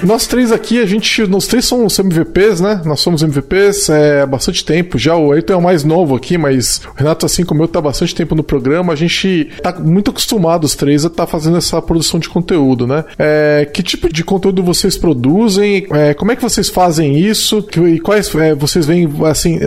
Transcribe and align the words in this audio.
Nós 0.05 0.27
três 0.27 0.52
aqui, 0.52 0.80
a 0.80 0.86
gente. 0.86 1.27
Nós 1.27 1.47
três 1.47 1.64
somos 1.64 1.98
MVPs, 1.98 2.60
né? 2.60 2.83
Nós 2.84 3.00
somos 3.00 3.22
MVPs 3.22 3.88
é, 3.88 4.20
há 4.22 4.27
bastante 4.27 4.64
tempo. 4.64 4.98
Já 4.98 5.16
o 5.16 5.33
Ayrton 5.33 5.55
é 5.55 5.56
o 5.56 5.62
mais 5.62 5.83
novo 5.83 6.14
aqui, 6.14 6.36
mas 6.36 6.83
o 6.94 6.98
Renato, 6.98 7.24
assim 7.24 7.44
como 7.44 7.62
eu, 7.62 7.69
tá 7.69 7.80
bastante 7.80 8.14
tempo 8.14 8.34
no 8.34 8.42
programa. 8.42 8.92
A 8.92 8.96
gente 8.96 9.48
tá 9.62 9.72
muito 9.72 10.11
acostumado, 10.11 10.64
os 10.64 10.74
três, 10.74 11.05
a 11.05 11.08
estar 11.08 11.24
tá 11.24 11.30
fazendo 11.30 11.56
essa 11.56 11.80
produção 11.80 12.20
de 12.20 12.28
conteúdo, 12.28 12.86
né? 12.86 13.05
É, 13.19 13.69
que 13.72 13.83
tipo 13.83 14.12
de 14.12 14.22
conteúdo 14.22 14.62
vocês 14.62 14.96
produzem? 14.96 15.86
É, 15.91 16.12
como 16.12 16.33
é 16.33 16.36
que 16.36 16.42
vocês 16.42 16.68
fazem 16.68 17.18
isso? 17.18 17.66
E 17.89 17.98
quais 17.98 18.33
é, 18.34 18.55
vocês 18.55 18.84
veem, 18.84 19.11
assim. 19.24 19.58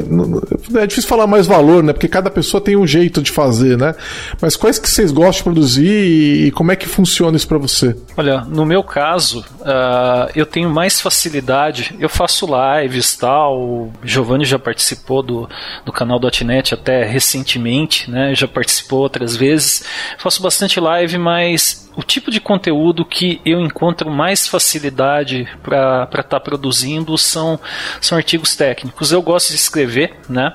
É 0.76 0.86
difícil 0.86 1.10
falar 1.10 1.26
mais 1.26 1.48
valor, 1.48 1.84
né? 1.84 1.94
Porque 1.94 2.08
cada 2.08 2.30
pessoa 2.30 2.62
tem 2.62 2.78
um 2.78 2.86
jeito 2.86 3.22
de 3.22 3.32
fazer, 3.32 3.78
né? 3.78 3.96
Mas 4.40 4.56
quais 4.56 4.78
que 4.78 4.90
vocês 4.90 5.12
gostam 5.12 5.38
de 5.38 5.44
produzir 5.44 5.88
e, 5.88 6.48
e 6.48 6.52
como 6.52 6.72
é 6.72 6.76
que 6.76 6.88
funciona 6.88 7.36
isso 7.36 7.48
para 7.48 7.58
você? 7.58 7.96
Olha, 8.16 8.42
no 8.42 8.66
meu 8.66 8.84
caso. 8.84 9.44
Uh 9.68 10.18
eu 10.36 10.46
tenho 10.46 10.70
mais 10.70 11.02
facilidade. 11.02 11.96
Eu 12.00 12.10
faço 12.10 12.48
lives 12.48 13.16
tal. 13.16 13.60
O 13.60 13.94
Giovanni 14.04 14.46
já 14.46 14.60
participou 14.60 15.22
do, 15.22 15.50
do 15.86 15.92
canal 15.92 16.20
.NET 16.46 16.74
até 16.74 17.04
recentemente, 17.04 18.10
né? 18.10 18.34
Já 18.36 18.48
participou 18.48 19.00
outras 19.00 19.36
vezes. 19.36 19.84
Faço 20.18 20.42
bastante 20.42 20.80
live, 20.80 21.18
mas 21.18 21.90
o 21.96 22.04
tipo 22.04 22.30
de 22.30 22.40
conteúdo 22.40 23.04
que 23.04 23.42
eu 23.44 23.60
encontro 23.60 24.12
mais 24.12 24.48
facilidade 24.48 25.48
para 25.64 26.04
estar 26.04 26.24
tá 26.24 26.40
produzindo 26.40 27.18
são, 27.18 27.60
são 28.00 28.18
artigos 28.18 28.56
técnicos. 28.56 29.12
Eu 29.12 29.22
gosto 29.22 29.50
de 29.50 29.56
escrever, 29.56 30.16
né? 30.30 30.54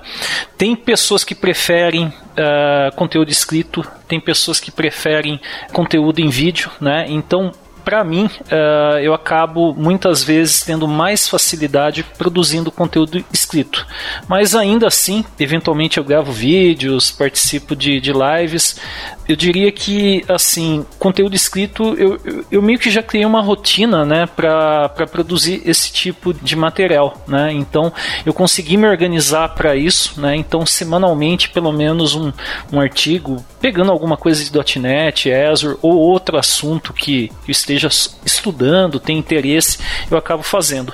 Tem 0.56 0.76
pessoas 0.76 1.24
que 1.24 1.34
preferem 1.34 2.06
uh, 2.06 2.94
conteúdo 2.94 3.30
escrito, 3.30 3.84
tem 4.06 4.20
pessoas 4.20 4.60
que 4.60 4.70
preferem 4.70 5.40
conteúdo 5.72 6.20
em 6.20 6.28
vídeo, 6.28 6.70
né? 6.80 7.06
Então 7.08 7.50
para 7.84 8.02
mim, 8.04 8.26
uh, 8.26 8.98
eu 9.00 9.14
acabo 9.14 9.74
muitas 9.74 10.22
vezes 10.22 10.62
tendo 10.62 10.86
mais 10.88 11.28
facilidade 11.28 12.04
produzindo 12.16 12.70
conteúdo 12.70 13.24
escrito. 13.32 13.86
Mas 14.28 14.54
ainda 14.54 14.86
assim, 14.86 15.24
eventualmente 15.38 15.98
eu 15.98 16.04
gravo 16.04 16.32
vídeos, 16.32 17.10
participo 17.10 17.74
de, 17.76 18.00
de 18.00 18.12
lives. 18.12 18.80
Eu 19.28 19.36
diria 19.36 19.70
que, 19.70 20.24
assim, 20.28 20.84
conteúdo 20.98 21.34
escrito, 21.34 21.94
eu, 21.94 22.20
eu, 22.24 22.44
eu 22.50 22.62
meio 22.62 22.78
que 22.78 22.90
já 22.90 23.02
criei 23.02 23.24
uma 23.24 23.40
rotina, 23.40 24.04
né, 24.04 24.26
para 24.26 24.88
produzir 25.10 25.62
esse 25.64 25.92
tipo 25.92 26.34
de 26.34 26.56
material, 26.56 27.22
né? 27.26 27.52
Então, 27.52 27.92
eu 28.26 28.34
consegui 28.34 28.76
me 28.76 28.86
organizar 28.86 29.50
para 29.50 29.76
isso, 29.76 30.20
né? 30.20 30.36
Então, 30.36 30.66
semanalmente, 30.66 31.50
pelo 31.50 31.72
menos 31.72 32.14
um, 32.14 32.32
um 32.72 32.80
artigo, 32.80 33.44
pegando 33.60 33.92
alguma 33.92 34.16
coisa 34.16 34.42
de 34.44 34.78
.NET, 34.78 35.32
Azure 35.32 35.78
ou 35.80 35.94
outro 35.94 36.36
assunto 36.36 36.92
que 36.92 37.30
eu 37.46 37.52
esteja 37.52 37.71
esteja 37.74 37.88
estudando, 38.24 39.00
tem 39.00 39.18
interesse, 39.18 39.78
eu 40.10 40.16
acabo 40.16 40.42
fazendo. 40.42 40.92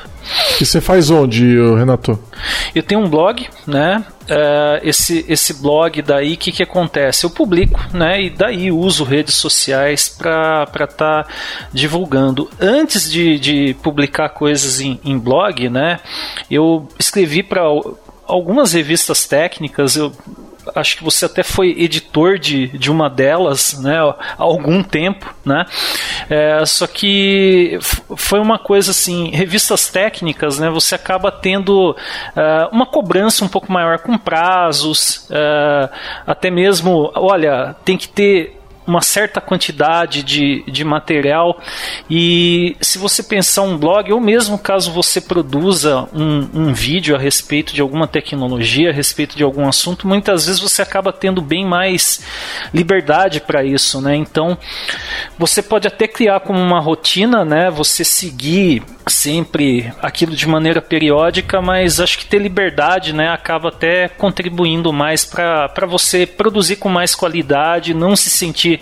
E 0.60 0.64
você 0.64 0.80
faz 0.80 1.10
onde, 1.10 1.56
Renato? 1.76 2.18
Eu 2.74 2.82
tenho 2.82 3.00
um 3.00 3.08
blog, 3.08 3.46
né? 3.66 4.04
Uh, 4.24 4.86
esse, 4.86 5.24
esse 5.26 5.54
blog 5.54 6.02
daí, 6.02 6.34
o 6.34 6.36
que, 6.36 6.52
que 6.52 6.62
acontece? 6.62 7.24
Eu 7.24 7.30
publico, 7.30 7.80
né? 7.94 8.22
E 8.22 8.30
daí 8.30 8.70
uso 8.70 9.04
redes 9.04 9.36
sociais 9.36 10.08
para 10.08 10.64
estar 10.64 11.24
tá 11.24 11.26
divulgando. 11.72 12.50
Antes 12.60 13.10
de, 13.10 13.38
de 13.38 13.74
publicar 13.82 14.28
coisas 14.30 14.80
em, 14.80 15.00
em 15.02 15.18
blog, 15.18 15.68
né? 15.70 16.00
Eu 16.50 16.86
escrevi 16.98 17.42
para 17.42 17.62
algumas 18.26 18.72
revistas 18.72 19.24
técnicas, 19.24 19.96
eu 19.96 20.12
acho 20.74 20.96
que 20.96 21.04
você 21.04 21.24
até 21.24 21.42
foi 21.42 21.74
editor 21.78 22.38
de, 22.38 22.68
de 22.68 22.90
uma 22.90 23.08
delas, 23.08 23.78
né, 23.80 23.98
há 23.98 24.42
algum 24.42 24.82
tempo, 24.82 25.34
né, 25.44 25.64
é, 26.28 26.64
só 26.66 26.86
que 26.86 27.78
foi 28.16 28.40
uma 28.40 28.58
coisa 28.58 28.90
assim, 28.90 29.30
revistas 29.30 29.88
técnicas, 29.88 30.58
né, 30.58 30.68
você 30.70 30.94
acaba 30.94 31.30
tendo 31.30 31.90
uh, 31.90 31.96
uma 32.72 32.86
cobrança 32.86 33.44
um 33.44 33.48
pouco 33.48 33.72
maior 33.72 33.98
com 33.98 34.18
prazos, 34.18 35.28
uh, 35.30 35.88
até 36.26 36.50
mesmo, 36.50 37.10
olha, 37.14 37.74
tem 37.84 37.96
que 37.96 38.08
ter 38.08 38.57
uma 38.88 39.02
certa 39.02 39.40
quantidade 39.40 40.22
de, 40.22 40.64
de 40.66 40.82
material 40.82 41.60
e 42.08 42.74
se 42.80 42.96
você 42.96 43.22
pensar 43.22 43.62
um 43.62 43.76
blog 43.76 44.10
ou 44.12 44.20
mesmo 44.20 44.58
caso 44.58 44.90
você 44.90 45.20
produza 45.20 46.08
um, 46.12 46.48
um 46.54 46.72
vídeo 46.72 47.14
a 47.14 47.18
respeito 47.18 47.74
de 47.74 47.82
alguma 47.82 48.08
tecnologia, 48.08 48.88
a 48.88 48.92
respeito 48.92 49.36
de 49.36 49.44
algum 49.44 49.68
assunto, 49.68 50.08
muitas 50.08 50.46
vezes 50.46 50.60
você 50.60 50.80
acaba 50.80 51.12
tendo 51.12 51.42
bem 51.42 51.66
mais 51.66 52.24
liberdade 52.72 53.40
para 53.40 53.62
isso, 53.62 54.00
né? 54.00 54.16
Então 54.16 54.56
você 55.38 55.62
pode 55.62 55.86
até 55.86 56.08
criar 56.08 56.40
como 56.40 56.58
uma 56.58 56.80
rotina, 56.80 57.44
né? 57.44 57.70
Você 57.70 58.04
seguir 58.04 58.82
sempre 59.10 59.92
aquilo 60.00 60.34
de 60.34 60.46
maneira 60.46 60.80
periódica, 60.80 61.60
mas 61.60 62.00
acho 62.00 62.18
que 62.18 62.26
ter 62.26 62.38
liberdade, 62.38 63.12
né, 63.12 63.28
acaba 63.28 63.68
até 63.68 64.08
contribuindo 64.08 64.92
mais 64.92 65.24
para 65.24 65.86
você 65.86 66.26
produzir 66.26 66.76
com 66.76 66.88
mais 66.88 67.14
qualidade, 67.14 67.94
não 67.94 68.14
se 68.14 68.30
sentir 68.30 68.77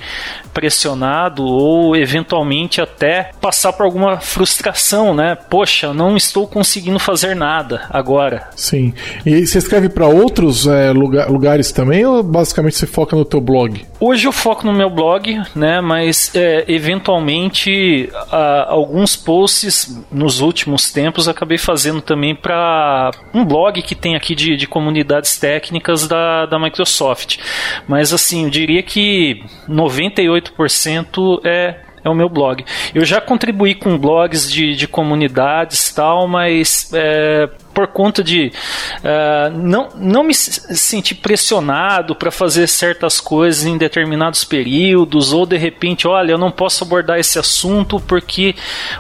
pressionado 0.53 1.45
ou 1.45 1.97
eventualmente 1.97 2.81
até 2.81 3.31
passar 3.41 3.73
por 3.73 3.85
alguma 3.85 4.19
frustração, 4.21 5.15
né? 5.15 5.37
Poxa, 5.49 5.93
não 5.93 6.17
estou 6.17 6.47
conseguindo 6.47 6.99
fazer 6.99 7.35
nada 7.35 7.83
agora. 7.91 8.49
Sim. 8.57 8.95
E 9.25 9.47
você 9.47 9.59
escreve 9.59 9.89
para 9.89 10.07
outros 10.07 10.67
é, 10.67 10.91
lugar, 10.93 11.31
lugares 11.31 11.73
também 11.73 12.05
ou 12.05 12.23
basicamente 12.23 12.77
você 12.77 12.87
foca 12.87 13.17
no 13.17 13.25
teu 13.25 13.41
blog? 13.41 13.85
Hoje 13.99 14.29
eu 14.29 14.33
foco 14.33 14.67
no 14.67 14.75
meu 14.75 14.91
blog, 14.91 15.41
né? 15.55 15.81
Mas 15.81 16.35
é, 16.35 16.65
eventualmente 16.69 18.11
a, 18.31 18.71
alguns 18.71 19.17
posts 19.17 20.05
nos 20.13 20.41
últimos 20.41 20.93
tempos 20.93 21.29
acabei 21.29 21.57
fazendo 21.57 22.03
também 22.03 22.35
para 22.35 23.11
um 23.33 23.43
blog 23.43 23.81
que 23.81 23.95
tem 23.95 24.15
aqui 24.15 24.35
de, 24.35 24.55
de 24.55 24.67
comunidades 24.67 25.39
técnicas 25.39 26.07
da, 26.07 26.45
da 26.45 26.59
Microsoft. 26.59 27.39
Mas 27.89 28.13
assim, 28.13 28.45
eu 28.45 28.51
diria 28.51 28.83
que 28.83 29.43
98% 29.67 31.41
é 31.45 31.86
é 32.07 32.11
o 32.11 32.15
meu 32.15 32.29
blog. 32.29 32.65
Eu 32.95 33.05
já 33.05 33.21
contribuí 33.21 33.75
com 33.75 33.99
blogs 33.99 34.51
de, 34.51 34.75
de 34.75 34.87
comunidades 34.87 35.93
tal, 35.93 36.29
mas 36.29 36.91
é, 36.93 37.49
por 37.75 37.89
conta 37.89 38.23
de 38.23 38.53
uh, 38.99 39.51
não, 39.57 39.89
não 39.97 40.23
me 40.23 40.35
sentir 40.35 41.17
pressionado 41.17 42.15
para 42.15 42.31
fazer 42.31 42.67
certas 42.69 43.21
coisas 43.21 43.67
em 43.67 43.77
determinados 43.77 44.45
períodos, 44.45 45.33
ou 45.33 45.45
de 45.45 45.57
repente, 45.57 46.07
olha, 46.07 46.33
eu 46.33 46.39
não 46.39 46.51
posso 46.51 46.85
abordar 46.85 47.19
esse 47.19 47.39
assunto 47.39 48.01
porque 48.01 48.55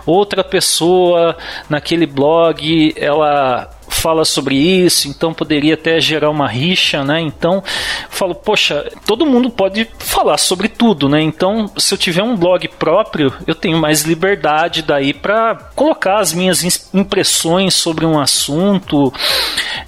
outra 0.05 0.43
pessoa 0.43 1.37
naquele 1.69 2.07
blog 2.07 2.95
ela 2.97 3.71
fala 3.97 4.25
sobre 4.25 4.55
isso, 4.55 5.09
então 5.09 5.33
poderia 5.33 5.75
até 5.75 6.01
gerar 6.01 6.31
uma 6.31 6.47
rixa, 6.47 7.03
né? 7.03 7.21
Então, 7.21 7.63
falo, 8.11 8.35
poxa, 8.35 8.91
todo 9.07 9.27
mundo 9.27 9.51
pode 9.51 9.89
falar 9.99 10.39
sobre 10.39 10.69
tudo, 10.69 11.09
né? 11.09 11.21
Então, 11.21 11.71
se 11.77 11.93
eu 11.95 11.99
tiver 11.99 12.23
um 12.23 12.37
blog 12.37 12.69
próprio, 12.79 13.33
eu 13.47 13.55
tenho 13.55 13.79
mais 13.79 14.03
liberdade 14.03 14.83
daí 14.83 15.13
para 15.13 15.55
colocar 15.75 16.21
as 16.21 16.33
minhas 16.33 16.63
impressões 16.93 17.75
sobre 17.75 18.05
um 18.05 18.19
assunto 18.19 19.13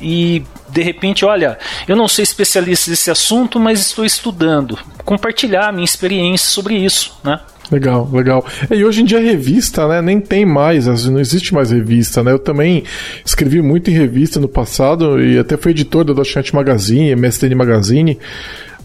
e 0.01 0.43
de 0.69 0.83
repente, 0.83 1.25
olha, 1.25 1.59
eu 1.87 1.97
não 1.97 2.09
sou 2.09 2.23
especialista 2.23 2.91
nesse 2.91 3.11
assunto, 3.11 3.59
mas 3.59 3.81
estou 3.81 4.05
estudando, 4.05 4.79
compartilhar 5.05 5.73
minha 5.73 5.85
experiência 5.85 6.51
sobre 6.51 6.77
isso, 6.77 7.19
né? 7.25 7.41
Legal, 7.70 8.09
legal. 8.12 8.44
E 8.70 8.82
hoje 8.82 9.03
em 9.03 9.05
dia 9.05 9.20
revista, 9.20 9.87
né, 9.87 10.00
nem 10.00 10.20
tem 10.20 10.47
mais, 10.47 10.87
não 11.06 11.20
existe 11.20 11.53
mais 11.53 11.70
revista, 11.70 12.23
né? 12.23 12.32
Eu 12.32 12.38
também 12.38 12.85
escrevi 13.25 13.61
muito 13.61 13.91
em 13.91 13.94
revista 13.94 14.41
no 14.41 14.49
passado 14.49 15.23
e 15.23 15.38
até 15.38 15.56
fui 15.56 15.73
editor 15.73 16.05
da 16.05 16.15
Dotnet 16.15 16.55
Magazine, 16.55 17.15
MSN 17.15 17.55
Magazine. 17.55 18.19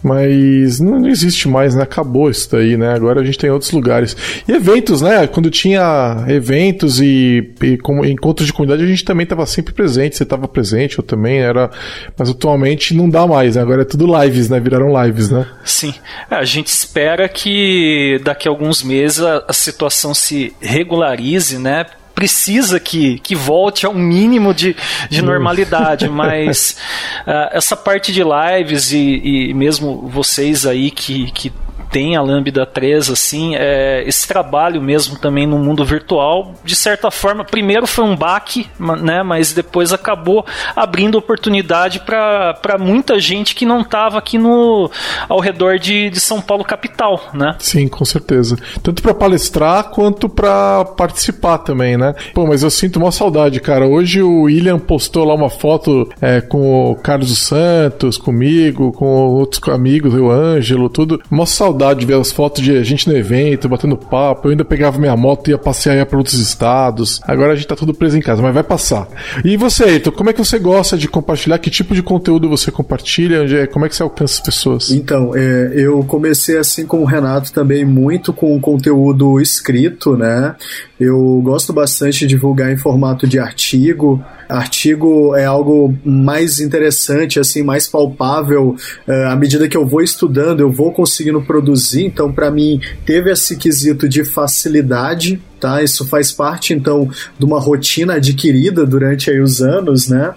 Mas 0.04 0.80
não, 0.80 1.08
existe 1.08 1.48
mais, 1.48 1.74
né? 1.74 1.82
Acabou 1.82 2.28
isso 2.28 2.50
daí, 2.52 2.76
né? 2.76 2.92
Agora 2.92 3.22
a 3.22 3.24
gente 3.24 3.38
tem 3.38 3.48
outros 3.48 3.72
lugares. 3.72 4.14
E 4.46 4.52
eventos, 4.52 5.00
né? 5.00 5.26
Quando 5.26 5.50
tinha 5.50 6.26
eventos 6.28 7.00
e, 7.00 7.54
e 7.62 7.78
como, 7.78 8.04
encontros 8.04 8.46
de 8.46 8.52
comunidade, 8.52 8.84
a 8.84 8.86
gente 8.86 9.02
também 9.02 9.24
estava 9.24 9.46
sempre 9.46 9.72
presente. 9.72 10.18
Você 10.18 10.22
estava 10.22 10.46
presente, 10.46 10.98
eu 10.98 11.02
também 11.02 11.38
era. 11.38 11.70
Mas 12.18 12.28
atualmente 12.28 12.92
não 12.92 13.08
dá 13.08 13.26
mais, 13.26 13.56
né? 13.56 13.62
Agora 13.62 13.80
é 13.80 13.86
tudo 13.86 14.06
lives, 14.20 14.50
né? 14.50 14.60
Viraram 14.60 14.92
lives, 15.02 15.30
né? 15.30 15.46
Sim. 15.64 15.94
É, 16.30 16.34
a 16.34 16.44
gente 16.44 16.66
espera 16.66 17.26
que 17.26 18.20
daqui 18.22 18.46
a 18.46 18.50
alguns 18.50 18.82
meses 18.82 19.20
a, 19.20 19.42
a 19.48 19.54
situação 19.54 20.12
se 20.12 20.52
regularize, 20.60 21.56
né? 21.56 21.86
Precisa 22.14 22.78
que, 22.78 23.18
que 23.18 23.34
volte 23.34 23.84
a 23.84 23.88
um 23.88 23.98
mínimo 23.98 24.54
de, 24.54 24.76
de 25.10 25.20
normalidade, 25.20 26.08
mas 26.10 26.76
uh, 27.26 27.50
essa 27.52 27.76
parte 27.76 28.12
de 28.12 28.22
lives 28.22 28.92
e, 28.92 29.50
e 29.50 29.54
mesmo 29.54 30.08
vocês 30.08 30.64
aí 30.64 30.90
que, 30.90 31.30
que 31.32 31.52
tem 31.94 32.16
a 32.16 32.20
Lambda 32.20 32.66
3, 32.66 33.08
assim, 33.08 33.54
é, 33.54 34.02
esse 34.04 34.26
trabalho 34.26 34.82
mesmo 34.82 35.16
também 35.16 35.46
no 35.46 35.56
mundo 35.60 35.84
virtual, 35.84 36.54
de 36.64 36.74
certa 36.74 37.08
forma, 37.08 37.44
primeiro 37.44 37.86
foi 37.86 38.02
um 38.02 38.16
baque, 38.16 38.66
né, 39.00 39.22
mas 39.22 39.52
depois 39.52 39.92
acabou 39.92 40.44
abrindo 40.74 41.16
oportunidade 41.16 42.00
para 42.00 42.76
muita 42.80 43.20
gente 43.20 43.54
que 43.54 43.64
não 43.64 43.82
estava 43.82 44.18
aqui 44.18 44.36
no 44.38 44.90
ao 45.28 45.38
redor 45.38 45.78
de, 45.78 46.10
de 46.10 46.18
São 46.18 46.40
Paulo 46.40 46.64
capital, 46.64 47.30
né? 47.32 47.54
Sim, 47.60 47.86
com 47.86 48.04
certeza. 48.04 48.56
Tanto 48.82 49.00
para 49.00 49.14
palestrar 49.14 49.90
quanto 49.90 50.28
para 50.28 50.84
participar 50.96 51.58
também, 51.58 51.96
né? 51.96 52.12
Pô, 52.34 52.44
mas 52.44 52.64
eu 52.64 52.70
sinto 52.70 52.96
uma 52.96 53.12
saudade, 53.12 53.60
cara. 53.60 53.86
Hoje 53.86 54.20
o 54.20 54.42
William 54.42 54.80
postou 54.80 55.24
lá 55.24 55.34
uma 55.34 55.48
foto 55.48 56.08
é, 56.20 56.40
com 56.40 56.90
o 56.90 56.96
Carlos 56.96 57.38
Santos, 57.38 58.18
comigo, 58.18 58.90
com 58.90 59.06
outros 59.06 59.62
amigos, 59.68 60.12
o 60.12 60.28
Ângelo, 60.28 60.88
tudo. 60.88 61.22
Uma 61.30 61.46
saudade 61.46 61.83
saudade 61.84 62.00
de 62.00 62.06
ver 62.06 62.18
as 62.18 62.32
fotos 62.32 62.62
de 62.62 62.82
gente 62.82 63.08
no 63.08 63.16
evento, 63.16 63.68
batendo 63.68 63.96
papo. 63.96 64.48
Eu 64.48 64.52
ainda 64.52 64.64
pegava 64.64 64.98
minha 64.98 65.16
moto 65.16 65.48
e 65.48 65.50
ia 65.50 65.58
passear 65.58 66.06
para 66.06 66.16
outros 66.16 66.38
estados. 66.38 67.20
Agora 67.24 67.52
a 67.52 67.54
gente 67.54 67.66
tá 67.66 67.76
tudo 67.76 67.92
preso 67.92 68.16
em 68.16 68.20
casa, 68.20 68.40
mas 68.40 68.54
vai 68.54 68.62
passar. 68.62 69.06
E 69.44 69.56
você, 69.56 69.84
Ayrton, 69.84 70.12
como 70.12 70.30
é 70.30 70.32
que 70.32 70.38
você 70.38 70.58
gosta 70.58 70.96
de 70.96 71.08
compartilhar? 71.08 71.58
Que 71.58 71.70
tipo 71.70 71.94
de 71.94 72.02
conteúdo 72.02 72.48
você 72.48 72.70
compartilha? 72.70 73.44
É, 73.44 73.66
como 73.66 73.84
é 73.84 73.88
que 73.88 73.96
você 73.96 74.02
alcança 74.02 74.34
as 74.34 74.40
pessoas? 74.40 74.90
Então, 74.90 75.34
é, 75.34 75.72
eu 75.74 76.02
comecei 76.04 76.56
assim 76.56 76.86
com 76.86 77.00
o 77.00 77.04
Renato 77.04 77.52
também 77.52 77.84
muito 77.84 78.32
com 78.32 78.58
conteúdo 78.60 79.40
escrito, 79.40 80.16
né? 80.16 80.54
Eu 80.98 81.40
gosto 81.42 81.72
bastante 81.72 82.20
de 82.20 82.28
divulgar 82.28 82.72
em 82.72 82.76
formato 82.76 83.26
de 83.26 83.38
artigo. 83.38 84.24
Artigo 84.54 85.34
é 85.34 85.44
algo 85.44 85.94
mais 86.04 86.60
interessante, 86.60 87.40
assim, 87.40 87.62
mais 87.62 87.88
palpável. 87.88 88.76
Uh, 89.06 89.28
à 89.28 89.36
medida 89.36 89.68
que 89.68 89.76
eu 89.76 89.86
vou 89.86 90.02
estudando, 90.02 90.60
eu 90.60 90.70
vou 90.70 90.92
conseguindo 90.92 91.42
produzir. 91.42 92.04
Então, 92.04 92.32
para 92.32 92.50
mim, 92.50 92.80
teve 93.04 93.30
esse 93.30 93.56
quesito 93.56 94.08
de 94.08 94.24
facilidade 94.24 95.40
tá? 95.64 95.82
Isso 95.82 96.06
faz 96.06 96.30
parte, 96.30 96.74
então, 96.74 97.08
de 97.38 97.44
uma 97.46 97.58
rotina 97.58 98.16
adquirida 98.16 98.84
durante 98.84 99.30
aí 99.30 99.40
os 99.40 99.62
anos, 99.62 100.08
né? 100.08 100.34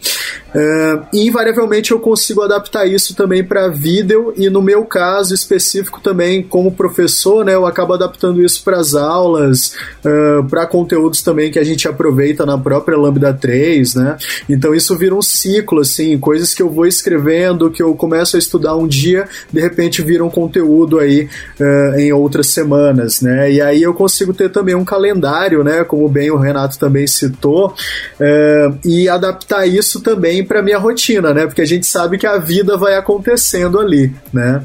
Uh, 0.55 1.05
e 1.13 1.27
invariavelmente 1.27 1.91
eu 1.91 1.99
consigo 1.99 2.41
adaptar 2.41 2.87
isso 2.87 3.13
também 3.13 3.43
para 3.43 3.67
vídeo 3.67 4.33
e 4.37 4.49
no 4.49 4.61
meu 4.61 4.85
caso 4.85 5.33
específico 5.33 5.99
também 6.01 6.41
como 6.41 6.71
professor, 6.71 7.43
né, 7.43 7.53
eu 7.53 7.65
acabo 7.65 7.93
adaptando 7.93 8.41
isso 8.41 8.63
para 8.63 8.79
as 8.79 8.95
aulas, 8.95 9.73
uh, 10.03 10.43
para 10.49 10.65
conteúdos 10.65 11.21
também 11.21 11.51
que 11.51 11.59
a 11.59 11.63
gente 11.63 11.87
aproveita 11.87 12.45
na 12.45 12.57
própria 12.57 12.97
Lambda 12.97 13.33
3, 13.33 13.95
né? 13.95 14.17
Então 14.49 14.73
isso 14.73 14.97
vira 14.97 15.13
um 15.13 15.21
ciclo 15.21 15.81
assim, 15.81 16.17
coisas 16.17 16.53
que 16.53 16.61
eu 16.63 16.69
vou 16.69 16.87
escrevendo, 16.87 17.69
que 17.69 17.83
eu 17.83 17.93
começo 17.93 18.37
a 18.37 18.39
estudar 18.39 18.75
um 18.77 18.87
dia, 18.87 19.27
de 19.51 19.59
repente 19.59 20.01
vira 20.01 20.23
um 20.23 20.29
conteúdo 20.29 20.97
aí 20.97 21.27
uh, 21.59 21.99
em 21.99 22.13
outras 22.13 22.47
semanas, 22.47 23.21
né? 23.21 23.51
E 23.51 23.61
aí 23.61 23.83
eu 23.83 23.93
consigo 23.93 24.33
ter 24.33 24.49
também 24.49 24.73
um 24.73 24.85
calendário, 24.85 25.16
né, 25.63 25.83
como 25.83 26.07
bem 26.07 26.31
o 26.31 26.37
Renato 26.37 26.77
também 26.77 27.07
citou, 27.07 27.73
e 28.83 29.07
adaptar 29.09 29.65
isso 29.65 30.01
também 30.01 30.45
para 30.45 30.61
minha 30.61 30.77
rotina, 30.77 31.33
né? 31.33 31.45
Porque 31.45 31.61
a 31.61 31.65
gente 31.65 31.85
sabe 31.85 32.17
que 32.17 32.27
a 32.27 32.37
vida 32.37 32.77
vai 32.77 32.95
acontecendo 32.95 33.79
ali, 33.79 34.13
né? 34.33 34.63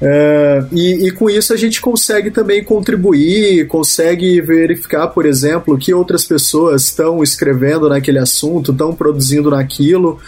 Uh, 0.00 0.64
e, 0.74 1.08
e, 1.08 1.10
com 1.10 1.28
isso 1.28 1.52
a 1.52 1.56
gente 1.58 1.78
consegue 1.78 2.30
também 2.30 2.64
contribuir, 2.64 3.66
consegue 3.66 4.40
verificar, 4.40 5.08
por 5.08 5.26
exemplo, 5.26 5.76
que 5.76 5.92
outras 5.92 6.24
pessoas 6.24 6.84
estão 6.84 7.22
escrevendo 7.22 7.86
naquele 7.86 8.18
assunto, 8.18 8.72
estão 8.72 8.94
produzindo 8.94 9.50
naquilo. 9.50 10.18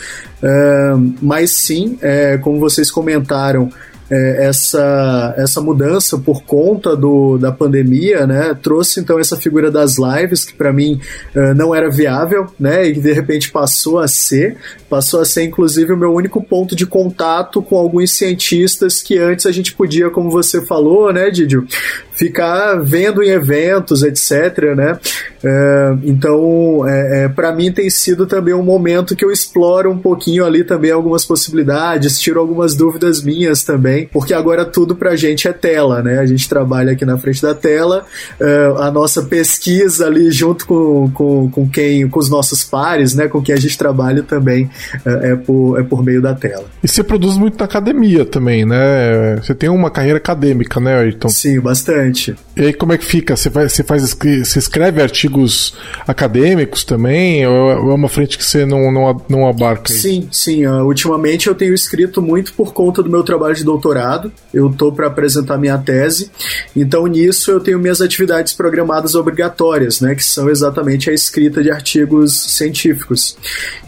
Uh, 0.42 1.14
mas 1.22 1.52
sim, 1.52 1.96
é, 2.02 2.36
como 2.36 2.60
vocês 2.60 2.90
comentaram, 2.90 3.70
é, 4.12 4.46
essa, 4.46 5.34
essa 5.38 5.58
mudança 5.62 6.18
por 6.18 6.42
conta 6.42 6.94
do, 6.94 7.38
da 7.38 7.50
pandemia, 7.50 8.26
né, 8.26 8.54
trouxe 8.62 9.00
então 9.00 9.18
essa 9.18 9.38
figura 9.38 9.70
das 9.70 9.96
lives, 9.96 10.44
que 10.44 10.52
para 10.52 10.70
mim 10.70 11.00
uh, 11.34 11.54
não 11.54 11.74
era 11.74 11.90
viável, 11.90 12.46
né, 12.60 12.88
e 12.88 12.92
de 12.92 13.10
repente 13.10 13.50
passou 13.50 13.98
a 13.98 14.06
ser, 14.06 14.58
passou 14.90 15.22
a 15.22 15.24
ser 15.24 15.44
inclusive 15.44 15.94
o 15.94 15.96
meu 15.96 16.12
único 16.12 16.42
ponto 16.44 16.76
de 16.76 16.84
contato 16.84 17.62
com 17.62 17.78
alguns 17.78 18.12
cientistas 18.12 19.00
que 19.00 19.16
antes 19.16 19.46
a 19.46 19.50
gente 19.50 19.72
podia, 19.72 20.10
como 20.10 20.30
você 20.30 20.60
falou, 20.66 21.10
né, 21.10 21.30
Didio, 21.30 21.66
ficar 22.12 22.82
vendo 22.82 23.22
em 23.22 23.30
eventos, 23.30 24.02
etc, 24.02 24.76
né, 24.76 24.98
é, 25.44 25.96
então, 26.04 26.86
é, 26.86 27.24
é 27.24 27.28
para 27.28 27.52
mim 27.52 27.72
tem 27.72 27.90
sido 27.90 28.26
também 28.26 28.54
um 28.54 28.62
momento 28.62 29.16
que 29.16 29.24
eu 29.24 29.30
exploro 29.30 29.90
um 29.90 29.98
pouquinho 29.98 30.44
ali 30.44 30.64
também 30.64 30.90
algumas 30.90 31.24
possibilidades, 31.24 32.20
tiro 32.20 32.38
algumas 32.38 32.74
dúvidas 32.74 33.22
minhas 33.22 33.64
também, 33.64 34.08
porque 34.12 34.32
agora 34.32 34.64
tudo 34.64 34.94
pra 34.94 35.16
gente 35.16 35.48
é 35.48 35.52
tela, 35.52 36.02
né? 36.02 36.18
A 36.18 36.26
gente 36.26 36.48
trabalha 36.48 36.92
aqui 36.92 37.04
na 37.04 37.18
frente 37.18 37.42
da 37.42 37.54
tela, 37.54 38.04
é, 38.40 38.72
a 38.78 38.90
nossa 38.90 39.22
pesquisa 39.22 40.06
ali 40.06 40.30
junto 40.30 40.66
com, 40.66 41.10
com, 41.10 41.50
com 41.50 41.68
quem, 41.68 42.08
com 42.08 42.20
os 42.20 42.30
nossos 42.30 42.62
pares, 42.62 43.14
né? 43.14 43.28
Com 43.28 43.42
quem 43.42 43.54
a 43.54 43.58
gente 43.58 43.76
trabalha 43.76 44.22
também 44.22 44.70
é, 45.04 45.32
é 45.32 45.36
por, 45.36 45.78
é 45.78 45.82
por 45.82 46.04
meio 46.04 46.22
da 46.22 46.34
tela. 46.34 46.64
E 46.82 46.88
você 46.88 47.02
produz 47.02 47.36
muito 47.36 47.58
na 47.58 47.64
academia 47.64 48.24
também, 48.24 48.64
né? 48.64 49.36
Você 49.42 49.54
tem 49.54 49.68
uma 49.68 49.90
carreira 49.90 50.18
acadêmica, 50.18 50.78
né, 50.80 50.98
Ayrton? 50.98 51.28
Sim, 51.28 51.60
bastante. 51.60 52.34
E 52.56 52.66
aí 52.66 52.72
como 52.72 52.92
é 52.92 52.98
que 52.98 53.04
fica? 53.04 53.36
Você, 53.36 53.48
vai, 53.48 53.68
você 53.68 53.82
faz, 53.82 54.14
você 54.14 54.58
escreve 54.58 55.02
artigos 55.02 55.31
artigos 55.32 55.74
acadêmicos 56.06 56.84
também? 56.84 57.46
Ou 57.46 57.90
é 57.90 57.94
uma 57.94 58.08
frente 58.08 58.36
que 58.36 58.44
você 58.44 58.66
não, 58.66 58.92
não, 58.92 59.24
não 59.28 59.48
abarca? 59.48 59.92
Sim, 59.92 60.28
sim. 60.30 60.66
Uh, 60.66 60.84
ultimamente 60.84 61.48
eu 61.48 61.54
tenho 61.54 61.74
escrito 61.74 62.20
muito 62.20 62.52
por 62.52 62.72
conta 62.72 63.02
do 63.02 63.10
meu 63.10 63.22
trabalho 63.22 63.54
de 63.54 63.64
doutorado. 63.64 64.30
Eu 64.52 64.70
estou 64.70 64.92
para 64.92 65.06
apresentar 65.06 65.56
minha 65.56 65.78
tese. 65.78 66.30
Então, 66.76 67.06
nisso, 67.06 67.50
eu 67.50 67.60
tenho 67.60 67.78
minhas 67.78 68.00
atividades 68.00 68.52
programadas 68.52 69.14
obrigatórias, 69.14 70.00
né, 70.00 70.14
que 70.14 70.24
são 70.24 70.50
exatamente 70.50 71.08
a 71.08 71.12
escrita 71.12 71.62
de 71.62 71.70
artigos 71.70 72.32
científicos. 72.32 73.36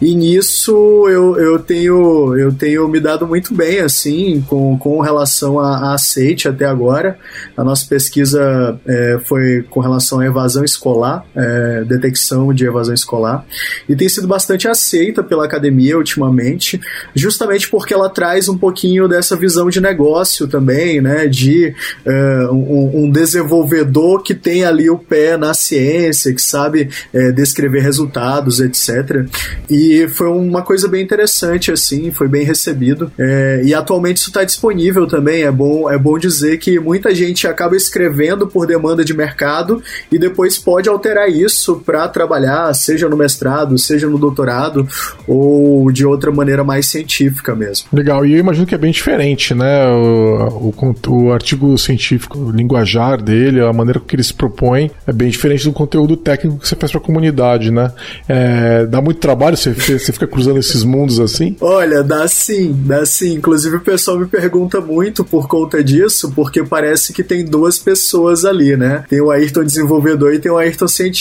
E 0.01 0.15
nisso 0.15 1.07
eu, 1.07 1.37
eu, 1.37 1.59
tenho, 1.59 2.35
eu 2.37 2.51
tenho 2.53 2.87
me 2.87 2.99
dado 2.99 3.27
muito 3.27 3.53
bem, 3.53 3.79
assim, 3.79 4.43
com, 4.47 4.77
com 4.77 4.99
relação 5.01 5.59
a, 5.59 5.89
a 5.89 5.93
aceite 5.93 6.47
até 6.47 6.65
agora. 6.65 7.17
A 7.55 7.63
nossa 7.63 7.85
pesquisa 7.85 8.79
é, 8.87 9.19
foi 9.25 9.63
com 9.69 9.79
relação 9.79 10.19
à 10.19 10.25
evasão 10.25 10.63
escolar 10.63 11.25
é, 11.35 11.83
detecção 11.83 12.53
de 12.53 12.65
evasão 12.65 12.93
escolar, 12.93 13.45
e 13.87 13.95
tem 13.95 14.07
sido 14.07 14.27
bastante 14.27 14.67
aceita 14.67 15.23
pela 15.23 15.45
academia 15.45 15.97
ultimamente, 15.97 16.79
justamente 17.13 17.69
porque 17.69 17.93
ela 17.93 18.09
traz 18.09 18.47
um 18.49 18.57
pouquinho 18.57 19.07
dessa 19.07 19.35
visão 19.35 19.69
de 19.69 19.81
negócio 19.81 20.47
também, 20.47 21.01
né, 21.01 21.27
de 21.27 21.73
é, 22.05 22.47
um, 22.51 23.05
um, 23.05 23.11
desenvolvedor 23.11 24.23
que 24.23 24.33
tem 24.33 24.63
ali 24.63 24.89
o 24.89 24.97
pé 24.97 25.37
na 25.37 25.53
ciência, 25.53 26.33
que 26.33 26.41
sabe 26.41 26.89
é, 27.13 27.31
descrever 27.31 27.81
resultados, 27.81 28.59
etc. 28.59 29.25
E 29.69 30.07
foi 30.09 30.27
uma 30.27 30.61
coisa 30.61 30.87
bem 30.87 31.03
interessante, 31.03 31.71
assim, 31.71 32.11
foi 32.11 32.27
bem 32.27 32.43
recebido. 32.43 33.11
É, 33.17 33.61
e 33.65 33.73
atualmente 33.73 34.17
isso 34.17 34.29
está 34.29 34.43
disponível 34.43 35.07
também. 35.07 35.43
É 35.43 35.51
bom, 35.51 35.89
é 35.89 35.97
bom 35.97 36.17
dizer 36.17 36.57
que 36.57 36.79
muita 36.79 37.13
gente 37.13 37.47
acaba 37.47 37.75
escrevendo 37.75 38.47
por 38.47 38.67
demanda 38.67 39.03
de 39.03 39.13
mercado 39.13 39.81
e 40.11 40.17
depois 40.17 40.57
pode 40.57 40.89
alterar 40.89 41.24
isso 41.27 41.81
para 41.85 42.07
trabalhar, 42.07 42.73
seja 42.73 43.09
no 43.09 43.17
mestrado, 43.17 43.77
seja 43.77 44.07
no 44.07 44.17
doutorado 44.17 44.87
ou 45.27 45.91
de 45.91 46.05
outra 46.05 46.31
maneira 46.31 46.63
mais 46.63 46.85
científica 46.87 47.55
mesmo. 47.55 47.87
Legal, 47.91 48.25
e 48.25 48.33
eu 48.33 48.39
imagino 48.39 48.65
que 48.65 48.75
é 48.75 48.77
bem 48.77 48.91
diferente, 48.91 49.53
né? 49.53 49.87
O, 49.87 50.73
o, 50.77 50.95
o 51.09 51.33
artigo 51.33 51.77
científico, 51.77 52.37
o 52.37 52.51
linguajar 52.51 53.21
dele, 53.21 53.61
a 53.61 53.73
maneira 53.73 53.99
que 53.99 54.15
ele 54.15 54.23
se 54.23 54.33
propõe 54.33 54.91
é 55.05 55.13
bem 55.13 55.29
diferente 55.29 55.65
do 55.65 55.73
conteúdo 55.73 56.15
técnico 56.17 56.59
que 56.59 56.67
você 56.67 56.75
faz 56.75 56.91
para 56.91 56.99
a 56.99 57.03
comunidade, 57.03 57.71
né? 57.71 57.91
É, 58.27 58.85
dá 58.85 59.01
muito 59.01 59.19
trabalho 59.19 59.57
você, 59.57 59.73
você 59.73 60.11
fica 60.11 60.27
cruzando 60.27 60.59
esses 60.59 60.83
mundos 60.83 61.19
assim? 61.19 61.55
Olha, 61.59 62.03
dá 62.03 62.27
sim, 62.27 62.75
dá 62.85 63.05
sim. 63.05 63.33
Inclusive 63.35 63.77
o 63.77 63.81
pessoal 63.81 64.19
me 64.19 64.27
pergunta 64.27 64.79
muito 64.81 65.23
por 65.23 65.47
conta 65.47 65.83
disso, 65.83 66.31
porque 66.35 66.63
parece 66.63 67.13
que 67.13 67.23
tem 67.23 67.45
duas 67.45 67.77
pessoas 67.77 68.45
ali, 68.45 68.75
né? 68.75 69.03
Tem 69.09 69.21
o 69.21 69.31
Ayrton 69.31 69.63
desenvolvedor 69.63 70.33
e 70.33 70.39
tem 70.39 70.51
o 70.51 70.57
Ayrton 70.57 70.87
cientista. 70.87 71.14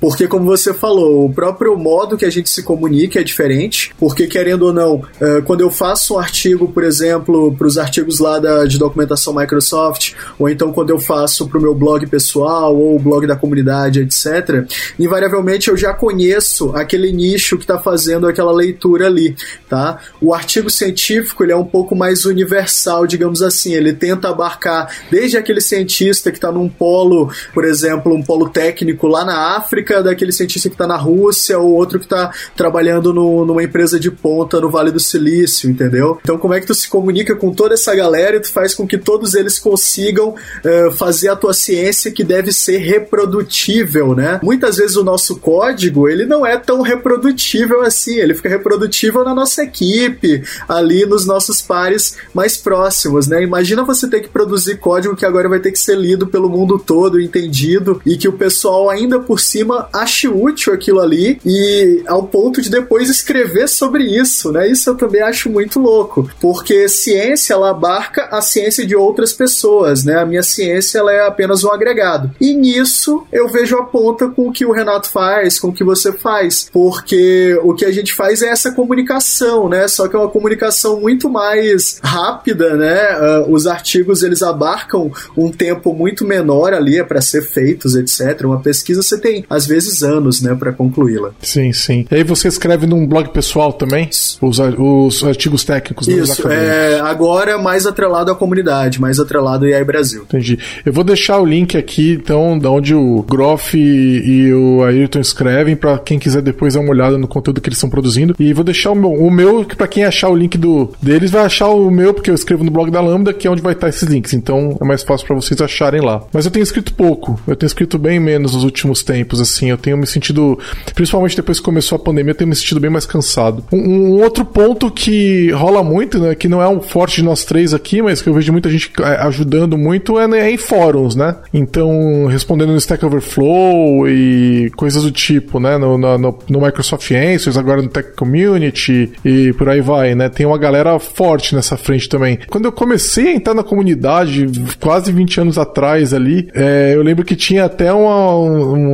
Porque, 0.00 0.26
como 0.28 0.44
você 0.44 0.72
falou, 0.72 1.26
o 1.26 1.32
próprio 1.32 1.76
modo 1.76 2.16
que 2.16 2.24
a 2.24 2.30
gente 2.30 2.50
se 2.50 2.62
comunica 2.62 3.20
é 3.20 3.24
diferente, 3.24 3.92
porque 3.98 4.26
querendo 4.26 4.62
ou 4.62 4.72
não, 4.72 5.02
eh, 5.20 5.42
quando 5.44 5.60
eu 5.60 5.70
faço 5.70 6.14
um 6.14 6.18
artigo, 6.18 6.68
por 6.68 6.84
exemplo, 6.84 7.54
para 7.56 7.66
os 7.66 7.78
artigos 7.78 8.18
lá 8.18 8.38
da, 8.38 8.64
de 8.64 8.78
documentação 8.78 9.34
Microsoft, 9.34 10.14
ou 10.38 10.48
então 10.48 10.72
quando 10.72 10.90
eu 10.90 10.98
faço 10.98 11.48
para 11.48 11.58
o 11.58 11.62
meu 11.62 11.74
blog 11.74 12.06
pessoal 12.06 12.76
ou 12.76 12.96
o 12.96 12.98
blog 12.98 13.26
da 13.26 13.36
comunidade, 13.36 14.00
etc., 14.00 14.66
invariavelmente 14.98 15.68
eu 15.68 15.76
já 15.76 15.92
conheço 15.94 16.70
aquele 16.74 17.12
nicho 17.12 17.56
que 17.56 17.64
está 17.64 17.78
fazendo 17.78 18.26
aquela 18.26 18.52
leitura 18.52 19.06
ali, 19.06 19.36
tá? 19.68 19.98
O 20.20 20.34
artigo 20.34 20.68
científico 20.70 21.42
ele 21.42 21.52
é 21.52 21.56
um 21.56 21.64
pouco 21.64 21.94
mais 21.94 22.24
universal, 22.24 23.06
digamos 23.06 23.42
assim, 23.42 23.74
ele 23.74 23.92
tenta 23.92 24.28
abarcar 24.28 24.90
desde 25.10 25.36
aquele 25.36 25.60
cientista 25.60 26.30
que 26.30 26.38
está 26.38 26.50
num 26.50 26.68
polo, 26.68 27.30
por 27.54 27.64
exemplo, 27.64 28.14
um 28.14 28.22
polo 28.22 28.48
técnico 28.48 29.06
lá 29.06 29.24
na 29.24 29.37
África, 29.56 30.02
daquele 30.02 30.32
cientista 30.32 30.68
que 30.68 30.74
está 30.74 30.86
na 30.86 30.96
Rússia, 30.96 31.58
ou 31.58 31.72
outro 31.72 31.98
que 31.98 32.06
está 32.06 32.32
trabalhando 32.56 33.12
no, 33.12 33.44
numa 33.44 33.62
empresa 33.62 33.98
de 33.98 34.10
ponta 34.10 34.60
no 34.60 34.70
Vale 34.70 34.90
do 34.90 35.00
Silício, 35.00 35.70
entendeu? 35.70 36.18
Então, 36.22 36.38
como 36.38 36.54
é 36.54 36.60
que 36.60 36.66
tu 36.66 36.74
se 36.74 36.88
comunica 36.88 37.34
com 37.36 37.52
toda 37.52 37.74
essa 37.74 37.94
galera 37.94 38.36
e 38.36 38.40
tu 38.40 38.52
faz 38.52 38.74
com 38.74 38.86
que 38.86 38.98
todos 38.98 39.34
eles 39.34 39.58
consigam 39.58 40.30
uh, 40.30 40.90
fazer 40.92 41.28
a 41.28 41.36
tua 41.36 41.54
ciência 41.54 42.10
que 42.10 42.24
deve 42.24 42.52
ser 42.52 42.78
reprodutível, 42.78 44.14
né? 44.14 44.40
Muitas 44.42 44.76
vezes 44.76 44.96
o 44.96 45.04
nosso 45.04 45.36
código 45.36 46.08
ele 46.08 46.24
não 46.24 46.46
é 46.46 46.56
tão 46.56 46.82
reprodutível 46.82 47.82
assim, 47.82 48.16
ele 48.16 48.34
fica 48.34 48.48
reprodutível 48.48 49.24
na 49.24 49.34
nossa 49.34 49.62
equipe, 49.62 50.42
ali 50.68 51.06
nos 51.06 51.26
nossos 51.26 51.62
pares 51.62 52.16
mais 52.34 52.56
próximos, 52.56 53.26
né? 53.26 53.42
Imagina 53.42 53.84
você 53.84 54.08
ter 54.08 54.20
que 54.20 54.28
produzir 54.28 54.78
código 54.78 55.16
que 55.16 55.26
agora 55.26 55.48
vai 55.48 55.60
ter 55.60 55.72
que 55.72 55.78
ser 55.78 55.96
lido 55.96 56.26
pelo 56.26 56.48
mundo 56.48 56.78
todo, 56.78 57.20
entendido, 57.20 58.00
e 58.04 58.16
que 58.16 58.28
o 58.28 58.32
pessoal 58.32 58.90
ainda 58.90 59.17
por 59.20 59.40
cima 59.40 59.88
ache 59.92 60.28
útil 60.28 60.72
aquilo 60.72 61.00
ali 61.00 61.40
e 61.44 62.02
ao 62.06 62.24
ponto 62.24 62.60
de 62.60 62.70
depois 62.70 63.08
escrever 63.08 63.68
sobre 63.68 64.04
isso, 64.04 64.52
né? 64.52 64.68
Isso 64.68 64.90
eu 64.90 64.96
também 64.96 65.22
acho 65.22 65.50
muito 65.50 65.78
louco, 65.78 66.28
porque 66.40 66.88
ciência 66.88 67.54
ela 67.54 67.70
abarca 67.70 68.28
a 68.30 68.40
ciência 68.40 68.86
de 68.86 68.94
outras 68.96 69.32
pessoas, 69.32 70.04
né? 70.04 70.18
A 70.18 70.26
minha 70.26 70.42
ciência 70.42 70.98
ela 70.98 71.12
é 71.12 71.26
apenas 71.26 71.64
um 71.64 71.72
agregado. 71.72 72.30
E 72.40 72.54
nisso 72.54 73.26
eu 73.32 73.48
vejo 73.48 73.76
a 73.76 73.84
ponta 73.84 74.28
com 74.28 74.48
o 74.48 74.52
que 74.52 74.64
o 74.64 74.72
Renato 74.72 75.08
faz, 75.08 75.58
com 75.58 75.68
o 75.68 75.72
que 75.72 75.84
você 75.84 76.12
faz, 76.12 76.68
porque 76.72 77.58
o 77.62 77.74
que 77.74 77.84
a 77.84 77.92
gente 77.92 78.14
faz 78.14 78.42
é 78.42 78.48
essa 78.48 78.72
comunicação, 78.72 79.68
né? 79.68 79.86
Só 79.88 80.08
que 80.08 80.16
é 80.16 80.18
uma 80.18 80.30
comunicação 80.30 81.00
muito 81.00 81.28
mais 81.28 82.00
rápida, 82.02 82.76
né? 82.76 83.18
Uh, 83.18 83.52
os 83.52 83.66
artigos 83.66 84.22
eles 84.22 84.42
abarcam 84.42 85.10
um 85.36 85.50
tempo 85.50 85.92
muito 85.92 86.24
menor 86.24 86.72
ali 86.72 86.98
é 86.98 87.04
para 87.04 87.20
ser 87.20 87.42
feitos, 87.42 87.94
etc. 87.94 88.44
Uma 88.44 88.60
pesquisa 88.60 89.02
você 89.08 89.18
tem 89.18 89.44
às 89.48 89.66
vezes 89.66 90.02
anos, 90.02 90.40
né, 90.40 90.54
para 90.54 90.72
concluí-la. 90.72 91.30
Sim, 91.40 91.72
sim. 91.72 92.06
E 92.10 92.14
aí 92.14 92.24
você 92.24 92.48
escreve 92.48 92.86
num 92.86 93.06
blog 93.06 93.30
pessoal 93.30 93.72
também 93.72 94.08
os, 94.40 94.58
os 94.58 95.24
artigos 95.24 95.64
técnicos. 95.64 96.08
Isso. 96.08 96.48
É, 96.48 97.00
agora 97.00 97.58
mais 97.58 97.86
atrelado 97.86 98.30
à 98.30 98.34
comunidade, 98.34 99.00
mais 99.00 99.18
atrelado 99.18 99.66
ao 99.66 99.72
AI 99.72 99.84
Brasil. 99.84 100.22
Entendi. 100.22 100.58
Eu 100.84 100.92
vou 100.92 101.04
deixar 101.04 101.38
o 101.38 101.44
link 101.44 101.76
aqui, 101.76 102.12
então, 102.12 102.58
da 102.58 102.70
onde 102.70 102.94
o 102.94 103.22
Groff 103.22 103.76
e, 103.76 104.52
o 104.52 104.82
Ayrton 104.82 105.20
escrevem 105.20 105.76
para 105.76 105.98
quem 105.98 106.18
quiser 106.18 106.42
depois 106.42 106.74
dar 106.74 106.80
uma 106.80 106.90
olhada 106.90 107.18
no 107.18 107.28
conteúdo 107.28 107.60
que 107.60 107.68
eles 107.68 107.78
estão 107.78 107.90
produzindo. 107.90 108.34
E 108.38 108.52
vou 108.52 108.64
deixar 108.64 108.90
o 108.92 108.94
meu, 108.94 109.12
o 109.12 109.30
meu 109.30 109.64
para 109.64 109.88
quem 109.88 110.04
achar 110.04 110.28
o 110.28 110.36
link 110.36 110.56
do 110.56 110.92
deles 111.02 111.30
vai 111.30 111.44
achar 111.44 111.68
o 111.68 111.90
meu 111.90 112.14
porque 112.14 112.30
eu 112.30 112.34
escrevo 112.34 112.64
no 112.64 112.70
blog 112.70 112.90
da 112.90 113.00
Lambda, 113.00 113.32
que 113.32 113.46
é 113.46 113.50
onde 113.50 113.62
vai 113.62 113.72
estar 113.72 113.88
esses 113.88 114.08
links. 114.08 114.32
Então 114.32 114.76
é 114.80 114.84
mais 114.84 115.02
fácil 115.02 115.26
para 115.26 115.36
vocês 115.36 115.60
acharem 115.60 116.00
lá. 116.00 116.22
Mas 116.32 116.44
eu 116.44 116.50
tenho 116.50 116.62
escrito 116.62 116.94
pouco. 116.94 117.40
Eu 117.46 117.56
tenho 117.56 117.68
escrito 117.68 117.98
bem 117.98 118.18
menos 118.20 118.54
nos 118.54 118.64
últimos 118.64 118.97
tempos, 119.02 119.40
assim. 119.40 119.70
Eu 119.70 119.78
tenho 119.78 119.96
me 119.96 120.06
sentido, 120.06 120.58
principalmente 120.94 121.36
depois 121.36 121.58
que 121.58 121.64
começou 121.64 121.96
a 121.96 121.98
pandemia, 121.98 122.32
eu 122.32 122.36
tenho 122.36 122.48
me 122.48 122.56
sentido 122.56 122.80
bem 122.80 122.90
mais 122.90 123.06
cansado. 123.06 123.64
Um, 123.72 123.78
um 123.78 124.22
outro 124.22 124.44
ponto 124.44 124.90
que 124.90 125.50
rola 125.52 125.82
muito, 125.82 126.18
né, 126.18 126.34
que 126.34 126.48
não 126.48 126.62
é 126.62 126.68
um 126.68 126.80
forte 126.80 127.16
de 127.16 127.22
nós 127.22 127.44
três 127.44 127.74
aqui, 127.74 128.02
mas 128.02 128.22
que 128.22 128.28
eu 128.28 128.34
vejo 128.34 128.52
muita 128.52 128.70
gente 128.70 128.90
é, 129.00 129.26
ajudando 129.26 129.76
muito 129.76 130.18
é, 130.18 130.26
né, 130.26 130.48
é 130.48 130.50
em 130.50 130.56
fóruns, 130.56 131.14
né? 131.14 131.36
Então, 131.52 132.26
respondendo 132.26 132.72
no 132.72 132.78
Stack 132.78 133.04
Overflow 133.04 134.08
e 134.08 134.70
coisas 134.76 135.02
do 135.02 135.10
tipo, 135.10 135.58
né? 135.60 135.76
No, 135.76 135.98
no, 135.98 136.18
no 136.18 136.60
Microsoft 136.60 137.10
Answers, 137.10 137.56
agora 137.56 137.82
no 137.82 137.88
Tech 137.88 138.14
Community 138.16 139.12
e 139.24 139.52
por 139.54 139.68
aí 139.68 139.80
vai, 139.80 140.14
né? 140.14 140.28
Tem 140.28 140.46
uma 140.46 140.58
galera 140.58 140.98
forte 140.98 141.54
nessa 141.54 141.76
frente 141.76 142.08
também. 142.08 142.38
Quando 142.48 142.66
eu 142.66 142.72
comecei 142.72 143.28
a 143.28 143.34
entrar 143.34 143.54
na 143.54 143.62
comunidade, 143.62 144.46
quase 144.80 145.12
20 145.12 145.40
anos 145.40 145.58
atrás 145.58 146.12
ali, 146.12 146.48
é, 146.54 146.92
eu 146.94 147.02
lembro 147.02 147.24
que 147.24 147.36
tinha 147.36 147.64
até 147.64 147.92
uma, 147.92 148.34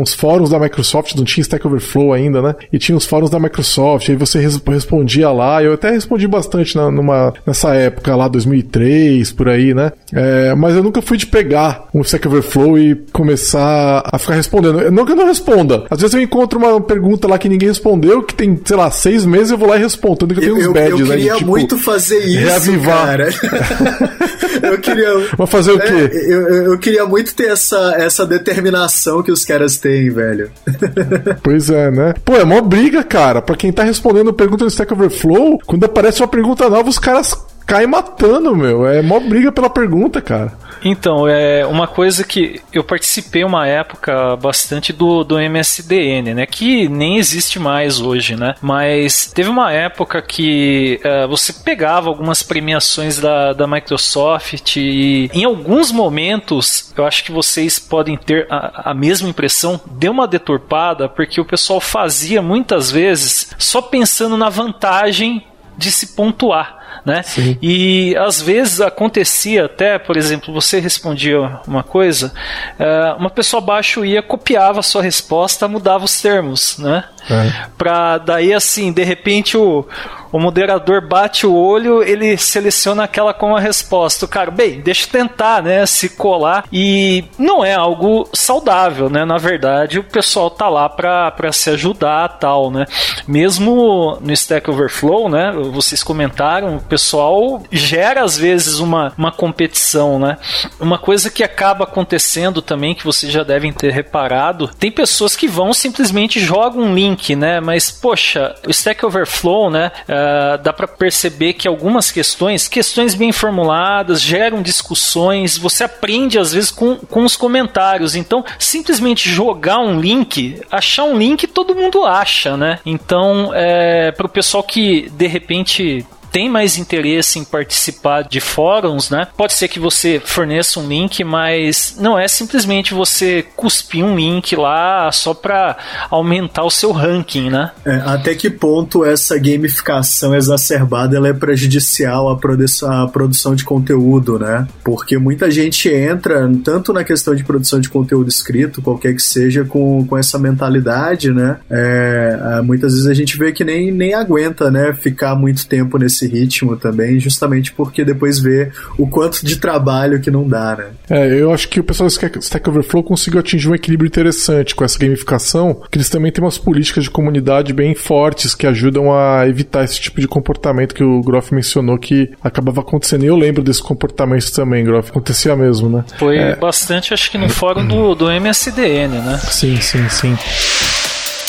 uns 0.01 0.15
fóruns 0.15 0.51
da 0.51 0.59
Microsoft, 0.59 1.15
não 1.15 1.25
tinha 1.25 1.43
Stack 1.43 1.67
Overflow 1.67 2.13
ainda, 2.13 2.41
né? 2.43 2.55
E 2.73 2.79
tinha 2.79 2.97
os 2.97 3.07
fóruns 3.07 3.31
da 3.31 3.39
Microsoft, 3.39 4.09
aí 4.09 4.17
você 4.17 4.39
respondia 4.39 5.31
lá, 5.31 5.63
eu 5.63 5.75
até 5.75 5.91
respondi 5.91 6.27
bastante 6.27 6.77
na, 6.77 6.91
numa, 6.91 7.33
nessa 7.47 7.75
época 7.75 8.15
lá, 8.15 8.29
2003, 8.29 9.33
por 9.33 9.49
aí, 9.49 9.75
né? 9.75 9.93
É, 10.13 10.55
mas 10.55 10.75
eu 10.75 10.83
nunca 10.83 11.03
fui 11.03 11.17
de 11.17 11.27
pegar 11.27 11.89
um 11.93 12.01
Stack 12.03 12.27
Overflow 12.27 12.79
e 12.79 12.95
começar 13.13 14.03
a 14.05 14.19
ficar 14.19 14.35
respondendo. 14.35 14.91
Não 14.91 15.05
que 15.05 15.13
eu 15.13 15.17
não 15.17 15.27
responda. 15.27 15.85
Às 15.91 16.01
vezes 16.01 16.15
eu 16.15 16.21
encontro 16.21 16.59
uma 16.59 16.81
pergunta 16.81 17.29
lá 17.29 17.39
que 17.39 17.49
ninguém 17.49 17.69
respondeu, 17.69 18.23
que 18.23 18.35
tem, 18.35 18.61
sei 18.65 18.77
lá, 18.77 18.91
seis 18.91 19.25
meses 19.25 19.51
eu 19.51 19.59
vou 19.59 19.69
lá 19.69 19.77
e 19.77 19.81
respondo. 19.81 20.17
Tanto 20.19 20.35
que 20.35 20.41
eu 20.41 20.55
tenho 20.55 20.69
uns 20.69 20.73
badges, 20.73 21.01
Eu 21.01 21.07
queria 21.07 21.33
né, 21.33 21.39
tipo, 21.39 21.51
muito 21.51 21.79
fazer 21.79 22.19
isso, 22.19 22.39
reavivar. 22.39 23.07
cara. 23.07 23.29
eu 24.63 24.79
queria... 24.79 25.09
Mas 25.39 25.51
fazer 25.51 25.73
o 25.73 25.79
quê? 25.79 26.11
É, 26.13 26.33
eu, 26.33 26.43
eu 26.73 26.79
queria 26.79 27.05
muito 27.07 27.35
ter 27.35 27.49
essa, 27.49 27.95
essa 27.99 28.27
determinação 28.27 29.23
que 29.23 29.33
os 29.33 29.45
caras 29.45 29.77
têm, 29.85 30.09
velho. 30.09 30.50
pois 31.45 31.69
é, 31.69 31.91
né? 31.91 32.14
Pô, 32.25 32.35
é 32.37 32.45
mó 32.45 32.62
briga, 32.62 33.05
cara. 33.05 33.43
Pra 33.43 33.55
quem 33.55 33.71
tá 33.71 33.85
respondendo 33.85 34.33
pergunta 34.33 34.64
no 34.64 34.71
Stack 34.71 34.91
Overflow, 34.95 35.59
quando 35.67 35.85
aparece 35.85 36.23
uma 36.23 36.29
pergunta 36.29 36.71
nova, 36.71 36.88
os 36.88 36.99
caras 36.99 37.37
caem 37.66 37.87
matando, 37.87 38.54
meu. 38.54 38.87
É 38.87 39.02
mó 39.02 39.18
briga 39.21 39.50
pela 39.50 39.71
pergunta, 39.71 40.21
cara. 40.21 40.52
Então, 40.85 41.26
é 41.26 41.64
uma 41.64 41.87
coisa 41.87 42.23
que 42.25 42.61
eu 42.71 42.85
participei 42.85 43.42
uma 43.42 43.66
época 43.66 44.37
bastante 44.37 44.92
do, 44.92 45.25
do 45.25 45.37
MSDN, 45.38 46.35
né? 46.35 46.47
Que 46.47 46.88
nem 46.88 47.16
existe 47.16 47.59
mais 47.59 48.00
hoje, 48.00 48.37
né? 48.37 48.54
Mas 48.61 49.33
teve 49.35 49.49
uma 49.49 49.73
época 49.73 50.21
que 50.21 51.00
uh, 51.02 51.26
você 51.26 51.54
pegava 51.54 52.11
algumas 52.11 52.42
premiações 52.42 53.18
da, 53.18 53.54
da 53.54 53.66
Microsoft 53.66 54.76
e 54.76 55.30
em 55.33 55.44
alguns 55.44 55.90
momentos 55.90 56.92
eu 56.97 57.06
acho 57.06 57.25
que 57.25 57.33
vocês 57.33 57.78
podem 57.78 58.16
ter 58.16 58.47
a, 58.50 58.90
a 58.90 58.94
mesma 58.94 59.28
impressão, 59.28 59.80
deu 59.87 60.12
uma 60.12 60.28
deturpada 60.28 61.09
porque 61.09 61.40
o 61.40 61.44
pessoal 61.47 61.80
fazia 61.80 62.42
muitas 62.42 62.90
vezes 62.90 63.54
só 63.59 63.80
pensando 63.80 64.37
na 64.37 64.50
vantagem 64.50 65.47
de 65.78 65.90
se 65.90 66.09
pontuar 66.09 66.84
né? 67.04 67.23
Sim. 67.23 67.58
E 67.61 68.16
às 68.16 68.40
vezes 68.40 68.80
acontecia 68.80 69.66
até, 69.66 69.99
por 69.99 70.16
exemplo, 70.16 70.52
você 70.52 70.80
respondia 70.80 71.61
uma 71.66 71.82
coisa, 71.82 72.32
uh, 72.78 73.18
uma 73.18 73.30
pessoa 73.30 73.62
abaixo 73.62 74.04
ia, 74.04 74.23
copiava 74.23 74.80
a 74.80 74.82
sua 74.82 75.02
resposta, 75.02 75.68
mudava 75.68 76.04
os 76.04 76.20
termos, 76.20 76.78
né? 76.78 77.04
É. 77.30 77.66
Pra 77.76 78.18
daí 78.18 78.52
assim, 78.52 78.92
de 78.92 79.04
repente 79.04 79.56
o, 79.56 79.87
o 80.35 80.41
moderador 80.41 81.00
bate 81.00 81.47
o 81.47 81.55
olho, 81.55 82.03
ele 82.03 82.37
seleciona 82.37 83.05
aquela 83.05 83.33
com 83.33 83.55
a 83.55 83.61
resposta. 83.61 84.25
O 84.25 84.29
cara, 84.29 84.50
bem, 84.50 84.81
deixa 84.81 85.07
eu 85.07 85.12
tentar, 85.12 85.62
né, 85.62 85.87
se 85.87 86.09
colar 86.09 86.64
e 86.73 87.23
não 87.38 87.64
é 87.64 87.73
algo 87.73 88.29
saudável, 88.33 89.09
né? 89.09 89.25
Na 89.25 89.38
verdade, 89.38 90.00
o 90.00 90.03
pessoal 90.03 90.50
tá 90.50 90.69
lá 90.69 90.88
para 90.88 91.53
se 91.53 91.71
ajudar, 91.71 92.41
tal, 92.41 92.69
né? 92.69 92.85
Mesmo 93.29 94.19
no 94.21 94.33
Stack 94.33 94.69
Overflow, 94.69 95.29
né, 95.29 95.53
vocês 95.73 96.03
comentaram, 96.03 96.79
o 96.79 96.81
pessoal 96.81 97.62
gera 97.71 98.25
às 98.25 98.37
vezes 98.37 98.81
uma, 98.81 99.12
uma 99.17 99.31
competição, 99.31 100.19
né? 100.19 100.37
Uma 100.81 100.99
coisa 100.99 101.31
que 101.31 101.45
acaba 101.45 101.85
acontecendo 101.85 102.61
também 102.61 102.93
que 102.93 103.05
vocês 103.05 103.31
já 103.31 103.45
devem 103.45 103.73
ter 103.73 103.93
reparado, 103.93 104.67
tem 104.81 104.91
pessoas 104.91 105.37
que 105.37 105.47
vão 105.47 105.73
simplesmente 105.73 106.41
jogam 106.41 106.83
um 106.83 106.95
link, 106.95 107.37
né? 107.37 107.61
Mas 107.61 107.88
poxa, 107.93 108.53
o 108.67 108.71
Stack 108.73 109.07
Overflow, 109.07 109.71
né? 109.71 109.93
Uh, 110.25 110.62
dá 110.62 110.73
para 110.73 110.87
perceber 110.87 111.54
que 111.54 111.69
algumas 111.69 112.11
questões, 112.11 112.66
questões 112.69 113.14
bem 113.14 113.33
formuladas, 113.33 114.21
geram 114.21 114.62
discussões, 114.62 115.59
você 115.59 115.85
aprende 115.85 116.38
às 116.38 116.52
vezes 116.52 116.71
com, 116.71 116.97
com 116.97 117.25
os 117.25 117.37
comentários. 117.37 118.14
Então, 118.14 118.45
simplesmente 118.59 119.28
jogar 119.28 119.78
um 119.78 120.00
link, 120.00 120.61
achar 120.71 121.04
um 121.04 121.16
link, 121.16 121.47
todo 121.47 121.75
mundo 121.75 122.04
acha, 122.04 122.57
né? 122.57 122.78
Então, 122.87 123.50
é, 123.54 124.12
para 124.12 124.26
o 124.26 124.28
pessoal 124.28 124.62
que 124.62 125.11
de 125.11 125.26
repente 125.26 126.07
tem 126.35 126.50
mais 126.50 126.76
interesse 126.76 127.38
em 127.38 127.45
participar 127.45 128.23
de 128.23 128.41
fóruns, 128.41 129.09
né? 129.09 129.29
Pode 129.37 129.53
ser 129.53 129.69
que 129.69 129.79
você 129.79 130.21
forneça 130.23 130.81
um 130.81 130.88
link, 130.88 131.23
mas 131.23 131.97
não 131.97 132.19
é 132.19 132.26
simplesmente 132.26 132.93
você 132.93 133.45
cuspir 133.55 134.05
um 134.05 134.17
link 134.17 134.57
lá 134.57 135.12
só 135.12 135.33
para 135.33 135.76
aumentar 136.11 136.64
o 136.64 136.71
seu 136.71 136.91
ranking, 136.91 137.50
né? 137.50 137.71
É, 137.85 138.03
até 138.05 138.35
que 138.35 138.50
ponto 138.50 139.05
essa 139.05 139.38
gamificação 139.38 140.35
exacerbada 140.35 141.17
ela 141.17 141.29
é 141.29 141.33
prejudicial 141.33 142.29
à 142.29 142.37
produção, 142.37 142.91
à 142.91 143.07
produção 143.07 143.55
de 143.55 143.62
conteúdo, 143.62 144.37
né? 144.37 144.67
Porque 144.83 145.17
muita 145.17 145.49
gente 145.53 145.88
entra 145.88 146.50
tanto 146.64 146.93
na 146.93 147.05
questão 147.05 147.37
de 147.37 147.45
produção 147.45 147.79
de 147.79 147.88
conteúdo 147.88 148.29
escrito, 148.29 148.83
qualquer 148.83 149.14
que 149.14 149.23
seja, 149.23 149.64
com, 149.64 150.05
com 150.05 150.19
essa 150.19 150.37
mentalidade, 150.37 151.31
né? 151.31 151.59
É, 151.71 152.57
é 152.59 152.62
muitas 152.62 152.93
vezes 152.95 153.07
a 153.07 153.14
gente 153.14 153.38
vê 153.38 153.53
que 153.53 153.62
nem, 153.62 153.93
nem 153.93 154.14
aguenta, 154.14 154.69
né? 154.69 154.93
Ficar 154.95 155.37
muito 155.37 155.64
tempo 155.69 155.97
nesse 155.97 156.24
esse 156.25 156.28
ritmo 156.28 156.76
também, 156.76 157.19
justamente 157.21 157.73
porque 157.73 158.04
depois 158.04 158.38
vê 158.38 158.71
o 158.99 159.07
quanto 159.07 159.45
de 159.45 159.57
trabalho 159.57 160.21
que 160.21 160.31
não 160.31 160.49
dá, 160.49 160.76
né? 160.76 160.87
É, 161.11 161.40
eu 161.40 161.52
acho 161.52 161.69
que 161.69 161.81
o 161.81 161.85
pessoal 161.85 162.09
do 162.09 162.38
Stack 162.40 162.69
Overflow 162.69 163.02
conseguiu 163.02 163.40
atingir 163.40 163.69
um 163.69 163.75
equilíbrio 163.75 164.09
interessante 164.09 164.75
com 164.75 164.85
essa 164.85 164.99
gamificação, 164.99 165.83
que 165.90 165.99
eles 165.99 166.09
também 166.09 166.33
têm 166.33 166.43
umas 166.43 166.59
políticas 166.59 167.04
de 167.04 167.11
comunidade 167.11 167.73
bem 167.73 167.95
fortes 167.95 168.54
que 168.54 168.66
ajudam 168.66 169.12
a 169.12 169.47
evitar 169.47 169.85
esse 169.85 170.00
tipo 170.00 170.21
de 170.21 170.28
comportamento 170.28 170.95
que 170.95 171.04
o 171.04 171.21
Groff 171.21 171.54
mencionou 171.54 171.99
que 171.99 172.31
acabava 172.43 172.81
acontecendo. 172.81 173.25
E 173.25 173.26
eu 173.26 173.37
lembro 173.37 173.62
desse 173.62 173.83
comportamento 173.83 174.50
também, 174.52 174.85
Groff. 174.85 175.11
Acontecia 175.11 175.54
mesmo, 175.57 175.88
né? 175.88 176.04
Foi 176.19 176.38
é... 176.38 176.57
bastante, 176.57 177.12
acho 177.12 177.31
que 177.31 177.38
no 177.38 177.49
fórum 177.49 177.87
do, 177.87 178.14
do 178.14 178.26
MSDN, 178.26 179.21
né? 179.21 179.38
Sim, 179.38 179.81
sim, 179.81 180.09
sim. 180.09 180.37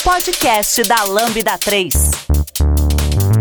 Podcast 0.03 0.83
da 0.83 1.03
Lambda 1.03 1.57
3. 1.57 2.84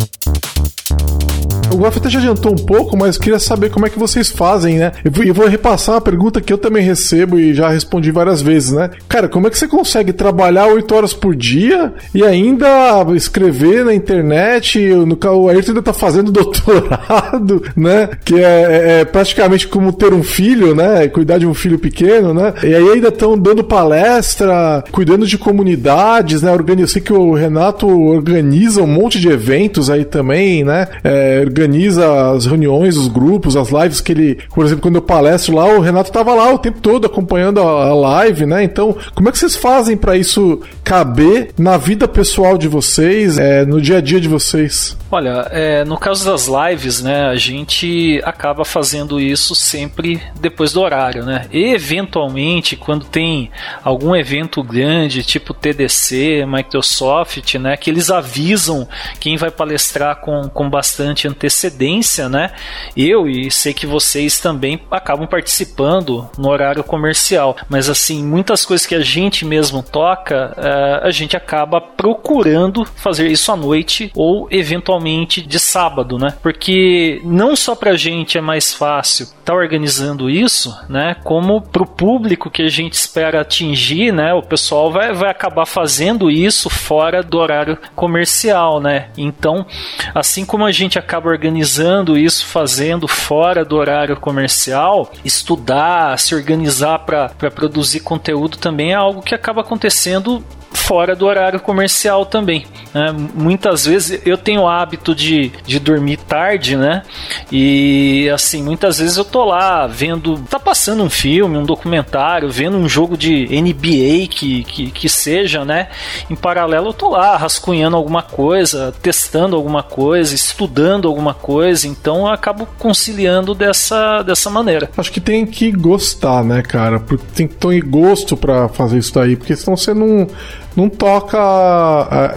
Música 0.04 1.33
o 1.74 1.84
até 1.86 2.08
já 2.08 2.18
adiantou 2.18 2.52
um 2.52 2.56
pouco, 2.56 2.96
mas 2.96 3.18
queria 3.18 3.38
saber 3.38 3.68
como 3.68 3.84
é 3.84 3.90
que 3.90 3.98
vocês 3.98 4.30
fazem, 4.30 4.78
né? 4.78 4.92
Eu 5.04 5.34
vou 5.34 5.48
repassar 5.48 5.96
uma 5.96 6.00
pergunta 6.00 6.40
que 6.40 6.52
eu 6.52 6.58
também 6.58 6.84
recebo 6.84 7.38
e 7.38 7.52
já 7.52 7.68
respondi 7.68 8.12
várias 8.12 8.40
vezes, 8.40 8.72
né? 8.72 8.90
Cara, 9.08 9.28
como 9.28 9.46
é 9.46 9.50
que 9.50 9.58
você 9.58 9.66
consegue 9.66 10.12
trabalhar 10.12 10.66
oito 10.66 10.94
horas 10.94 11.12
por 11.12 11.34
dia 11.34 11.92
e 12.14 12.22
ainda 12.22 13.04
escrever 13.14 13.84
na 13.84 13.92
internet? 13.92 14.78
O 14.92 15.48
Ayrton 15.48 15.72
ainda 15.72 15.82
tá 15.82 15.92
fazendo 15.92 16.30
doutorado, 16.32 17.62
né? 17.76 18.08
Que 18.24 18.36
é, 18.36 18.38
é, 18.38 19.00
é, 19.00 19.04
praticamente 19.04 19.66
como 19.66 19.92
ter 19.92 20.12
um 20.12 20.22
filho, 20.22 20.74
né? 20.74 21.08
Cuidar 21.08 21.38
de 21.38 21.46
um 21.46 21.54
filho 21.54 21.78
pequeno, 21.78 22.32
né? 22.32 22.54
E 22.62 22.74
aí 22.74 22.88
ainda 22.88 23.08
estão 23.08 23.36
dando 23.36 23.64
palestra, 23.64 24.84
cuidando 24.92 25.26
de 25.26 25.36
comunidades, 25.36 26.40
né? 26.40 26.54
Eu 26.78 26.88
sei 26.88 27.02
que 27.02 27.12
o 27.12 27.32
Renato 27.34 27.86
organiza 27.88 28.82
um 28.82 28.86
monte 28.86 29.18
de 29.18 29.28
eventos 29.28 29.90
aí 29.90 30.04
também, 30.04 30.62
né? 30.62 30.86
É, 31.02 31.42
organiza 31.44 31.63
as 31.98 32.46
reuniões, 32.46 32.96
os 32.96 33.08
grupos, 33.08 33.56
as 33.56 33.70
lives 33.70 34.00
que 34.00 34.12
ele, 34.12 34.38
por 34.54 34.64
exemplo, 34.64 34.82
quando 34.82 34.96
eu 34.96 35.02
palestro 35.02 35.54
lá, 35.54 35.66
o 35.66 35.80
Renato 35.80 36.12
tava 36.12 36.34
lá 36.34 36.52
o 36.52 36.58
tempo 36.58 36.80
todo 36.80 37.06
acompanhando 37.06 37.60
a, 37.60 37.88
a 37.88 37.94
live, 37.94 38.46
né? 38.46 38.62
Então, 38.64 38.96
como 39.14 39.28
é 39.28 39.32
que 39.32 39.38
vocês 39.38 39.56
fazem 39.56 39.96
para 39.96 40.16
isso 40.16 40.60
caber 40.82 41.50
na 41.58 41.76
vida 41.76 42.06
pessoal 42.08 42.58
de 42.58 42.68
vocês, 42.68 43.38
é, 43.38 43.64
no 43.64 43.80
dia 43.80 43.98
a 43.98 44.00
dia 44.00 44.20
de 44.20 44.28
vocês? 44.28 44.96
Olha, 45.14 45.46
é, 45.52 45.84
no 45.84 45.96
caso 45.96 46.24
das 46.24 46.48
lives, 46.48 47.00
né, 47.00 47.28
a 47.28 47.36
gente 47.36 48.20
acaba 48.24 48.64
fazendo 48.64 49.20
isso 49.20 49.54
sempre 49.54 50.20
depois 50.40 50.72
do 50.72 50.80
horário, 50.80 51.24
né? 51.24 51.46
E, 51.52 51.72
eventualmente, 51.72 52.74
quando 52.74 53.04
tem 53.04 53.48
algum 53.84 54.16
evento 54.16 54.60
grande, 54.60 55.22
tipo 55.22 55.54
TDC, 55.54 56.44
Microsoft, 56.48 57.54
né, 57.54 57.76
que 57.76 57.90
eles 57.90 58.10
avisam 58.10 58.88
quem 59.20 59.36
vai 59.36 59.52
palestrar 59.52 60.16
com, 60.16 60.48
com 60.48 60.68
bastante 60.68 61.28
antecedência, 61.28 62.28
né? 62.28 62.50
Eu 62.96 63.28
e 63.28 63.52
sei 63.52 63.72
que 63.72 63.86
vocês 63.86 64.40
também 64.40 64.80
acabam 64.90 65.28
participando 65.28 66.28
no 66.36 66.48
horário 66.48 66.82
comercial, 66.82 67.56
mas 67.68 67.88
assim, 67.88 68.24
muitas 68.24 68.66
coisas 68.66 68.84
que 68.84 68.96
a 68.96 69.00
gente 69.00 69.44
mesmo 69.44 69.80
toca, 69.80 70.56
uh, 70.58 71.06
a 71.06 71.10
gente 71.12 71.36
acaba 71.36 71.80
procurando 71.80 72.84
fazer 72.84 73.28
isso 73.28 73.52
à 73.52 73.56
noite 73.56 74.10
ou 74.16 74.48
eventualmente 74.50 75.03
de 75.46 75.58
sábado, 75.58 76.18
né? 76.18 76.34
Porque 76.42 77.20
não 77.24 77.54
só 77.54 77.74
pra 77.74 77.96
gente 77.96 78.38
é 78.38 78.40
mais 78.40 78.72
fácil 78.72 79.24
estar 79.24 79.52
tá 79.52 79.54
organizando 79.54 80.30
isso, 80.30 80.74
né? 80.88 81.16
Como 81.22 81.60
pro 81.60 81.86
público 81.86 82.50
que 82.50 82.62
a 82.62 82.68
gente 82.68 82.94
espera 82.94 83.40
atingir, 83.40 84.12
né? 84.12 84.32
O 84.32 84.42
pessoal 84.42 84.90
vai, 84.90 85.12
vai 85.12 85.30
acabar 85.30 85.66
fazendo 85.66 86.30
isso 86.30 86.70
fora 86.70 87.22
do 87.22 87.38
horário 87.38 87.78
comercial, 87.94 88.80
né? 88.80 89.08
Então, 89.16 89.66
assim 90.14 90.44
como 90.44 90.64
a 90.64 90.72
gente 90.72 90.98
acaba 90.98 91.28
organizando 91.28 92.16
isso, 92.16 92.46
fazendo 92.46 93.06
fora 93.06 93.64
do 93.64 93.76
horário 93.76 94.16
comercial, 94.16 95.12
estudar, 95.24 96.18
se 96.18 96.34
organizar 96.34 97.00
para 97.00 97.50
produzir 97.50 98.00
conteúdo 98.00 98.56
também 98.56 98.92
é 98.92 98.94
algo 98.94 99.22
que 99.22 99.34
acaba 99.34 99.60
acontecendo 99.60 100.44
fora 100.74 101.16
do 101.16 101.24
horário 101.24 101.60
comercial 101.60 102.26
também. 102.26 102.66
Né? 102.92 103.14
Muitas 103.34 103.86
vezes 103.86 104.20
eu 104.26 104.36
tenho 104.36 104.62
o 104.62 104.68
hábito 104.94 105.14
de, 105.14 105.52
de 105.66 105.78
dormir 105.78 106.16
tarde, 106.18 106.76
né? 106.76 107.02
E 107.50 108.28
assim, 108.32 108.62
muitas 108.62 108.98
vezes 108.98 109.16
eu 109.16 109.24
tô 109.24 109.44
lá 109.44 109.86
vendo, 109.86 110.38
tá 110.48 110.58
passando 110.58 111.02
um 111.02 111.10
filme, 111.10 111.58
um 111.58 111.64
documentário, 111.64 112.50
vendo 112.50 112.76
um 112.76 112.88
jogo 112.88 113.16
de 113.16 113.46
NBA 113.46 114.28
que, 114.28 114.64
que, 114.64 114.90
que 114.90 115.08
seja, 115.08 115.64
né? 115.64 115.88
Em 116.30 116.36
paralelo 116.36 116.88
eu 116.88 116.92
tô 116.92 117.10
lá 117.10 117.36
rascunhando 117.36 117.96
alguma 117.96 118.22
coisa, 118.22 118.94
testando 119.02 119.56
alguma 119.56 119.82
coisa, 119.82 120.34
estudando 120.34 121.08
alguma 121.08 121.34
coisa, 121.34 121.86
então 121.86 122.20
eu 122.20 122.28
acabo 122.28 122.66
conciliando 122.78 123.54
dessa, 123.54 124.22
dessa 124.22 124.48
maneira. 124.48 124.90
Acho 124.96 125.12
que 125.12 125.20
tem 125.20 125.44
que 125.44 125.70
gostar, 125.72 126.44
né, 126.44 126.62
cara? 126.62 127.00
Porque 127.00 127.24
tem 127.34 127.48
que 127.48 127.54
ter 127.54 127.80
gosto 127.82 128.36
para 128.36 128.68
fazer 128.68 128.98
isso 128.98 129.14
daí, 129.14 129.36
porque 129.36 129.56
senão 129.56 129.76
você 129.76 129.92
não 129.92 130.28
não 130.76 130.88
toca, 130.88 131.38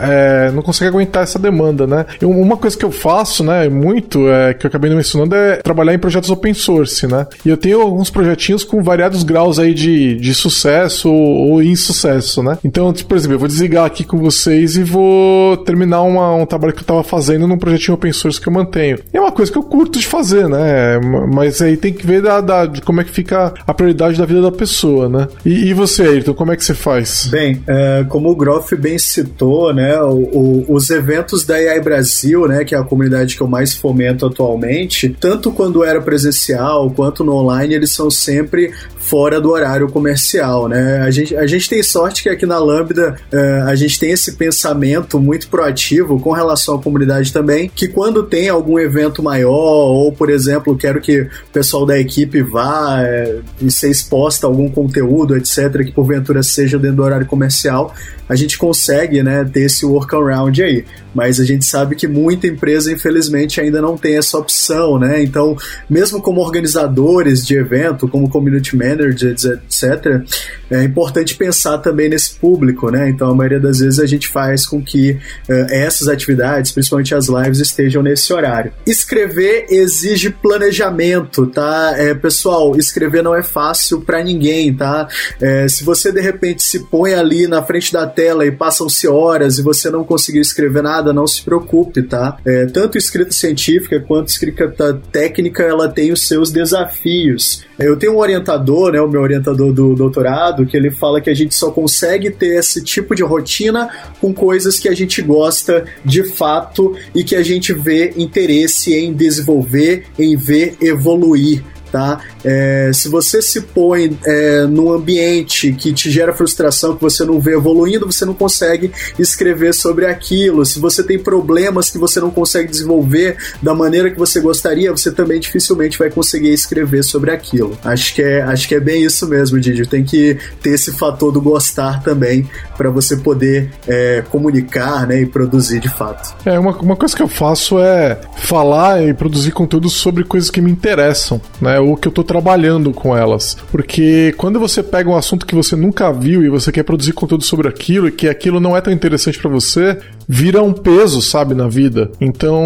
é, 0.02 0.48
é, 0.48 0.52
não 0.52 0.62
consegue 0.62 0.90
aguentar 0.90 1.24
essa 1.24 1.40
demanda, 1.40 1.88
né? 1.88 2.06
E 2.22 2.26
uma 2.26 2.58
coisa 2.58 2.78
que 2.78 2.86
eu 2.86 2.92
faço, 2.92 3.44
né, 3.44 3.70
muito, 3.70 4.28
é, 4.30 4.54
que 4.54 4.66
eu 4.66 4.70
acabei 4.70 4.90
não 4.90 4.98
mencionando, 4.98 5.36
é 5.36 5.58
trabalhar 5.58 5.94
em 5.94 6.00
projetos 6.00 6.30
open 6.30 6.54
source, 6.54 7.08
né? 7.08 7.28
E 7.46 7.50
eu 7.50 7.58
tenho 7.58 7.82
alguns 7.82 8.10
projetinhos 8.10 8.64
com 8.64 8.82
variados 8.84 9.24
graus 9.24 9.60
aí 9.60 9.74
de, 9.74 10.16
de 10.16 10.34
sucesso 10.34 11.12
ou, 11.12 11.62
insucesso, 11.62 12.44
né? 12.44 12.58
Então, 12.64 12.94
tipo, 12.94 13.10
por 13.10 13.18
exemplo, 13.18 13.36
eu 13.36 13.40
vou 13.40 13.48
desligar 13.48 13.86
aqui 13.86 14.04
com 14.04 14.18
vocês 14.18 14.78
e 14.78 14.84
vou 14.84 15.58
terminar 15.58 16.02
uma, 16.04 16.36
um 16.36 16.46
trabalho 16.46 16.74
que 16.74 16.82
eu 16.82 16.86
tava 16.86 17.04
fazendo 17.04 17.48
num 17.48 17.58
projetinho 17.58 17.96
open 17.96 18.12
source 18.14 18.40
que 18.40 18.48
eu 18.48 18.54
mantenho. 18.54 19.00
E 19.14 19.18
é 19.18 19.22
uma 19.22 19.32
coisa 19.32 19.52
que 19.52 19.58
eu 19.58 19.64
curto 19.64 20.00
de 20.00 20.06
fazer, 20.06 20.48
né? 20.48 21.00
Mas 21.34 21.62
aí 21.62 21.78
tem 21.78 21.94
que 21.94 22.06
ver 22.06 22.22
da, 22.22 22.42
da 22.42 22.66
de 22.66 22.82
como 22.82 23.02
é 23.02 23.04
que 23.04 23.12
fica 23.12 23.54
a 23.66 23.74
prioridade 23.74 24.18
da 24.18 24.26
vida 24.26 24.42
da 24.42 24.52
pessoa, 24.52 25.10
né? 25.10 25.28
E, 25.46 25.70
e 25.70 25.74
você, 25.74 26.04
Ayrton, 26.04 26.34
como 26.34 26.52
é 26.52 26.56
que 26.56 26.64
você 26.64 26.74
faz? 26.74 27.28
Bem, 27.28 27.62
é, 27.68 28.06
como 28.08 28.27
como 28.28 28.32
o 28.32 28.36
Groff 28.36 28.76
bem 28.76 28.98
citou, 28.98 29.74
né, 29.74 30.00
o, 30.02 30.16
o, 30.16 30.74
os 30.74 30.90
eventos 30.90 31.46
da 31.46 31.56
AI 31.56 31.80
Brasil, 31.80 32.48
né, 32.48 32.66
que 32.66 32.76
é 32.76 32.78
a 32.78 32.84
comunidade 32.84 33.36
que 33.36 33.42
eu 33.42 33.48
mais 33.48 33.74
fomento 33.74 34.26
atualmente, 34.26 35.16
tanto 35.20 35.52
quando 35.52 35.84
era 35.84 36.02
presencial 36.02 36.92
quanto 36.92 37.24
no 37.24 37.34
online, 37.34 37.76
eles 37.76 37.92
são 37.92 38.12
sempre 38.12 38.74
fora 39.08 39.40
do 39.40 39.52
horário 39.52 39.88
comercial, 39.88 40.68
né? 40.68 41.00
A 41.00 41.10
gente, 41.10 41.36
a 41.36 41.48
gente 41.48 41.70
tem 41.70 41.82
sorte 41.82 42.22
que 42.22 42.30
aqui 42.30 42.46
na 42.46 42.60
Lambda 42.60 43.16
uh, 43.32 43.70
a 43.70 43.76
gente 43.76 43.98
tem 43.98 44.12
esse 44.12 44.34
pensamento 44.34 45.18
muito 45.18 45.48
proativo 45.48 46.20
com 46.20 46.32
relação 46.34 46.76
à 46.76 46.82
comunidade 46.82 47.32
também, 47.32 47.72
que 47.74 47.88
quando 47.88 48.24
tem 48.24 48.50
algum 48.50 48.78
evento 48.78 49.24
maior, 49.24 49.52
ou 49.52 50.12
por 50.12 50.30
exemplo, 50.30 50.78
quero 50.78 51.00
que 51.00 51.22
o 51.22 51.30
pessoal 51.54 51.86
da 51.86 51.98
equipe 51.98 52.42
vá 52.42 53.02
é, 53.02 53.40
e 53.62 53.72
ser 53.72 53.90
exposta 53.90 54.46
a 54.46 54.50
algum 54.50 54.70
conteúdo, 54.70 55.38
etc., 55.38 55.86
que 55.86 55.92
porventura 55.94 56.44
seja 56.44 56.78
dentro 56.78 56.98
do 56.98 57.04
horário 57.04 57.26
comercial, 57.26 57.94
a 58.30 58.36
gente 58.36 58.58
consegue 58.58 59.24
né, 59.24 59.46
ter 59.46 59.62
esse 59.62 59.86
workaround 59.86 60.62
aí. 60.62 60.84
Mas 61.14 61.40
a 61.40 61.46
gente 61.46 61.66
sabe 61.66 61.96
que 61.96 62.08
muita 62.08 62.46
empresa, 62.46 62.92
infelizmente, 62.92 63.60
ainda 63.60 63.82
não 63.82 63.98
tem 63.98 64.18
essa 64.18 64.38
opção, 64.38 65.00
né? 65.00 65.24
Então, 65.24 65.56
mesmo 65.90 66.22
como 66.22 66.42
organizadores 66.42 67.46
de 67.46 67.56
evento, 67.56 68.08
como 68.08 68.30
community 68.30 68.76
managers, 68.98 69.46
etc., 69.46 70.24
é 70.70 70.84
importante 70.84 71.36
pensar 71.36 71.78
também 71.78 72.10
nesse 72.10 72.36
público, 72.36 72.90
né? 72.90 73.10
Então, 73.10 73.30
a 73.30 73.36
maioria 73.36 73.60
das 73.60 73.80
vezes 73.80 74.00
a 74.00 74.06
gente 74.06 74.28
faz 74.28 74.66
com 74.66 74.82
que 74.82 75.12
uh, 75.12 75.54
essas 75.70 76.08
atividades, 76.08 76.72
principalmente 76.72 77.16
as 77.16 77.28
lives, 77.28 77.60
estejam 77.60 78.04
nesse 78.04 78.34
horário. 78.34 78.74
Escrever 78.86 79.68
exige 79.70 80.30
planejamento, 80.30 81.48
tá? 81.48 81.94
É, 81.98 82.14
pessoal, 82.14 82.76
escrever 82.76 83.24
não 83.24 83.34
é 83.34 83.42
fácil 83.42 84.02
para 84.02 84.24
ninguém, 84.24 84.74
tá? 84.76 85.08
É, 85.40 85.68
se 85.68 85.84
você 85.84 86.12
de 86.12 86.20
repente 86.20 86.64
se 86.64 86.80
põe 86.80 87.14
ali 87.14 87.48
na 87.48 87.64
frente 87.64 87.94
da 87.94 88.06
tela 88.06 88.46
e 88.46 88.52
passam-se 88.52 89.08
horas 89.08 89.58
e 89.58 89.64
você 89.64 89.90
não 89.90 90.04
conseguiu 90.04 90.42
escrever 90.42 90.84
nada, 90.84 91.14
não 91.14 91.28
se 91.28 91.42
preocupe, 91.44 92.02
tá? 92.04 92.38
É, 92.46 92.66
tanto 92.66 92.98
escrita 92.98 93.32
científica 93.32 94.00
quanto 94.02 94.28
escrita 94.28 95.00
técnica, 95.12 95.64
ela 95.64 95.88
tem 95.88 96.12
os 96.12 96.28
seus 96.28 96.52
desafios. 96.52 97.66
Eu 97.80 97.96
tenho 97.96 98.14
um 98.14 98.18
orientador, 98.18 98.87
né, 98.92 99.02
o 99.02 99.08
meu 99.08 99.22
orientador 99.22 99.72
do 99.74 99.96
doutorado, 99.96 100.66
que 100.66 100.76
ele 100.76 100.92
fala 100.92 101.22
que 101.22 101.30
a 101.30 101.34
gente 101.34 101.56
só 101.56 101.72
consegue 101.72 102.30
ter 102.32 102.58
esse 102.58 102.84
tipo 102.84 103.16
de 103.16 103.24
rotina 103.24 103.90
com 104.20 104.34
coisas 104.34 104.80
que 104.80 104.88
a 104.88 104.96
gente 104.96 105.22
gosta 105.22 105.86
de 106.04 106.24
fato 106.24 106.96
e 107.14 107.24
que 107.24 107.36
a 107.36 107.44
gente 107.44 107.74
vê 107.74 108.14
interesse 108.18 108.94
em 108.94 109.14
desenvolver, 109.14 110.06
em 110.18 110.36
ver 110.36 110.76
evoluir 110.82 111.64
tá? 111.92 112.20
É, 112.44 112.92
se 112.94 113.10
você 113.10 113.42
se 113.42 113.62
põe 113.62 114.18
é, 114.26 114.64
num 114.64 114.92
ambiente 114.92 115.74
que 115.74 115.94
te 115.94 116.10
gera 116.10 116.34
frustração, 116.34 116.96
que 116.96 117.02
você 117.02 117.26
não 117.26 117.40
vê 117.40 117.54
evoluindo, 117.54 118.06
você 118.06 118.26
não 118.26 118.34
consegue 118.34 118.92
escrever 119.18 119.74
sobre 119.74 120.06
aquilo. 120.06 120.66
Se 120.66 120.80
você 120.80 121.04
tem 121.04 121.20
problemas 121.20 121.90
que 121.90 121.98
você 121.98 122.20
não 122.20 122.30
consegue 122.30 122.70
desenvolver 122.70 123.38
da 123.62 123.74
maneira 123.74 124.12
que 124.12 124.18
você 124.18 124.40
gostaria, 124.40 124.92
você 124.92 125.12
também 125.12 125.40
dificilmente 125.40 125.98
vai 125.98 126.10
conseguir 126.10 126.54
escrever 126.54 127.04
sobre 127.04 127.32
aquilo. 127.32 127.78
Acho 127.84 128.14
que 128.14 128.22
é, 128.22 128.42
acho 128.42 128.68
que 128.68 128.76
é 128.76 128.80
bem 128.80 129.04
isso 129.04 129.28
mesmo, 129.28 129.60
Didi. 129.60 129.88
Tem 129.88 130.04
que 130.04 130.38
ter 130.62 130.72
esse 130.72 130.92
fator 130.92 131.32
do 131.32 131.42
gostar 131.42 132.02
também 132.04 132.50
para 132.78 132.90
você 132.90 133.18
poder 133.18 133.72
é, 133.88 134.24
comunicar 134.30 135.08
né, 135.08 135.22
e 135.22 135.26
produzir 135.26 135.80
de 135.80 135.90
fato. 135.90 136.36
É, 136.46 136.58
uma, 136.60 136.72
uma 136.78 136.96
coisa 136.96 137.16
que 137.16 137.22
eu 137.22 137.28
faço 137.28 137.80
é 137.80 138.20
falar 138.38 139.04
e 139.04 139.14
produzir 139.14 139.52
conteúdo 139.52 139.90
sobre 139.90 140.24
coisas 140.24 140.50
que 140.50 140.62
me 140.62 140.72
interessam, 140.72 141.42
né? 141.62 141.77
Ou 141.80 141.96
que 141.96 142.08
eu 142.08 142.12
tô 142.12 142.24
trabalhando 142.24 142.92
com 142.92 143.16
elas. 143.16 143.58
Porque 143.72 144.34
quando 144.38 144.60
você 144.60 144.82
pega 144.84 145.10
um 145.10 145.16
assunto 145.16 145.46
que 145.46 145.56
você 145.56 145.76
nunca 145.76 146.12
viu 146.12 146.44
e 146.44 146.50
você 146.50 146.72
quer 146.72 146.84
produzir 146.84 147.14
conteúdo 147.14 147.44
sobre 147.44 147.68
aquilo 147.68 148.08
e 148.08 148.12
que 148.12 148.28
aquilo 148.28 148.60
não 148.60 148.76
é 148.76 148.82
tão 148.82 148.94
interessante 148.94 149.40
para 149.40 149.50
você, 149.50 149.98
vira 150.28 150.62
um 150.62 150.74
peso, 150.74 151.22
sabe, 151.22 151.56
na 151.56 151.68
vida. 151.68 152.12
Então, 152.20 152.62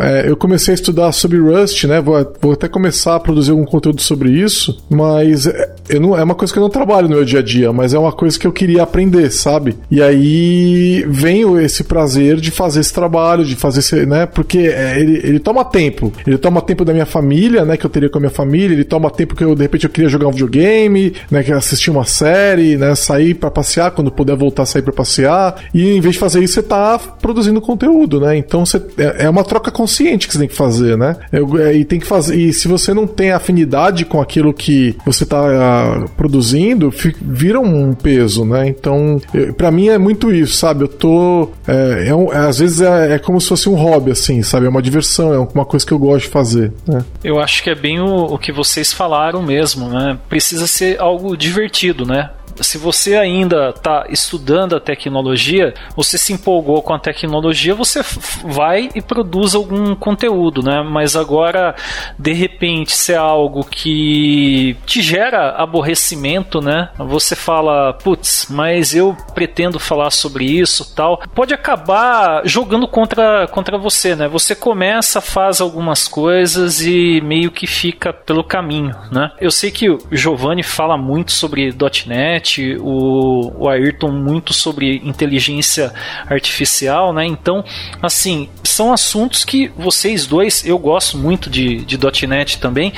é, 0.00 0.28
eu 0.28 0.36
comecei 0.36 0.72
a 0.72 0.74
estudar 0.74 1.10
sobre 1.12 1.38
Rust, 1.38 1.84
né? 1.84 2.00
Vou, 2.00 2.32
vou, 2.40 2.52
até 2.52 2.68
começar 2.68 3.16
a 3.16 3.20
produzir 3.20 3.52
algum 3.52 3.64
conteúdo 3.64 4.02
sobre 4.02 4.30
isso, 4.30 4.82
mas 4.90 5.46
é, 5.46 5.74
eu 5.88 6.00
não, 6.00 6.16
é 6.16 6.22
uma 6.22 6.34
coisa 6.34 6.52
que 6.52 6.58
eu 6.58 6.62
não 6.62 6.70
trabalho 6.70 7.08
no 7.08 7.16
meu 7.16 7.24
dia 7.24 7.38
a 7.38 7.42
dia, 7.42 7.72
mas 7.72 7.94
é 7.94 7.98
uma 7.98 8.12
coisa 8.12 8.38
que 8.38 8.46
eu 8.46 8.52
queria 8.52 8.82
aprender, 8.82 9.30
sabe? 9.30 9.76
E 9.90 10.02
aí 10.02 11.04
vem 11.08 11.42
esse 11.64 11.84
prazer 11.84 12.36
de 12.36 12.50
fazer 12.50 12.80
esse 12.80 12.92
trabalho, 12.92 13.44
de 13.44 13.56
fazer 13.56 13.80
esse, 13.80 14.04
né? 14.04 14.26
Porque 14.26 14.58
é, 14.58 15.00
ele, 15.00 15.20
ele 15.24 15.38
toma 15.38 15.64
tempo. 15.64 16.12
Ele 16.26 16.36
toma 16.36 16.60
tempo 16.60 16.84
da 16.84 16.92
minha 16.92 17.06
família, 17.06 17.64
né? 17.64 17.76
Que 17.76 17.86
eu 17.86 17.90
teria 17.90 18.10
com 18.10 18.18
a 18.18 18.20
minha 18.20 18.30
família, 18.30 18.74
ele 18.74 18.84
toma 18.84 19.10
tempo 19.10 19.34
que 19.34 19.42
eu, 19.42 19.54
de 19.54 19.62
repente, 19.62 19.84
eu 19.84 19.90
queria 19.90 20.10
jogar 20.10 20.28
um 20.28 20.32
videogame, 20.32 21.14
né? 21.30 21.42
Que 21.42 21.52
assistir 21.52 21.90
uma 21.90 22.04
série, 22.04 22.76
né? 22.76 22.94
Sair 22.94 23.34
para 23.34 23.50
passear, 23.50 23.92
quando 23.92 24.10
puder 24.10 24.36
voltar 24.36 24.66
sair 24.66 24.82
para 24.82 24.92
passear. 24.92 25.56
E 25.72 25.96
em 25.96 26.00
vez 26.00 26.14
de 26.14 26.20
fazer 26.20 26.42
isso, 26.42 26.54
você 26.54 26.62
tá 26.62 26.81
produzindo 27.20 27.60
conteúdo, 27.60 28.20
né? 28.20 28.36
Então 28.36 28.64
você, 28.64 28.82
é, 28.98 29.24
é 29.24 29.30
uma 29.30 29.44
troca 29.44 29.70
consciente 29.70 30.26
que 30.26 30.32
você 30.32 30.40
tem 30.40 30.48
que 30.48 30.54
fazer, 30.54 30.96
né? 30.96 31.16
É, 31.32 31.74
e 31.74 31.84
tem 31.84 31.98
que 31.98 32.06
fazer. 32.06 32.36
E 32.36 32.52
se 32.52 32.68
você 32.68 32.92
não 32.94 33.06
tem 33.06 33.32
afinidade 33.32 34.04
com 34.04 34.20
aquilo 34.20 34.52
que 34.52 34.96
você 35.04 35.24
está 35.24 35.42
uh, 35.42 36.08
produzindo, 36.10 36.90
fica, 36.90 37.18
vira 37.20 37.60
um 37.60 37.92
peso, 37.92 38.44
né? 38.44 38.68
Então, 38.68 39.20
para 39.56 39.70
mim 39.70 39.88
é 39.88 39.98
muito 39.98 40.32
isso, 40.32 40.54
sabe? 40.54 40.84
Eu 40.84 40.88
tô. 40.88 41.50
É, 41.66 42.08
é 42.08 42.14
um, 42.14 42.30
às 42.30 42.58
vezes 42.58 42.80
é, 42.80 43.14
é, 43.14 43.18
como 43.18 43.40
se 43.40 43.48
fosse 43.48 43.68
um 43.68 43.74
hobby, 43.74 44.10
assim, 44.10 44.42
sabe? 44.42 44.66
É 44.66 44.68
uma 44.68 44.82
diversão, 44.82 45.32
é 45.32 45.38
uma 45.38 45.64
coisa 45.64 45.86
que 45.86 45.92
eu 45.92 45.98
gosto 45.98 46.26
de 46.26 46.30
fazer. 46.30 46.72
Né? 46.86 47.04
Eu 47.22 47.38
acho 47.38 47.62
que 47.62 47.70
é 47.70 47.74
bem 47.74 48.00
o, 48.00 48.34
o 48.34 48.38
que 48.38 48.52
vocês 48.52 48.92
falaram 48.92 49.42
mesmo, 49.42 49.88
né? 49.88 50.18
Precisa 50.28 50.66
ser 50.66 51.00
algo 51.00 51.36
divertido, 51.36 52.04
né? 52.04 52.30
Se 52.62 52.78
você 52.78 53.16
ainda 53.16 53.70
está 53.70 54.06
estudando 54.08 54.76
a 54.76 54.80
tecnologia, 54.80 55.74
você 55.96 56.16
se 56.16 56.32
empolgou 56.32 56.82
com 56.82 56.94
a 56.94 56.98
tecnologia, 56.98 57.74
você 57.74 58.00
vai 58.44 58.88
e 58.94 59.02
produz 59.02 59.54
algum 59.54 59.94
conteúdo, 59.94 60.62
né? 60.62 60.82
Mas 60.82 61.16
agora, 61.16 61.74
de 62.18 62.32
repente, 62.32 62.92
se 62.92 63.12
é 63.12 63.16
algo 63.16 63.64
que 63.64 64.76
te 64.86 65.02
gera 65.02 65.50
aborrecimento, 65.56 66.60
né? 66.60 66.90
Você 66.98 67.34
fala, 67.34 67.92
putz, 67.92 68.46
mas 68.50 68.94
eu 68.94 69.16
pretendo 69.34 69.78
falar 69.78 70.10
sobre 70.10 70.44
isso, 70.44 70.94
tal, 70.94 71.22
pode 71.34 71.54
acabar 71.54 72.42
jogando 72.44 72.86
contra, 72.86 73.46
contra 73.48 73.78
você, 73.78 74.14
né? 74.14 74.28
Você 74.28 74.54
começa, 74.54 75.20
faz 75.20 75.60
algumas 75.60 76.06
coisas 76.06 76.80
e 76.80 77.20
meio 77.22 77.50
que 77.50 77.66
fica 77.66 78.12
pelo 78.12 78.44
caminho, 78.44 78.94
né? 79.10 79.30
Eu 79.40 79.50
sei 79.50 79.70
que 79.70 79.88
o 79.88 79.98
Giovanni 80.10 80.62
fala 80.62 80.96
muito 80.96 81.32
sobre 81.32 81.74
.NET, 82.06 82.51
o, 82.60 83.52
o 83.58 83.68
Ayrton 83.68 84.10
muito 84.10 84.52
sobre 84.52 85.00
inteligência 85.04 85.92
artificial, 86.28 87.12
né? 87.12 87.24
Então, 87.24 87.64
assim, 88.00 88.48
são 88.62 88.92
assuntos 88.92 89.44
que 89.44 89.70
vocês 89.76 90.26
dois, 90.26 90.64
eu 90.66 90.78
gosto 90.78 91.18
muito 91.18 91.50
de, 91.50 91.84
de 91.84 91.98
.NET 92.26 92.58
também, 92.58 92.92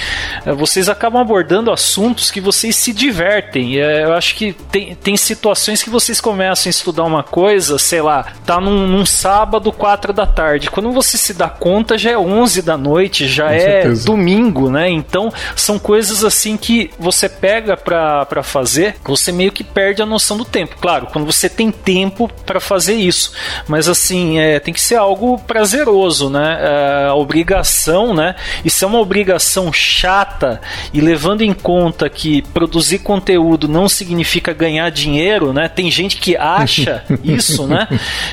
eh, 0.44 0.52
vocês 0.52 0.88
acabam 0.88 1.20
abordando 1.20 1.70
assuntos 1.70 2.30
que 2.30 2.40
vocês 2.40 2.76
se 2.76 2.92
divertem. 2.92 3.78
Eh, 3.78 4.04
eu 4.04 4.12
acho 4.12 4.34
que 4.34 4.52
tem, 4.70 4.94
tem 4.94 5.16
situações 5.16 5.82
que 5.82 5.90
vocês 5.90 6.20
começam 6.20 6.68
a 6.68 6.70
estudar 6.70 7.04
uma 7.04 7.22
coisa, 7.22 7.78
sei 7.78 8.00
lá, 8.00 8.26
tá 8.46 8.60
num, 8.60 8.86
num 8.86 9.06
sábado, 9.06 9.72
4 9.72 10.12
da 10.12 10.26
tarde. 10.26 10.70
Quando 10.70 10.92
você 10.92 11.16
se 11.18 11.34
dá 11.34 11.48
conta, 11.48 11.98
já 11.98 12.12
é 12.12 12.18
11 12.18 12.62
da 12.62 12.76
noite, 12.76 13.26
já 13.26 13.48
Com 13.48 13.54
é 13.54 13.58
certeza. 13.60 14.06
domingo, 14.06 14.70
né? 14.70 14.88
Então, 14.88 15.32
são 15.56 15.78
coisas 15.78 16.24
assim 16.24 16.56
que 16.56 16.90
você 16.98 17.28
pega 17.28 17.76
para 17.76 18.42
fazer, 18.42 18.96
você 19.04 19.32
meio 19.34 19.52
que 19.52 19.64
perde 19.64 20.02
a 20.02 20.06
noção 20.06 20.36
do 20.36 20.44
tempo. 20.44 20.76
Claro, 20.80 21.06
quando 21.06 21.26
você 21.26 21.48
tem 21.48 21.70
tempo 21.70 22.30
para 22.46 22.60
fazer 22.60 22.94
isso, 22.94 23.32
mas 23.68 23.88
assim, 23.88 24.38
é, 24.38 24.58
tem 24.60 24.72
que 24.72 24.80
ser 24.80 24.96
algo 24.96 25.38
prazeroso, 25.38 26.30
né? 26.30 26.58
É, 26.60 27.06
a 27.08 27.14
obrigação, 27.14 28.14
né? 28.14 28.34
E 28.64 28.70
se 28.70 28.84
é 28.84 28.86
uma 28.86 29.00
obrigação 29.00 29.72
chata 29.72 30.60
e 30.92 31.00
levando 31.00 31.42
em 31.42 31.52
conta 31.52 32.08
que 32.08 32.42
produzir 32.42 33.00
conteúdo 33.00 33.68
não 33.68 33.88
significa 33.88 34.52
ganhar 34.52 34.90
dinheiro, 34.90 35.52
né? 35.52 35.68
Tem 35.68 35.90
gente 35.90 36.16
que 36.16 36.36
acha 36.36 37.04
isso, 37.22 37.66
né? 37.66 37.88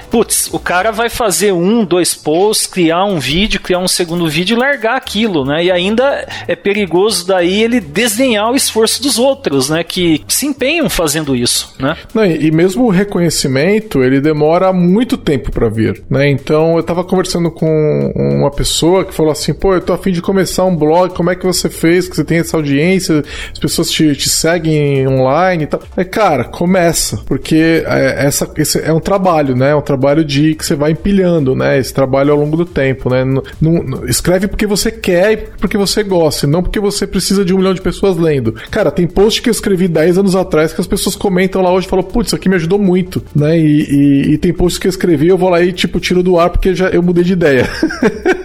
Putz, 0.10 0.50
o 0.52 0.60
cara 0.60 0.92
vai 0.92 1.10
fazer 1.10 1.52
um, 1.52 1.84
dois 1.84 2.14
posts, 2.14 2.68
criar 2.68 3.06
um 3.06 3.20
vídeo, 3.20 3.60
criar 3.60 3.80
um 3.80 3.88
segundo 3.88 4.30
vídeo 4.30 4.56
e 4.56 4.60
largar 4.60 4.96
aquilo, 4.96 5.46
né? 5.46 5.66
E 5.66 5.72
ainda 5.72 6.28
é 6.48 6.56
perigoso 6.56 7.26
daí 7.26 7.62
ele 7.62 7.80
desdenhar 7.80 8.52
o 8.52 8.56
esforço 8.56 9.02
dos 9.02 9.18
outros, 9.18 9.70
né? 9.70 9.84
Que 9.84 10.24
se 10.28 10.46
empenham 10.46 10.90
fazendo 10.92 11.36
isso, 11.36 11.74
né? 11.80 11.96
Não, 12.14 12.26
e 12.26 12.52
mesmo 12.52 12.86
o 12.86 12.90
reconhecimento, 12.90 14.04
ele 14.04 14.20
demora 14.20 14.72
muito 14.74 15.18
tempo 15.18 15.52
para 15.52 15.70
vir, 15.70 16.04
né? 16.10 16.30
Então, 16.30 16.78
eu 16.78 16.84
tava 16.84 17.04
conversando 17.04 17.50
com 17.50 18.12
uma 18.16 18.52
pessoa 18.52 19.06
que 19.06 19.14
falou 19.14 19.32
assim, 19.32 19.54
pô, 19.54 19.74
eu 19.74 19.82
tô 19.82 19.94
afim 19.94 20.12
de 20.12 20.22
começar 20.22 20.66
um 20.66 20.76
blog, 20.76 21.14
como 21.14 21.30
é 21.30 21.36
que 21.36 21.46
você 21.46 21.70
fez, 21.70 22.08
que 22.08 22.16
você 22.16 22.24
tem 22.24 22.40
essa 22.40 22.58
audiência, 22.58 23.24
as 23.52 23.60
pessoas 23.60 23.90
te, 23.90 24.16
te 24.16 24.30
seguem 24.30 25.08
online 25.08 25.64
e 25.64 25.68
tal. 25.68 25.82
É, 25.96 26.04
cara, 26.04 26.44
começa, 26.44 27.18
porque 27.26 27.84
é, 27.86 28.26
essa, 28.26 28.52
esse 28.58 28.80
é 28.80 28.92
um 28.92 29.00
trabalho, 29.00 29.56
né? 29.56 29.72
É 29.72 29.76
um 29.76 29.82
trabalho 29.82 30.24
de 30.26 30.56
que 30.56 30.66
você 30.66 30.76
vai 30.76 30.92
empilhando, 30.92 31.56
né? 31.56 31.80
Esse 31.80 31.94
trabalho 31.94 32.34
ao 32.34 32.40
longo 32.40 32.58
do 32.58 32.66
tempo, 32.66 33.10
né? 33.10 33.24
Não, 33.24 33.44
não, 33.62 34.06
escreve 34.06 34.48
porque 34.48 34.68
você 34.68 34.92
quer 34.92 35.32
e 35.32 35.38
porque 35.38 35.78
você 35.78 36.04
gosta, 36.04 36.46
não 36.46 36.62
porque 36.62 36.80
você 36.80 37.08
precisa 37.08 37.46
de 37.46 37.54
um 37.54 37.58
milhão 37.58 37.74
de 37.74 37.82
pessoas 37.82 38.18
lendo. 38.18 38.54
Cara, 38.70 38.92
tem 38.92 39.08
post 39.08 39.42
que 39.42 39.50
eu 39.50 39.52
escrevi 39.52 39.88
10 39.88 40.18
anos 40.18 40.36
atrás 40.36 40.74
que 40.74 40.81
as 40.82 40.88
pessoas 40.88 41.16
comentam 41.16 41.62
lá 41.62 41.72
hoje 41.72 41.88
e 41.88 41.90
falam, 41.90 42.04
putz, 42.04 42.28
isso 42.28 42.36
aqui 42.36 42.50
me 42.50 42.56
ajudou 42.56 42.80
muito, 42.80 43.24
né? 43.36 43.58
E, 43.58 43.82
e, 43.84 44.34
e, 44.34 44.38
tem 44.38 44.54
posts 44.54 44.78
que 44.78 44.88
eu 44.88 44.90
escrevi, 44.90 45.28
eu 45.28 45.38
vou 45.38 45.50
lá 45.50 45.62
e, 45.62 45.72
tipo, 45.72 46.00
tiro 46.00 46.22
do 46.22 46.40
ar 46.40 46.50
porque 46.50 46.76
já 46.76 46.90
eu 46.90 47.02
mudei 47.02 47.24
de 47.24 47.34
ideia. 47.34 47.70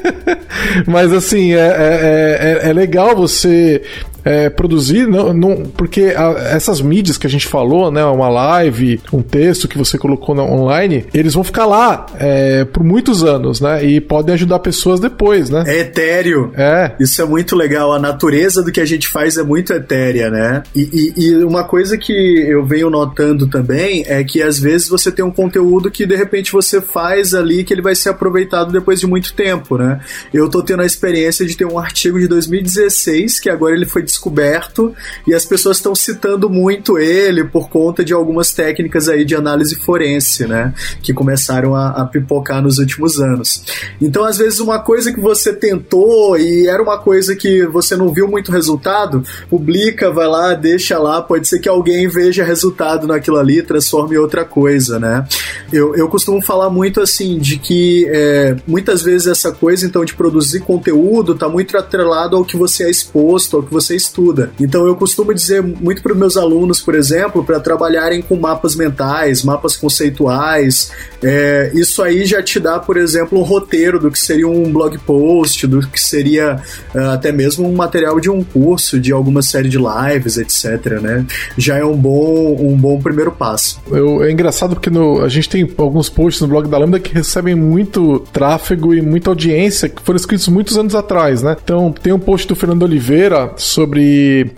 Mas 0.86 1.12
assim, 1.12 1.52
é, 1.52 1.58
é, 1.58 2.60
é, 2.66 2.70
é 2.70 2.72
legal 2.72 3.16
você 3.16 3.82
é, 4.26 4.50
produzir, 4.50 5.06
não, 5.06 5.32
não 5.32 5.56
porque 5.76 6.12
a, 6.16 6.32
essas 6.50 6.80
mídias 6.80 7.16
que 7.16 7.28
a 7.28 7.30
gente 7.30 7.46
falou, 7.46 7.92
né, 7.92 8.04
uma 8.04 8.28
live, 8.28 9.00
um 9.12 9.22
texto 9.22 9.68
que 9.68 9.78
você 9.78 9.96
colocou 9.96 10.34
na, 10.34 10.42
online, 10.42 11.06
eles 11.14 11.34
vão 11.34 11.44
ficar 11.44 11.64
lá 11.64 12.06
é, 12.18 12.64
por 12.64 12.82
muitos 12.82 13.22
anos, 13.22 13.60
né, 13.60 13.84
e 13.84 14.00
podem 14.00 14.34
ajudar 14.34 14.58
pessoas 14.58 14.98
depois, 14.98 15.48
né? 15.48 15.62
É 15.68 15.78
etéreo. 15.78 16.52
É. 16.56 16.92
Isso 16.98 17.22
é 17.22 17.24
muito 17.24 17.54
legal. 17.54 17.92
A 17.92 18.00
natureza 18.00 18.62
do 18.62 18.72
que 18.72 18.80
a 18.80 18.84
gente 18.84 19.06
faz 19.06 19.36
é 19.36 19.44
muito 19.44 19.72
etérea, 19.72 20.28
né? 20.28 20.64
E, 20.74 21.12
e, 21.16 21.24
e 21.24 21.44
uma 21.44 21.62
coisa 21.62 21.96
que 21.96 22.12
eu 22.12 22.66
venho 22.66 22.90
notando 22.90 23.46
também 23.46 24.04
é 24.08 24.24
que 24.24 24.42
às 24.42 24.58
vezes 24.58 24.88
você 24.88 25.12
tem 25.12 25.24
um 25.24 25.30
conteúdo 25.30 25.90
que 25.90 26.04
de 26.04 26.16
repente 26.16 26.50
você 26.50 26.80
faz 26.80 27.32
ali 27.32 27.62
que 27.62 27.72
ele 27.72 27.82
vai 27.82 27.94
ser 27.94 28.08
aproveitado 28.08 28.72
depois 28.72 28.98
de 28.98 29.06
muito 29.06 29.34
tempo, 29.34 29.78
né? 29.78 30.00
Eu 30.34 30.48
tô 30.48 30.62
tendo 30.62 30.82
a 30.82 30.86
experiência 30.86 31.46
de 31.46 31.56
ter 31.56 31.64
um 31.64 31.78
artigo 31.78 32.18
de 32.18 32.26
2016 32.26 33.38
que 33.38 33.48
agora 33.48 33.74
ele 33.74 33.86
foi 33.86 34.02
descoberto 34.16 34.94
e 35.26 35.34
as 35.34 35.44
pessoas 35.44 35.76
estão 35.76 35.94
citando 35.94 36.48
muito 36.48 36.98
ele 36.98 37.44
por 37.44 37.68
conta 37.68 38.04
de 38.04 38.12
algumas 38.12 38.50
técnicas 38.50 39.08
aí 39.08 39.24
de 39.24 39.34
análise 39.34 39.76
forense, 39.76 40.46
né? 40.46 40.72
Que 41.02 41.12
começaram 41.12 41.74
a, 41.74 41.88
a 41.90 42.04
pipocar 42.06 42.62
nos 42.62 42.78
últimos 42.78 43.20
anos. 43.20 43.62
Então, 44.00 44.24
às 44.24 44.38
vezes, 44.38 44.58
uma 44.58 44.78
coisa 44.78 45.12
que 45.12 45.20
você 45.20 45.52
tentou 45.52 46.36
e 46.38 46.66
era 46.66 46.82
uma 46.82 46.98
coisa 46.98 47.36
que 47.36 47.66
você 47.66 47.96
não 47.96 48.12
viu 48.12 48.26
muito 48.26 48.50
resultado, 48.50 49.22
publica, 49.48 50.10
vai 50.10 50.26
lá, 50.26 50.54
deixa 50.54 50.98
lá, 50.98 51.20
pode 51.20 51.46
ser 51.46 51.58
que 51.58 51.68
alguém 51.68 52.08
veja 52.08 52.44
resultado 52.44 53.06
naquilo 53.06 53.36
ali, 53.36 53.62
transforme 53.62 54.16
em 54.16 54.18
outra 54.18 54.44
coisa, 54.44 54.98
né? 54.98 55.26
Eu, 55.72 55.94
eu 55.94 56.08
costumo 56.08 56.40
falar 56.40 56.70
muito 56.70 57.00
assim 57.00 57.38
de 57.38 57.58
que 57.58 58.06
é, 58.08 58.56
muitas 58.66 59.02
vezes 59.02 59.26
essa 59.26 59.52
coisa 59.52 59.84
então 59.84 60.04
de 60.04 60.14
produzir 60.14 60.60
conteúdo 60.60 61.32
está 61.32 61.48
muito 61.48 61.76
atrelado 61.76 62.36
ao 62.36 62.44
que 62.44 62.56
você 62.56 62.84
é 62.84 62.90
exposto, 62.90 63.56
ao 63.56 63.62
que 63.62 63.72
você 63.72 63.94
estuda. 64.06 64.50
Então 64.60 64.86
eu 64.86 64.96
costumo 64.96 65.34
dizer 65.34 65.62
muito 65.62 66.02
para 66.02 66.12
os 66.12 66.18
meus 66.18 66.36
alunos, 66.36 66.80
por 66.80 66.94
exemplo, 66.94 67.44
para 67.44 67.60
trabalharem 67.60 68.22
com 68.22 68.36
mapas 68.36 68.74
mentais, 68.74 69.42
mapas 69.42 69.76
conceituais. 69.76 70.90
É, 71.22 71.70
isso 71.74 72.02
aí 72.02 72.24
já 72.24 72.42
te 72.42 72.58
dá, 72.58 72.78
por 72.78 72.96
exemplo, 72.96 73.38
um 73.38 73.42
roteiro 73.42 73.98
do 73.98 74.10
que 74.10 74.18
seria 74.18 74.48
um 74.48 74.72
blog 74.72 74.98
post, 74.98 75.66
do 75.66 75.80
que 75.86 76.00
seria 76.00 76.60
uh, 76.94 77.10
até 77.10 77.32
mesmo 77.32 77.68
um 77.68 77.74
material 77.74 78.20
de 78.20 78.30
um 78.30 78.42
curso, 78.42 78.98
de 79.00 79.12
alguma 79.12 79.42
série 79.42 79.68
de 79.68 79.78
lives, 79.78 80.36
etc. 80.36 81.00
Né? 81.00 81.26
Já 81.56 81.78
é 81.78 81.84
um 81.84 81.96
bom, 81.96 82.56
um 82.58 82.76
bom 82.76 83.00
primeiro 83.00 83.32
passo. 83.32 83.80
Eu, 83.90 84.22
é 84.22 84.30
engraçado 84.30 84.74
porque 84.74 84.90
no, 84.90 85.22
a 85.22 85.28
gente 85.28 85.48
tem 85.48 85.68
alguns 85.76 86.08
posts 86.08 86.40
no 86.40 86.48
blog 86.48 86.68
da 86.68 86.78
Lambda 86.78 87.00
que 87.00 87.12
recebem 87.12 87.54
muito 87.54 88.20
tráfego 88.32 88.94
e 88.94 89.00
muita 89.00 89.30
audiência 89.30 89.88
que 89.88 90.02
foram 90.02 90.16
escritos 90.16 90.48
muitos 90.48 90.76
anos 90.76 90.94
atrás, 90.94 91.42
né? 91.42 91.56
Então 91.62 91.92
tem 91.92 92.12
um 92.12 92.18
post 92.18 92.46
do 92.46 92.54
Fernando 92.54 92.82
Oliveira 92.82 93.52
sobre 93.56 93.95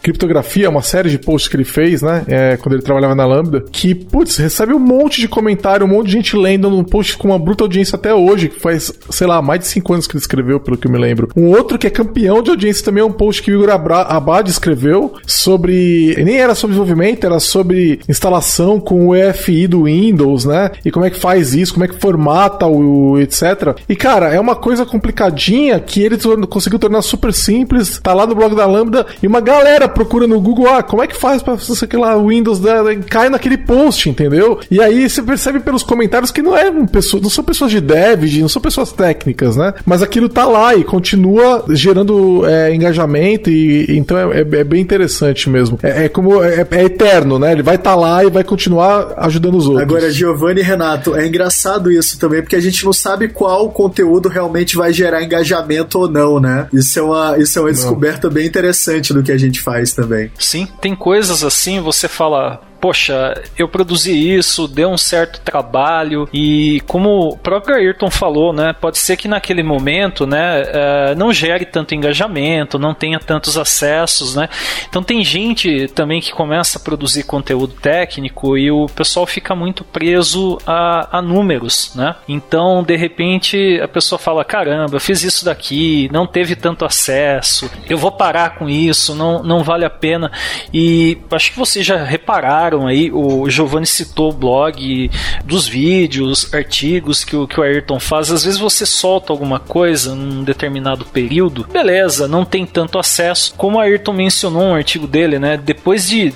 criptografia, 0.02 0.70
uma 0.70 0.82
série 0.82 1.10
de 1.10 1.18
posts 1.18 1.48
que 1.48 1.56
ele 1.56 1.64
fez, 1.64 2.02
né? 2.02 2.24
É, 2.26 2.56
quando 2.56 2.74
ele 2.74 2.82
trabalhava 2.82 3.14
na 3.14 3.26
Lambda, 3.26 3.64
que, 3.70 3.94
putz, 3.94 4.36
recebe 4.36 4.72
um 4.72 4.78
monte 4.78 5.20
de 5.20 5.28
comentário, 5.28 5.86
um 5.86 5.88
monte 5.88 6.06
de 6.06 6.12
gente 6.12 6.36
lendo 6.36 6.70
num 6.70 6.84
post 6.84 7.16
com 7.16 7.28
uma 7.28 7.38
bruta 7.38 7.64
audiência 7.64 7.96
até 7.96 8.14
hoje, 8.14 8.48
que 8.48 8.60
faz, 8.60 8.92
sei 9.10 9.26
lá, 9.26 9.40
mais 9.42 9.60
de 9.60 9.66
5 9.66 9.92
anos 9.92 10.06
que 10.06 10.14
ele 10.14 10.22
escreveu, 10.22 10.60
pelo 10.60 10.76
que 10.76 10.86
eu 10.86 10.92
me 10.92 10.98
lembro. 10.98 11.28
Um 11.36 11.46
outro 11.46 11.78
que 11.78 11.86
é 11.86 11.90
campeão 11.90 12.42
de 12.42 12.50
audiência 12.50 12.84
também 12.84 13.02
é 13.02 13.06
um 13.06 13.12
post 13.12 13.42
que 13.42 13.50
o 13.50 13.54
Igor 13.54 13.70
Abad 13.70 14.48
escreveu 14.48 15.14
sobre. 15.26 16.16
Nem 16.22 16.38
era 16.38 16.54
sobre 16.54 16.74
desenvolvimento, 16.74 17.24
era 17.24 17.40
sobre 17.40 18.00
instalação 18.08 18.80
com 18.80 19.08
o 19.08 19.14
EFI 19.14 19.66
do 19.66 19.84
Windows, 19.84 20.44
né? 20.44 20.70
E 20.84 20.90
como 20.90 21.04
é 21.04 21.10
que 21.10 21.18
faz 21.18 21.54
isso, 21.54 21.72
como 21.72 21.84
é 21.84 21.88
que 21.88 22.00
formata 22.00 22.66
o, 22.66 23.18
etc. 23.18 23.76
E 23.88 23.96
cara, 23.96 24.32
é 24.32 24.40
uma 24.40 24.56
coisa 24.56 24.84
complicadinha 24.84 25.78
que 25.80 26.02
ele 26.02 26.16
conseguiu 26.48 26.78
tornar 26.78 27.02
super 27.02 27.32
simples. 27.32 27.98
Tá 27.98 28.14
lá 28.14 28.26
no 28.26 28.34
blog 28.34 28.54
da 28.54 28.66
Lambda 28.66 29.06
e 29.22 29.26
uma 29.26 29.40
galera 29.40 29.88
procura 29.88 30.26
no 30.26 30.40
Google, 30.40 30.68
ah, 30.68 30.82
como 30.82 31.02
é 31.02 31.06
que 31.06 31.16
faz 31.16 31.42
pra 31.42 31.56
lá, 31.98 32.16
o 32.16 32.28
Windows 32.28 32.60
da, 32.60 32.94
cai 33.08 33.28
naquele 33.28 33.56
post, 33.56 34.08
entendeu? 34.08 34.60
E 34.70 34.80
aí 34.80 35.08
você 35.08 35.22
percebe 35.22 35.60
pelos 35.60 35.82
comentários 35.82 36.30
que 36.30 36.42
não 36.42 36.56
é 36.56 36.70
um 36.70 36.86
pessoa, 36.86 37.22
não 37.22 37.30
são 37.30 37.44
pessoas 37.44 37.70
de 37.70 37.80
dev, 37.80 38.24
não 38.40 38.48
são 38.48 38.60
pessoas 38.62 38.92
técnicas, 38.92 39.56
né? 39.56 39.74
Mas 39.84 40.02
aquilo 40.02 40.28
tá 40.28 40.46
lá 40.46 40.74
e 40.74 40.84
continua 40.84 41.64
gerando 41.70 42.46
é, 42.46 42.74
engajamento 42.74 43.50
e 43.50 43.86
então 43.96 44.16
é, 44.18 44.38
é, 44.38 44.40
é, 44.40 44.64
bem 44.64 44.80
interessante 44.80 45.48
mesmo. 45.50 45.78
É, 45.82 46.04
é 46.04 46.08
como 46.08 46.42
é, 46.42 46.66
é, 46.70 46.84
eterno, 46.84 47.38
né? 47.38 47.52
Ele 47.52 47.62
vai 47.62 47.76
estar 47.76 47.90
tá 47.90 47.96
lá 47.96 48.24
e 48.24 48.30
vai 48.30 48.44
continuar 48.44 49.14
ajudando 49.16 49.56
os 49.56 49.66
outros. 49.66 49.82
Agora, 49.82 50.10
Giovanni 50.10 50.60
e 50.60 50.64
Renato, 50.64 51.14
é 51.14 51.26
engraçado 51.26 51.90
isso 51.90 52.18
também, 52.18 52.42
porque 52.42 52.56
a 52.56 52.60
gente 52.60 52.84
não 52.84 52.92
sabe 52.92 53.28
qual 53.28 53.70
conteúdo 53.70 54.28
realmente 54.28 54.76
vai 54.76 54.92
gerar 54.92 55.22
engajamento 55.22 55.98
ou 55.98 56.10
não, 56.10 56.40
né? 56.40 56.66
Isso 56.72 56.98
é 56.98 57.02
uma, 57.02 57.38
isso 57.38 57.58
é 57.58 57.62
uma 57.62 57.72
descoberta 57.72 58.30
bem 58.30 58.46
interessante 58.46 59.07
do 59.12 59.22
que 59.22 59.32
a 59.32 59.38
gente 59.38 59.60
faz 59.60 59.92
também. 59.92 60.30
Sim, 60.38 60.66
tem 60.80 60.94
coisas 60.94 61.42
assim, 61.42 61.80
você 61.80 62.08
fala, 62.08 62.60
poxa, 62.80 63.34
eu 63.58 63.68
produzi 63.68 64.34
isso, 64.34 64.68
deu 64.68 64.90
um 64.90 64.98
certo 64.98 65.40
trabalho 65.40 66.28
e 66.32 66.80
como 66.86 67.30
o 67.30 67.36
próprio 67.36 67.76
Ayrton 67.76 68.10
falou, 68.10 68.52
né, 68.52 68.72
pode 68.72 68.98
ser 68.98 69.16
que 69.16 69.28
naquele 69.28 69.62
momento, 69.62 70.26
né, 70.26 70.62
uh, 70.62 71.14
não 71.16 71.32
gere 71.32 71.64
tanto 71.64 71.94
engajamento, 71.94 72.78
não 72.78 72.94
tenha 72.94 73.18
tantos 73.18 73.56
acessos, 73.56 74.34
né. 74.34 74.48
Então 74.88 75.02
tem 75.02 75.24
gente 75.24 75.88
também 75.88 76.20
que 76.20 76.32
começa 76.32 76.78
a 76.78 76.80
produzir 76.80 77.24
conteúdo 77.24 77.74
técnico 77.74 78.56
e 78.56 78.70
o 78.70 78.86
pessoal 78.86 79.26
fica 79.26 79.54
muito 79.54 79.84
preso 79.84 80.58
a, 80.66 81.18
a 81.18 81.22
números, 81.22 81.92
né. 81.94 82.14
Então 82.28 82.82
de 82.82 82.96
repente 82.96 83.80
a 83.82 83.88
pessoa 83.88 84.18
fala, 84.18 84.44
caramba, 84.44 84.96
eu 84.96 85.00
fiz 85.00 85.22
isso 85.22 85.44
daqui, 85.44 86.08
não 86.12 86.26
teve 86.26 86.54
tanto 86.54 86.84
acesso, 86.84 87.70
eu 87.88 87.98
vou 87.98 88.12
parar 88.12 88.56
com 88.56 88.68
isso, 88.68 89.14
não, 89.14 89.42
não 89.42 89.62
vale 89.62 89.84
a 89.84 89.90
pena. 89.90 90.30
E 90.72 91.18
acho 91.32 91.52
que 91.52 91.58
vocês 91.58 91.84
já 91.84 92.02
repararam 92.04 92.67
aí, 92.86 93.10
o 93.12 93.48
Giovanni 93.48 93.86
citou 93.86 94.30
o 94.30 94.34
blog 94.34 95.10
dos 95.44 95.66
vídeos, 95.66 96.52
artigos 96.52 97.24
que 97.24 97.36
o, 97.36 97.46
que 97.46 97.58
o 97.60 97.62
Ayrton 97.62 97.98
faz. 97.98 98.30
Às 98.30 98.44
vezes 98.44 98.58
você 98.58 98.84
solta 98.84 99.32
alguma 99.32 99.58
coisa 99.58 100.14
num 100.14 100.44
determinado 100.44 101.04
período, 101.04 101.66
beleza, 101.72 102.28
não 102.28 102.44
tem 102.44 102.66
tanto 102.66 102.98
acesso. 102.98 103.54
Como 103.56 103.78
o 103.78 103.80
Ayrton 103.80 104.12
mencionou 104.12 104.62
um 104.62 104.74
artigo 104.74 105.06
dele, 105.06 105.38
né? 105.38 105.56
Depois 105.56 106.08
de 106.08 106.32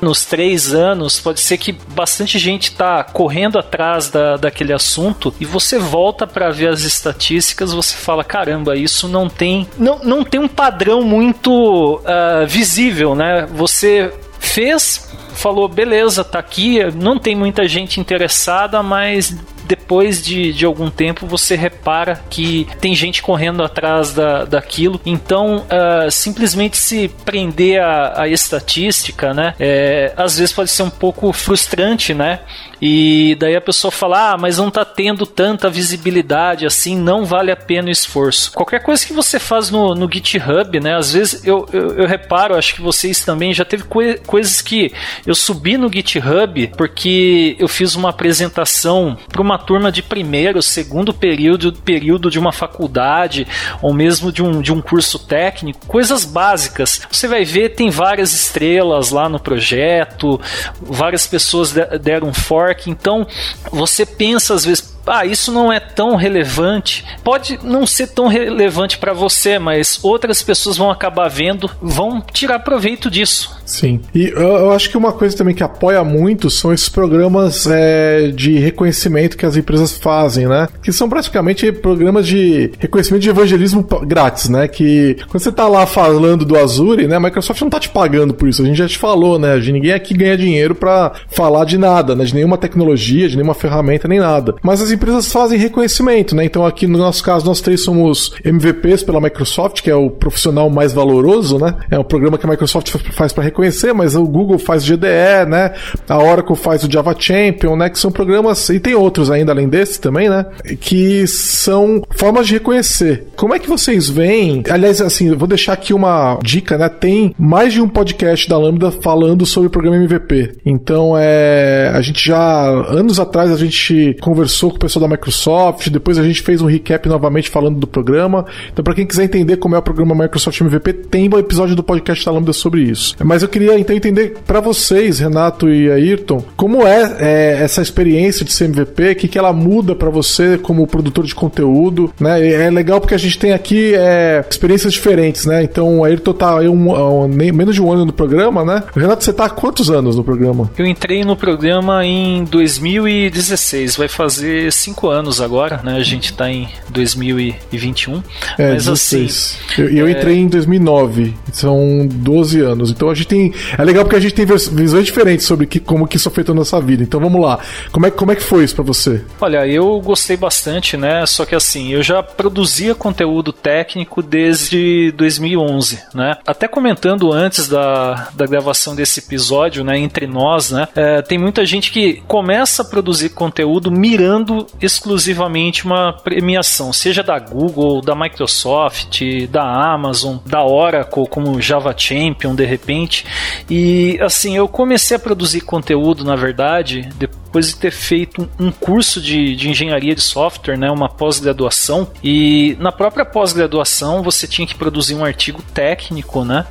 nos 0.00 0.24
três 0.24 0.72
anos, 0.72 1.20
pode 1.20 1.40
ser 1.40 1.58
que 1.58 1.72
bastante 1.72 2.38
gente 2.38 2.64
está 2.64 3.02
correndo 3.02 3.58
atrás 3.58 4.08
da, 4.08 4.36
daquele 4.36 4.72
assunto 4.72 5.34
e 5.40 5.44
você 5.44 5.78
volta 5.78 6.26
para 6.26 6.50
ver 6.50 6.68
as 6.68 6.82
estatísticas, 6.82 7.72
você 7.72 7.96
fala 7.96 8.24
caramba, 8.24 8.76
isso 8.76 9.08
não 9.08 9.28
tem 9.28 9.66
não, 9.76 9.98
não 10.00 10.24
tem 10.24 10.40
um 10.40 10.48
padrão 10.48 11.02
muito 11.02 11.96
uh, 11.96 12.46
visível, 12.46 13.14
né? 13.14 13.46
Você 13.52 14.12
fez 14.38 15.07
falou: 15.38 15.68
beleza, 15.68 16.24
tá 16.24 16.38
aqui, 16.38 16.78
não 16.94 17.18
tem 17.18 17.34
muita 17.34 17.66
gente 17.66 18.00
interessada, 18.00 18.82
mas 18.82 19.36
depois 19.68 20.24
de, 20.24 20.52
de 20.52 20.64
algum 20.64 20.90
tempo 20.90 21.26
você 21.26 21.54
repara 21.54 22.22
que 22.30 22.66
tem 22.80 22.94
gente 22.94 23.22
correndo 23.22 23.62
atrás 23.62 24.14
da, 24.14 24.44
daquilo. 24.46 24.98
Então, 25.04 25.66
uh, 25.66 26.10
simplesmente 26.10 26.78
se 26.78 27.08
prender 27.24 27.80
a, 27.80 28.22
a 28.22 28.28
estatística, 28.28 29.34
né? 29.34 29.54
É, 29.60 30.12
às 30.16 30.38
vezes 30.38 30.54
pode 30.54 30.70
ser 30.70 30.82
um 30.82 30.90
pouco 30.90 31.32
frustrante, 31.32 32.14
né? 32.14 32.40
E 32.80 33.36
daí 33.38 33.56
a 33.56 33.60
pessoa 33.60 33.90
fala: 33.90 34.32
ah, 34.32 34.36
mas 34.38 34.58
não 34.58 34.70
tá 34.70 34.84
tendo 34.84 35.26
tanta 35.26 35.68
visibilidade 35.68 36.66
assim, 36.66 36.96
não 36.96 37.24
vale 37.24 37.50
a 37.50 37.56
pena 37.56 37.88
o 37.88 37.90
esforço. 37.90 38.52
Qualquer 38.52 38.82
coisa 38.82 39.04
que 39.04 39.12
você 39.12 39.38
faz 39.38 39.70
no, 39.70 39.94
no 39.94 40.10
GitHub, 40.10 40.80
né? 40.80 40.96
Às 40.96 41.12
vezes 41.12 41.44
eu, 41.44 41.68
eu, 41.72 41.98
eu 41.98 42.06
reparo, 42.06 42.56
acho 42.56 42.74
que 42.74 42.80
vocês 42.80 43.24
também 43.24 43.52
já 43.52 43.64
teve 43.64 43.84
coi 43.84 44.18
coisas 44.26 44.60
que 44.60 44.92
eu 45.26 45.34
subi 45.34 45.76
no 45.76 45.92
GitHub 45.92 46.72
porque 46.76 47.56
eu 47.58 47.68
fiz 47.68 47.94
uma 47.94 48.10
apresentação 48.10 49.16
para 49.28 49.42
uma 49.42 49.58
turma 49.58 49.90
de 49.90 50.02
primeiro, 50.02 50.62
segundo 50.62 51.12
período, 51.12 51.72
período 51.72 52.30
de 52.30 52.38
uma 52.38 52.52
faculdade 52.52 53.46
ou 53.82 53.92
mesmo 53.92 54.30
de 54.32 54.42
um, 54.42 54.60
de 54.60 54.72
um 54.72 54.80
curso 54.80 55.18
técnico, 55.18 55.86
coisas 55.86 56.24
básicas. 56.24 57.00
Você 57.10 57.26
vai 57.26 57.44
ver, 57.44 57.70
tem 57.70 57.90
várias 57.90 58.32
estrelas 58.32 59.10
lá 59.10 59.28
no 59.28 59.40
projeto, 59.40 60.40
várias 60.80 61.26
pessoas 61.26 61.72
deram 62.00 62.32
fork, 62.68 62.90
então 62.90 63.26
você 63.72 64.04
pensa 64.04 64.54
às 64.54 64.64
vezes, 64.64 64.97
ah, 65.08 65.24
isso 65.24 65.52
não 65.52 65.72
é 65.72 65.80
tão 65.80 66.16
relevante. 66.16 67.04
Pode 67.22 67.58
não 67.62 67.86
ser 67.86 68.08
tão 68.08 68.28
relevante 68.28 68.98
para 68.98 69.12
você, 69.12 69.58
mas 69.58 69.98
outras 70.02 70.42
pessoas 70.42 70.76
vão 70.76 70.90
acabar 70.90 71.28
vendo, 71.28 71.70
vão 71.80 72.20
tirar 72.20 72.58
proveito 72.60 73.10
disso. 73.10 73.56
Sim. 73.64 74.00
E 74.14 74.28
eu, 74.28 74.40
eu 74.40 74.72
acho 74.72 74.88
que 74.90 74.96
uma 74.96 75.12
coisa 75.12 75.36
também 75.36 75.54
que 75.54 75.62
apoia 75.62 76.02
muito 76.02 76.50
são 76.50 76.72
esses 76.72 76.88
programas 76.88 77.66
é, 77.66 78.28
de 78.28 78.58
reconhecimento 78.58 79.36
que 79.36 79.44
as 79.44 79.56
empresas 79.56 79.96
fazem, 79.96 80.46
né? 80.46 80.68
Que 80.82 80.92
são 80.92 81.08
praticamente 81.08 81.70
programas 81.72 82.26
de 82.26 82.72
reconhecimento 82.78 83.22
de 83.22 83.30
evangelismo 83.30 83.86
grátis, 84.06 84.48
né? 84.48 84.66
Que 84.68 85.16
quando 85.28 85.42
você 85.42 85.52
tá 85.52 85.68
lá 85.68 85.86
falando 85.86 86.44
do 86.44 86.56
Azure, 86.56 87.06
né? 87.06 87.16
A 87.16 87.20
Microsoft 87.20 87.60
não 87.60 87.70
tá 87.70 87.78
te 87.78 87.88
pagando 87.88 88.32
por 88.32 88.48
isso. 88.48 88.62
A 88.62 88.64
gente 88.64 88.78
já 88.78 88.88
te 88.88 88.98
falou, 88.98 89.38
né? 89.38 89.56
Ninguém 89.58 89.92
aqui 89.92 90.14
ganha 90.14 90.36
dinheiro 90.36 90.74
para 90.74 91.12
falar 91.28 91.64
de 91.64 91.76
nada, 91.76 92.14
né? 92.14 92.24
De 92.24 92.34
nenhuma 92.34 92.56
tecnologia, 92.56 93.28
de 93.28 93.36
nenhuma 93.36 93.54
ferramenta, 93.54 94.08
nem 94.08 94.20
nada. 94.20 94.54
Mas 94.62 94.80
as 94.80 94.90
empresas 94.98 95.32
fazem 95.32 95.58
reconhecimento, 95.58 96.34
né? 96.34 96.44
Então 96.44 96.66
aqui 96.66 96.86
no 96.86 96.98
nosso 96.98 97.22
caso, 97.22 97.46
nós 97.46 97.60
três 97.60 97.82
somos 97.82 98.32
MVPs 98.44 99.02
pela 99.04 99.20
Microsoft, 99.20 99.80
que 99.80 99.90
é 99.90 99.94
o 99.94 100.10
profissional 100.10 100.68
mais 100.68 100.92
valoroso, 100.92 101.58
né? 101.58 101.74
É 101.90 101.98
um 101.98 102.04
programa 102.04 102.36
que 102.36 102.44
a 102.44 102.50
Microsoft 102.50 102.90
faz 103.12 103.32
para 103.32 103.44
reconhecer, 103.44 103.92
mas 103.92 104.14
o 104.14 104.24
Google 104.24 104.58
faz 104.58 104.84
GDE, 104.84 105.48
né? 105.48 105.72
A 106.08 106.18
Oracle 106.18 106.56
faz 106.56 106.82
o 106.82 106.90
Java 106.90 107.14
Champion, 107.18 107.76
né? 107.76 107.88
Que 107.88 107.98
são 107.98 108.10
programas, 108.10 108.68
e 108.68 108.80
tem 108.80 108.94
outros 108.94 109.30
ainda 109.30 109.52
além 109.52 109.68
desse 109.68 110.00
também, 110.00 110.28
né? 110.28 110.46
Que 110.80 111.26
são 111.26 112.02
formas 112.10 112.46
de 112.46 112.54
reconhecer. 112.54 113.28
Como 113.36 113.54
é 113.54 113.58
que 113.58 113.68
vocês 113.68 114.08
veem? 114.08 114.62
Aliás, 114.68 115.00
assim, 115.00 115.32
vou 115.34 115.46
deixar 115.46 115.74
aqui 115.74 115.94
uma 115.94 116.38
dica, 116.42 116.76
né? 116.76 116.88
Tem 116.88 117.34
mais 117.38 117.72
de 117.72 117.80
um 117.80 117.88
podcast 117.88 118.48
da 118.48 118.58
Lambda 118.58 118.90
falando 118.90 119.46
sobre 119.46 119.68
o 119.68 119.70
programa 119.70 119.96
MVP. 119.96 120.58
Então, 120.66 121.14
é, 121.16 121.92
a 121.94 122.00
gente 122.00 122.26
já 122.26 122.68
anos 122.88 123.20
atrás 123.20 123.50
a 123.50 123.56
gente 123.56 124.16
conversou 124.20 124.70
com 124.70 124.76
o 124.76 124.80
pessoal 124.88 125.06
da 125.06 125.08
Microsoft, 125.08 125.88
depois 125.90 126.18
a 126.18 126.24
gente 126.24 126.40
fez 126.42 126.62
um 126.62 126.66
recap 126.66 127.08
novamente 127.08 127.50
falando 127.50 127.78
do 127.78 127.86
programa. 127.86 128.46
Então, 128.72 128.82
para 128.82 128.94
quem 128.94 129.06
quiser 129.06 129.24
entender 129.24 129.58
como 129.58 129.74
é 129.74 129.78
o 129.78 129.82
programa 129.82 130.14
Microsoft 130.14 130.60
MVP, 130.60 130.92
tem 130.94 131.28
um 131.32 131.38
episódio 131.38 131.76
do 131.76 131.82
podcast 131.82 132.24
da 132.24 132.32
Lambda 132.32 132.52
sobre 132.52 132.82
isso. 132.82 133.14
Mas 133.22 133.42
eu 133.42 133.48
queria 133.48 133.78
então 133.78 133.94
entender 133.94 134.36
para 134.46 134.60
vocês, 134.60 135.18
Renato 135.18 135.68
e 135.68 135.90
Ayrton, 135.90 136.42
como 136.56 136.86
é, 136.86 137.16
é, 137.20 137.58
essa 137.62 137.82
experiência 137.82 138.44
de 138.44 138.52
ser 138.52 138.64
MVP, 138.64 139.10
o 139.10 139.16
que, 139.16 139.28
que 139.28 139.38
ela 139.38 139.52
muda 139.52 139.94
para 139.94 140.08
você 140.08 140.56
como 140.56 140.86
produtor 140.86 141.24
de 141.24 141.34
conteúdo, 141.34 142.12
né? 142.18 142.48
É 142.48 142.70
legal 142.70 143.00
porque 143.00 143.14
a 143.14 143.18
gente 143.18 143.38
tem 143.38 143.52
aqui 143.52 143.94
é, 143.94 144.44
experiências 144.48 144.92
diferentes, 144.92 145.44
né? 145.44 145.62
Então, 145.62 145.98
o 145.98 146.04
Ayrton 146.04 146.32
tá 146.32 146.58
aí 146.58 146.68
um, 146.68 147.24
um, 147.24 147.28
menos 147.28 147.74
de 147.74 147.82
um 147.82 147.92
ano 147.92 148.06
no 148.06 148.12
programa, 148.12 148.64
né? 148.64 148.82
Renato, 148.96 149.22
você 149.22 149.32
tá 149.32 149.44
há 149.44 149.50
quantos 149.50 149.90
anos 149.90 150.16
no 150.16 150.24
programa? 150.24 150.70
Eu 150.78 150.86
entrei 150.86 151.24
no 151.24 151.36
programa 151.36 152.04
em 152.04 152.44
2016, 152.44 153.96
vai 153.96 154.08
fazer 154.08 154.67
cinco 154.70 155.08
anos 155.08 155.40
agora, 155.40 155.80
né? 155.82 155.96
A 155.96 156.02
gente 156.02 156.32
tá 156.32 156.50
em 156.50 156.68
2021. 156.90 158.22
É, 158.58 158.72
mas 158.72 158.84
16. 158.84 159.60
assim. 159.70 159.82
Eu, 159.82 159.90
eu 159.90 160.06
é... 160.06 160.10
entrei 160.12 160.38
em 160.38 160.48
2009, 160.48 161.34
são 161.52 162.06
12 162.10 162.60
anos. 162.60 162.90
Então 162.90 163.10
a 163.10 163.14
gente 163.14 163.28
tem. 163.28 163.52
É 163.76 163.84
legal 163.84 164.04
porque 164.04 164.16
a 164.16 164.20
gente 164.20 164.34
tem 164.34 164.46
visões 164.46 165.04
diferentes 165.04 165.46
sobre 165.46 165.66
que, 165.66 165.80
como 165.80 166.06
que 166.06 166.16
isso 166.16 166.28
afetou 166.28 166.52
a 166.52 166.56
nossa 166.56 166.80
vida. 166.80 167.02
Então 167.02 167.20
vamos 167.20 167.40
lá. 167.40 167.58
Como 167.92 168.06
é, 168.06 168.10
como 168.10 168.32
é 168.32 168.36
que 168.36 168.42
foi 168.42 168.64
isso 168.64 168.74
para 168.74 168.84
você? 168.84 169.24
Olha, 169.40 169.66
eu 169.66 170.00
gostei 170.00 170.36
bastante, 170.36 170.96
né? 170.96 171.24
Só 171.26 171.44
que 171.44 171.54
assim, 171.54 171.92
eu 171.92 172.02
já 172.02 172.22
produzia 172.22 172.94
conteúdo 172.94 173.52
técnico 173.52 174.22
desde 174.22 175.12
2011, 175.16 176.00
né? 176.14 176.36
Até 176.46 176.68
comentando 176.68 177.32
antes 177.32 177.68
da, 177.68 178.28
da 178.34 178.46
gravação 178.46 178.94
desse 178.94 179.20
episódio, 179.20 179.84
né? 179.84 179.98
Entre 179.98 180.26
nós, 180.26 180.70
né? 180.70 180.88
É, 180.94 181.22
tem 181.22 181.38
muita 181.38 181.64
gente 181.64 181.90
que 181.90 182.22
começa 182.26 182.82
a 182.82 182.84
produzir 182.84 183.30
conteúdo 183.30 183.90
mirando 183.90 184.57
exclusivamente 184.80 185.84
uma 185.84 186.12
premiação, 186.12 186.92
seja 186.92 187.22
da 187.22 187.38
Google, 187.38 188.00
da 188.00 188.14
Microsoft, 188.14 189.20
da 189.50 189.62
Amazon, 189.62 190.36
da 190.44 190.64
Oracle, 190.64 191.26
como 191.28 191.60
Java 191.60 191.94
Champion, 191.96 192.54
de 192.54 192.64
repente. 192.64 193.26
E 193.68 194.18
assim, 194.20 194.56
eu 194.56 194.68
comecei 194.68 195.16
a 195.16 195.20
produzir 195.20 195.60
conteúdo, 195.62 196.24
na 196.24 196.36
verdade, 196.36 197.08
depois 197.16 197.37
de 197.52 197.76
ter 197.76 197.90
feito 197.90 198.48
um 198.58 198.70
curso 198.70 199.20
de, 199.20 199.56
de 199.56 199.68
engenharia 199.68 200.14
de 200.14 200.20
software, 200.20 200.76
né, 200.76 200.90
uma 200.90 201.08
pós-graduação. 201.08 202.10
E 202.22 202.76
na 202.80 202.92
própria 202.92 203.24
pós-graduação 203.24 204.22
você 204.22 204.46
tinha 204.46 204.66
que 204.66 204.74
produzir 204.74 205.14
um 205.14 205.24
artigo 205.24 205.62
técnico, 205.74 206.44
né, 206.44 206.66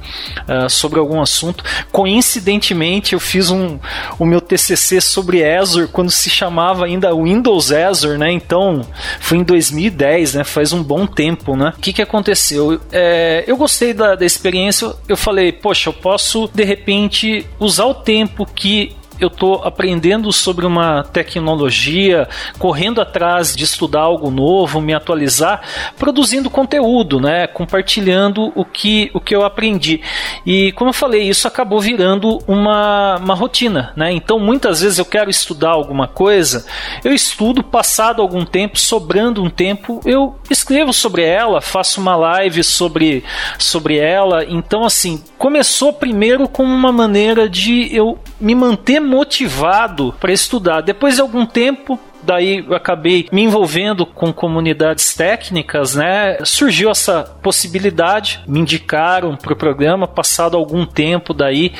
uh, 0.47 0.69
sobre 0.69 0.99
algum 0.99 1.21
assunto. 1.21 1.63
Coincidentemente, 1.91 3.13
eu 3.13 3.19
fiz 3.19 3.49
um, 3.49 3.79
o 4.19 4.25
meu 4.25 4.41
TCC 4.41 5.01
sobre 5.01 5.43
Azure 5.43 5.87
quando 5.87 6.11
se 6.11 6.29
chamava 6.29 6.85
ainda 6.85 7.13
Windows 7.13 7.71
Azure, 7.71 8.17
né? 8.17 8.31
Então 8.31 8.85
foi 9.19 9.37
em 9.37 9.43
2010, 9.43 10.35
né? 10.35 10.43
Faz 10.43 10.73
um 10.73 10.83
bom 10.83 11.05
tempo, 11.05 11.55
né? 11.55 11.73
O 11.77 11.81
que, 11.81 11.93
que 11.93 12.01
aconteceu? 12.01 12.79
É, 12.91 13.43
eu 13.47 13.57
gostei 13.57 13.93
da, 13.93 14.15
da 14.15 14.25
experiência. 14.25 14.93
Eu 15.07 15.17
falei, 15.17 15.51
poxa, 15.51 15.89
eu 15.89 15.93
posso 15.93 16.49
de 16.53 16.63
repente 16.63 17.45
usar 17.59 17.85
o 17.85 17.93
tempo 17.93 18.45
que 18.45 18.95
eu 19.19 19.27
estou 19.27 19.63
aprendendo 19.63 20.31
sobre 20.31 20.65
uma 20.65 21.03
tecnologia, 21.03 22.27
correndo 22.57 23.01
atrás 23.01 23.55
de 23.55 23.63
estudar 23.63 24.01
algo 24.01 24.29
novo, 24.29 24.81
me 24.81 24.93
atualizar, 24.93 25.61
produzindo 25.97 26.49
conteúdo, 26.49 27.19
né? 27.19 27.47
compartilhando 27.47 28.51
o 28.55 28.63
que, 28.63 29.09
o 29.13 29.19
que 29.19 29.35
eu 29.35 29.43
aprendi. 29.43 30.01
E 30.45 30.71
como 30.73 30.89
eu 30.89 30.93
falei, 30.93 31.23
isso 31.23 31.47
acabou 31.47 31.79
virando 31.79 32.39
uma, 32.47 33.17
uma 33.17 33.33
rotina. 33.33 33.91
Né? 33.95 34.11
Então 34.11 34.39
muitas 34.39 34.81
vezes 34.81 34.99
eu 34.99 35.05
quero 35.05 35.29
estudar 35.29 35.71
alguma 35.71 36.07
coisa, 36.07 36.65
eu 37.03 37.13
estudo, 37.13 37.63
passado 37.63 38.21
algum 38.21 38.45
tempo, 38.45 38.79
sobrando 38.79 39.43
um 39.43 39.49
tempo, 39.49 39.99
eu 40.05 40.35
escrevo 40.49 40.93
sobre 40.93 41.23
ela, 41.23 41.61
faço 41.61 41.99
uma 41.99 42.15
live 42.15 42.63
sobre, 42.63 43.23
sobre 43.57 43.97
ela. 43.97 44.45
Então, 44.45 44.83
assim, 44.83 45.23
começou 45.37 45.93
primeiro 45.93 46.47
com 46.47 46.63
uma 46.63 46.91
maneira 46.91 47.49
de 47.49 47.93
eu 47.95 48.17
me 48.39 48.55
manter 48.55 48.99
motivado 49.07 50.13
para 50.19 50.31
estudar. 50.31 50.81
Depois 50.81 51.15
de 51.15 51.21
algum 51.21 51.45
tempo, 51.45 51.99
daí 52.27 52.65
eu 52.67 52.75
acabei 52.75 53.27
me 53.31 53.41
envolvendo 53.43 54.05
com 54.05 54.33
comunidades 54.33 55.15
técnicas, 55.15 55.95
né? 55.95 56.37
Surgiu 56.43 56.91
essa 56.91 57.23
possibilidade, 57.41 58.41
me 58.45 58.59
indicaram 58.59 59.37
para 59.37 59.53
o 59.53 59.55
programa, 59.55 60.05
passado 60.07 60.57
algum 60.57 60.85
tempo 60.85 61.33
daí, 61.33 61.71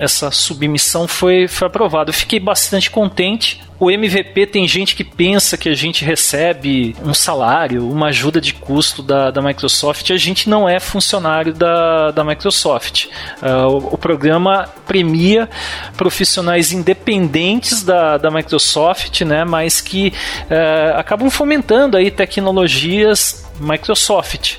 essa 0.00 0.30
submissão 0.30 1.08
foi, 1.08 1.48
foi 1.48 1.66
aprovada. 1.66 2.10
Eu 2.10 2.14
fiquei 2.14 2.38
bastante 2.38 2.88
contente, 2.88 3.60
o 3.78 3.90
MVP 3.90 4.46
tem 4.46 4.66
gente 4.66 4.96
que 4.96 5.04
pensa 5.04 5.56
que 5.58 5.68
a 5.68 5.74
gente 5.74 6.02
recebe 6.02 6.96
um 7.04 7.12
salário, 7.12 7.86
uma 7.90 8.06
ajuda 8.06 8.40
de 8.40 8.54
custo 8.54 9.02
da, 9.02 9.30
da 9.30 9.42
Microsoft. 9.42 10.10
A 10.10 10.16
gente 10.16 10.48
não 10.48 10.66
é 10.66 10.80
funcionário 10.80 11.52
da, 11.52 12.10
da 12.10 12.24
Microsoft. 12.24 13.06
Uh, 13.42 13.66
o, 13.68 13.94
o, 13.94 13.98
programa 13.98 14.66
premia 14.86 15.48
profissionais 15.94 16.72
independentes 16.72 17.82
da, 17.82 18.16
da 18.16 18.30
Microsoft, 18.30 19.20
né, 19.22 19.44
mas 19.44 19.82
que 19.82 19.95
uh, 20.04 20.98
acabam 20.98 21.30
fomentando 21.30 21.96
aí 21.96 22.10
tecnologias 22.10 23.45
Microsoft. 23.60 24.56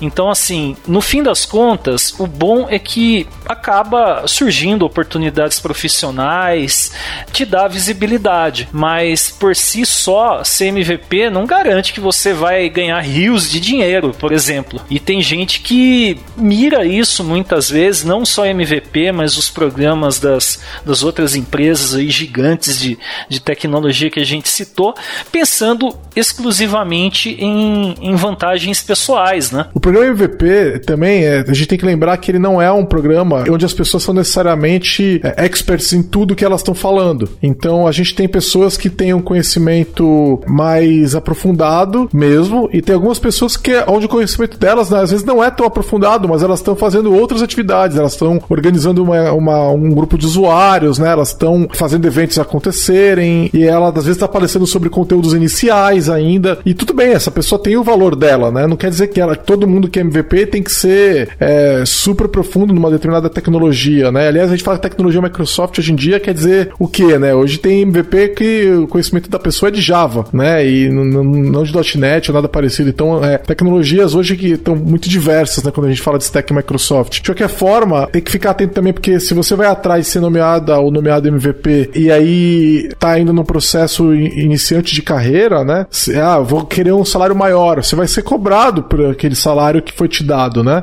Então, 0.00 0.30
assim, 0.30 0.76
no 0.86 1.00
fim 1.00 1.22
das 1.22 1.44
contas, 1.44 2.14
o 2.18 2.26
bom 2.26 2.66
é 2.68 2.78
que 2.78 3.26
acaba 3.46 4.26
surgindo 4.26 4.84
oportunidades 4.84 5.58
profissionais, 5.58 6.92
te 7.32 7.44
dá 7.44 7.66
visibilidade, 7.68 8.68
mas 8.72 9.30
por 9.30 9.56
si 9.56 9.84
só, 9.86 10.44
ser 10.44 10.66
MVP 10.66 11.30
não 11.30 11.46
garante 11.46 11.92
que 11.92 12.00
você 12.00 12.32
vai 12.32 12.68
ganhar 12.68 13.00
rios 13.00 13.50
de 13.50 13.60
dinheiro, 13.60 14.12
por 14.18 14.32
exemplo. 14.32 14.80
E 14.90 14.98
tem 14.98 15.20
gente 15.22 15.60
que 15.60 16.18
mira 16.36 16.84
isso 16.84 17.24
muitas 17.24 17.70
vezes, 17.70 18.04
não 18.04 18.24
só 18.24 18.46
MVP, 18.46 19.12
mas 19.12 19.36
os 19.36 19.50
programas 19.50 20.18
das, 20.18 20.60
das 20.84 21.02
outras 21.02 21.34
empresas 21.34 21.94
aí 21.94 22.10
gigantes 22.10 22.78
de, 22.78 22.98
de 23.28 23.40
tecnologia 23.40 24.10
que 24.10 24.20
a 24.20 24.24
gente 24.24 24.48
citou, 24.48 24.94
pensando 25.32 25.96
exclusivamente 26.14 27.30
em, 27.38 27.94
em 28.00 28.14
vantagens 28.14 28.39
vantagens 28.40 28.82
pessoais, 28.82 29.50
né? 29.50 29.66
O 29.74 29.78
programa 29.80 30.06
MVP 30.06 30.80
também, 30.86 31.24
é, 31.24 31.44
a 31.46 31.52
gente 31.52 31.66
tem 31.66 31.78
que 31.78 31.84
lembrar 31.84 32.16
que 32.16 32.30
ele 32.30 32.38
não 32.38 32.60
é 32.60 32.72
um 32.72 32.86
programa 32.86 33.44
onde 33.50 33.66
as 33.66 33.74
pessoas 33.74 34.02
são 34.02 34.14
necessariamente 34.14 35.20
é, 35.22 35.44
experts 35.44 35.92
em 35.92 36.02
tudo 36.02 36.34
que 36.34 36.44
elas 36.44 36.60
estão 36.60 36.74
falando. 36.74 37.28
Então 37.42 37.86
a 37.86 37.92
gente 37.92 38.14
tem 38.14 38.26
pessoas 38.26 38.78
que 38.78 38.88
têm 38.88 39.12
um 39.12 39.20
conhecimento 39.20 40.40
mais 40.46 41.14
aprofundado 41.14 42.08
mesmo, 42.12 42.68
e 42.72 42.80
tem 42.80 42.94
algumas 42.94 43.18
pessoas 43.18 43.56
que 43.56 43.72
onde 43.86 44.06
o 44.06 44.08
conhecimento 44.08 44.58
delas 44.58 44.88
né, 44.88 45.00
às 45.00 45.10
vezes 45.10 45.24
não 45.24 45.44
é 45.44 45.50
tão 45.50 45.66
aprofundado, 45.66 46.28
mas 46.28 46.42
elas 46.42 46.60
estão 46.60 46.74
fazendo 46.74 47.14
outras 47.14 47.42
atividades, 47.42 47.98
elas 47.98 48.12
estão 48.12 48.40
organizando 48.48 49.02
uma, 49.02 49.32
uma, 49.32 49.70
um 49.70 49.90
grupo 49.90 50.16
de 50.16 50.24
usuários, 50.24 50.98
né? 50.98 51.10
Elas 51.10 51.28
estão 51.28 51.68
fazendo 51.72 52.06
eventos 52.06 52.38
acontecerem, 52.38 53.50
e 53.52 53.64
ela 53.64 53.88
às 53.88 53.94
vezes 54.04 54.16
está 54.16 54.26
aparecendo 54.26 54.66
sobre 54.66 54.88
conteúdos 54.88 55.34
iniciais 55.34 56.08
ainda. 56.08 56.58
E 56.64 56.72
tudo 56.72 56.94
bem, 56.94 57.10
essa 57.10 57.30
pessoa 57.30 57.60
tem 57.60 57.76
o 57.76 57.82
valor 57.82 58.16
dela 58.16 58.29
né? 58.36 58.66
Não 58.66 58.76
quer 58.76 58.90
dizer 58.90 59.08
que 59.08 59.20
ela, 59.20 59.34
todo 59.34 59.66
mundo 59.66 59.88
que 59.88 59.98
é 59.98 60.02
MVP 60.02 60.46
tem 60.46 60.62
que 60.62 60.72
ser 60.72 61.30
é, 61.38 61.82
super 61.86 62.28
profundo 62.28 62.72
numa 62.72 62.90
determinada 62.90 63.28
tecnologia, 63.28 64.10
né? 64.10 64.28
Aliás, 64.28 64.50
a 64.50 64.56
gente 64.56 64.64
fala 64.64 64.78
tecnologia 64.78 65.20
Microsoft 65.20 65.78
hoje 65.78 65.92
em 65.92 65.96
dia 65.96 66.20
quer 66.20 66.34
dizer 66.34 66.72
o 66.78 66.86
quê, 66.86 67.18
né? 67.18 67.34
Hoje 67.34 67.58
tem 67.58 67.82
MVP 67.82 68.28
que 68.28 68.70
o 68.70 68.86
conhecimento 68.86 69.30
da 69.30 69.38
pessoa 69.38 69.68
é 69.68 69.72
de 69.72 69.80
Java, 69.80 70.26
né? 70.32 70.66
E 70.66 70.88
não 70.88 71.62
de 71.62 71.98
.NET 71.98 72.30
ou 72.30 72.34
nada 72.34 72.48
parecido. 72.48 72.88
Então, 72.88 73.24
é, 73.24 73.38
tecnologias 73.38 74.14
hoje 74.14 74.36
que 74.36 74.52
estão 74.52 74.76
muito 74.76 75.08
diversas, 75.08 75.64
né? 75.64 75.70
Quando 75.70 75.86
a 75.86 75.90
gente 75.90 76.02
fala 76.02 76.18
de 76.18 76.24
stack 76.24 76.52
Microsoft. 76.52 77.20
De 77.20 77.30
qualquer 77.30 77.48
forma, 77.48 78.06
tem 78.08 78.22
que 78.22 78.30
ficar 78.30 78.50
atento 78.50 78.74
também, 78.74 78.92
porque 78.92 79.18
se 79.20 79.34
você 79.34 79.54
vai 79.54 79.66
atrás 79.66 80.06
de 80.06 80.10
ser 80.12 80.20
nomeada 80.20 80.78
ou 80.78 80.90
nomeado 80.90 81.28
MVP 81.28 81.90
e 81.94 82.10
aí 82.10 82.90
tá 82.98 83.18
indo 83.18 83.32
num 83.32 83.44
processo 83.44 84.14
iniciante 84.14 84.94
de 84.94 85.02
carreira, 85.02 85.64
né? 85.64 85.86
Ah, 86.22 86.38
vou 86.38 86.64
querer 86.64 86.92
um 86.92 87.04
salário 87.04 87.34
maior. 87.34 87.82
Você 87.82 87.96
vai 87.96 88.06
ser 88.06 88.19
ser 88.20 88.22
cobrado 88.22 88.82
por 88.82 89.04
aquele 89.06 89.34
salário 89.34 89.82
que 89.82 89.92
foi 89.92 90.08
te 90.08 90.22
dado, 90.22 90.62
né? 90.62 90.82